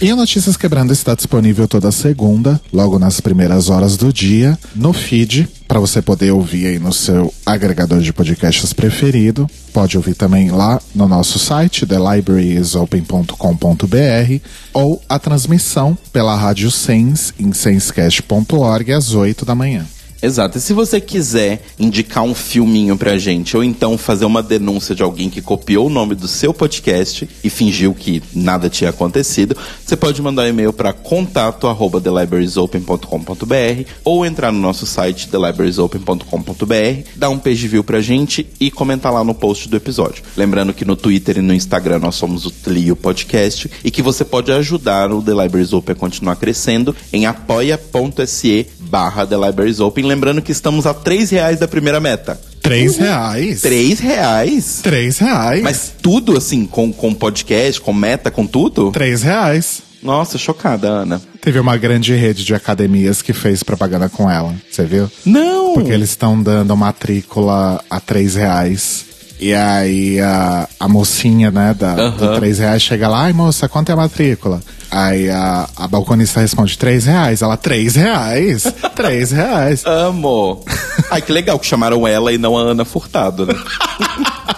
E 0.00 0.10
o 0.10 0.16
Notícias 0.16 0.56
Quebrando 0.56 0.90
está 0.92 1.14
disponível 1.14 1.68
toda 1.68 1.92
segunda, 1.92 2.58
logo 2.72 2.98
nas 2.98 3.20
primeiras 3.20 3.68
horas 3.68 3.98
do 3.98 4.10
dia, 4.10 4.58
no 4.74 4.94
feed, 4.94 5.46
para 5.68 5.78
você 5.78 6.00
poder 6.00 6.30
ouvir 6.30 6.68
aí 6.68 6.78
no 6.78 6.90
seu 6.92 7.32
agregador 7.44 8.00
de 8.00 8.14
podcasts 8.14 8.72
preferido. 8.72 9.46
Pode 9.72 9.98
ouvir 9.98 10.14
também 10.14 10.50
lá 10.50 10.80
no 10.94 11.06
nosso 11.06 11.38
site, 11.38 11.84
thelibwariesopen.com.br, 11.84 14.40
ou 14.72 15.02
a 15.06 15.18
transmissão 15.18 15.98
pela 16.12 16.34
Rádio 16.34 16.70
Sens 16.70 17.34
em 17.38 17.52
senscast.org 17.52 18.92
às 18.92 19.12
8 19.12 19.44
da 19.44 19.54
manhã. 19.54 19.84
Exato. 20.24 20.56
E 20.56 20.60
se 20.60 20.72
você 20.72 21.02
quiser 21.02 21.62
indicar 21.78 22.24
um 22.24 22.34
filminho 22.34 22.96
pra 22.96 23.18
gente, 23.18 23.54
ou 23.54 23.62
então 23.62 23.98
fazer 23.98 24.24
uma 24.24 24.42
denúncia 24.42 24.94
de 24.94 25.02
alguém 25.02 25.28
que 25.28 25.42
copiou 25.42 25.88
o 25.88 25.90
nome 25.90 26.14
do 26.14 26.26
seu 26.26 26.54
podcast 26.54 27.28
e 27.44 27.50
fingiu 27.50 27.92
que 27.92 28.22
nada 28.34 28.70
tinha 28.70 28.88
acontecido, 28.88 29.54
você 29.84 29.94
pode 29.94 30.22
mandar 30.22 30.44
um 30.44 30.48
e-mail 30.48 30.72
para 30.72 30.94
contato 30.94 31.66
arroba 31.66 32.00
thelibrariesopen.com.br 32.00 33.90
ou 34.02 34.24
entrar 34.24 34.50
no 34.50 34.58
nosso 34.58 34.86
site 34.86 35.28
thelibrariesopen.com.br, 35.28 37.08
dar 37.14 37.28
um 37.28 37.38
page 37.38 37.68
view 37.68 37.84
pra 37.84 38.00
gente 38.00 38.46
e 38.58 38.70
comentar 38.70 39.12
lá 39.12 39.22
no 39.22 39.34
post 39.34 39.68
do 39.68 39.76
episódio. 39.76 40.24
Lembrando 40.38 40.72
que 40.72 40.86
no 40.86 40.96
Twitter 40.96 41.36
e 41.36 41.42
no 41.42 41.52
Instagram 41.52 41.98
nós 41.98 42.14
somos 42.14 42.46
o 42.46 42.50
Tlio 42.50 42.96
Podcast 42.96 43.70
e 43.84 43.90
que 43.90 44.00
você 44.00 44.24
pode 44.24 44.50
ajudar 44.50 45.12
o 45.12 45.20
The 45.20 45.32
Libraries 45.32 45.74
Open 45.74 45.92
a 45.92 45.96
continuar 45.96 46.36
crescendo 46.36 46.96
em 47.12 47.26
apoia.se 47.26 48.68
barra 48.80 49.26
The 49.26 49.36
Libraries 49.36 49.80
Open. 49.80 50.13
Lembrando 50.14 50.40
que 50.40 50.52
estamos 50.52 50.86
a 50.86 50.94
três 50.94 51.30
reais 51.30 51.58
da 51.58 51.66
primeira 51.66 51.98
meta. 51.98 52.40
Três 52.62 52.96
reais? 52.96 53.60
Três 53.62 53.98
reais? 53.98 54.78
Três 54.80 55.18
reais. 55.18 55.60
Mas 55.60 55.92
tudo 56.00 56.36
assim, 56.36 56.66
com, 56.66 56.92
com 56.92 57.12
podcast, 57.12 57.80
com 57.80 57.92
meta, 57.92 58.30
com 58.30 58.46
tudo? 58.46 58.92
Três 58.92 59.24
reais. 59.24 59.82
Nossa, 60.00 60.38
chocada, 60.38 60.86
Ana. 60.86 61.20
Teve 61.40 61.58
uma 61.58 61.76
grande 61.76 62.14
rede 62.14 62.44
de 62.44 62.54
academias 62.54 63.22
que 63.22 63.32
fez 63.32 63.64
propaganda 63.64 64.08
com 64.08 64.30
ela. 64.30 64.54
Você 64.70 64.84
viu? 64.84 65.10
Não! 65.26 65.74
Porque 65.74 65.90
eles 65.90 66.10
estão 66.10 66.40
dando 66.40 66.76
matrícula 66.76 67.82
a 67.90 67.98
três 67.98 68.36
reais. 68.36 69.06
E 69.40 69.52
aí 69.52 70.20
a, 70.20 70.68
a 70.78 70.88
mocinha, 70.88 71.50
né, 71.50 71.74
da, 71.74 71.92
Aham. 71.94 72.10
do 72.16 72.36
três 72.36 72.58
reais 72.58 72.82
chega 72.82 73.08
lá, 73.08 73.22
ai 73.24 73.32
moça, 73.32 73.68
quanto 73.68 73.90
é 73.90 73.92
a 73.92 73.96
matrícula? 73.96 74.60
Aí 74.90 75.28
a, 75.28 75.68
a 75.76 75.88
balconista 75.88 76.40
responde, 76.40 76.78
três 76.78 77.04
reais. 77.06 77.42
Ela, 77.42 77.56
três 77.56 77.96
reais? 77.96 78.62
três 78.94 79.32
reais. 79.32 79.82
Amo! 79.84 80.64
Ai, 81.10 81.20
que 81.20 81.32
legal 81.32 81.58
que 81.58 81.66
chamaram 81.66 82.06
ela 82.06 82.32
e 82.32 82.38
não 82.38 82.56
a 82.56 82.60
Ana 82.60 82.84
Furtado, 82.84 83.44
né? 83.44 83.54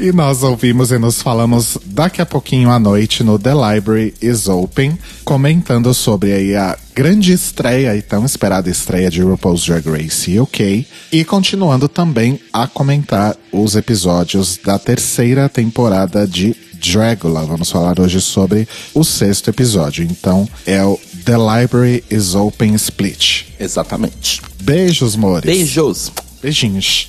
E 0.00 0.12
nós 0.12 0.44
ouvimos 0.44 0.92
e 0.92 0.98
nos 0.98 1.20
falamos 1.20 1.76
daqui 1.84 2.22
a 2.22 2.26
pouquinho 2.26 2.70
à 2.70 2.78
noite 2.78 3.24
no 3.24 3.36
The 3.36 3.50
Library 3.50 4.14
is 4.22 4.46
Open, 4.46 4.96
comentando 5.24 5.92
sobre 5.92 6.32
aí 6.32 6.54
a 6.54 6.78
grande 6.94 7.32
estreia 7.32 7.96
e 7.96 8.00
tão 8.00 8.24
esperada 8.24 8.70
estreia 8.70 9.10
de 9.10 9.20
RuPaul's 9.22 9.66
Drag 9.66 9.84
Race 9.88 10.38
UK 10.38 10.86
e 11.10 11.24
continuando 11.24 11.88
também 11.88 12.38
a 12.52 12.68
comentar 12.68 13.36
os 13.50 13.74
episódios 13.74 14.56
da 14.64 14.78
terceira 14.78 15.48
temporada 15.48 16.28
de 16.28 16.54
Dragula. 16.74 17.44
Vamos 17.44 17.68
falar 17.68 17.98
hoje 17.98 18.20
sobre 18.20 18.68
o 18.94 19.02
sexto 19.02 19.50
episódio. 19.50 20.04
Então 20.04 20.48
é 20.64 20.80
o 20.84 20.96
The 21.24 21.36
Library 21.36 22.04
is 22.08 22.36
Open 22.36 22.72
Split. 22.74 23.46
Exatamente. 23.58 24.40
Beijos, 24.62 25.16
mores. 25.16 25.44
Beijos! 25.44 26.12
Beijinhos. 26.40 27.08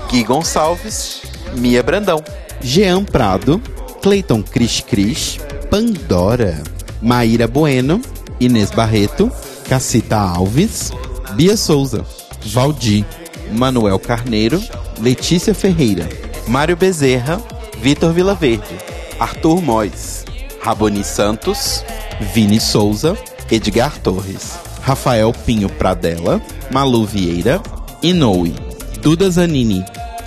Gui 0.11 0.25
Gonçalves, 0.25 1.21
Mia 1.55 1.81
Brandão. 1.81 2.21
Jean 2.61 3.05
Prado, 3.05 3.61
Cleiton 4.01 4.43
Cris 4.43 4.81
Cris, 4.81 5.39
Pandora, 5.69 6.61
Maíra 7.01 7.47
Bueno, 7.47 8.01
Inês 8.37 8.71
Barreto, 8.71 9.31
Cacita 9.69 10.19
Alves, 10.19 10.91
Bia 11.35 11.55
Souza, 11.55 12.05
Valdir, 12.43 13.05
Manuel 13.53 13.97
Carneiro, 13.97 14.61
Letícia 14.99 15.55
Ferreira, 15.55 16.09
Mário 16.45 16.75
Bezerra, 16.75 17.41
Vitor 17.81 18.11
Vilaverde, 18.11 18.77
Arthur 19.17 19.61
Mois, 19.61 20.25
Raboni 20.61 21.05
Santos, 21.05 21.85
Vini 22.33 22.59
Souza, 22.59 23.17
Edgar 23.49 23.97
Torres, 23.99 24.59
Rafael 24.81 25.31
Pinho 25.45 25.69
Pradella, 25.69 26.41
Malu 26.69 27.05
Vieira, 27.05 27.61
Inoue, 28.03 28.53
Duda 29.01 29.29
Zanini, 29.29 29.83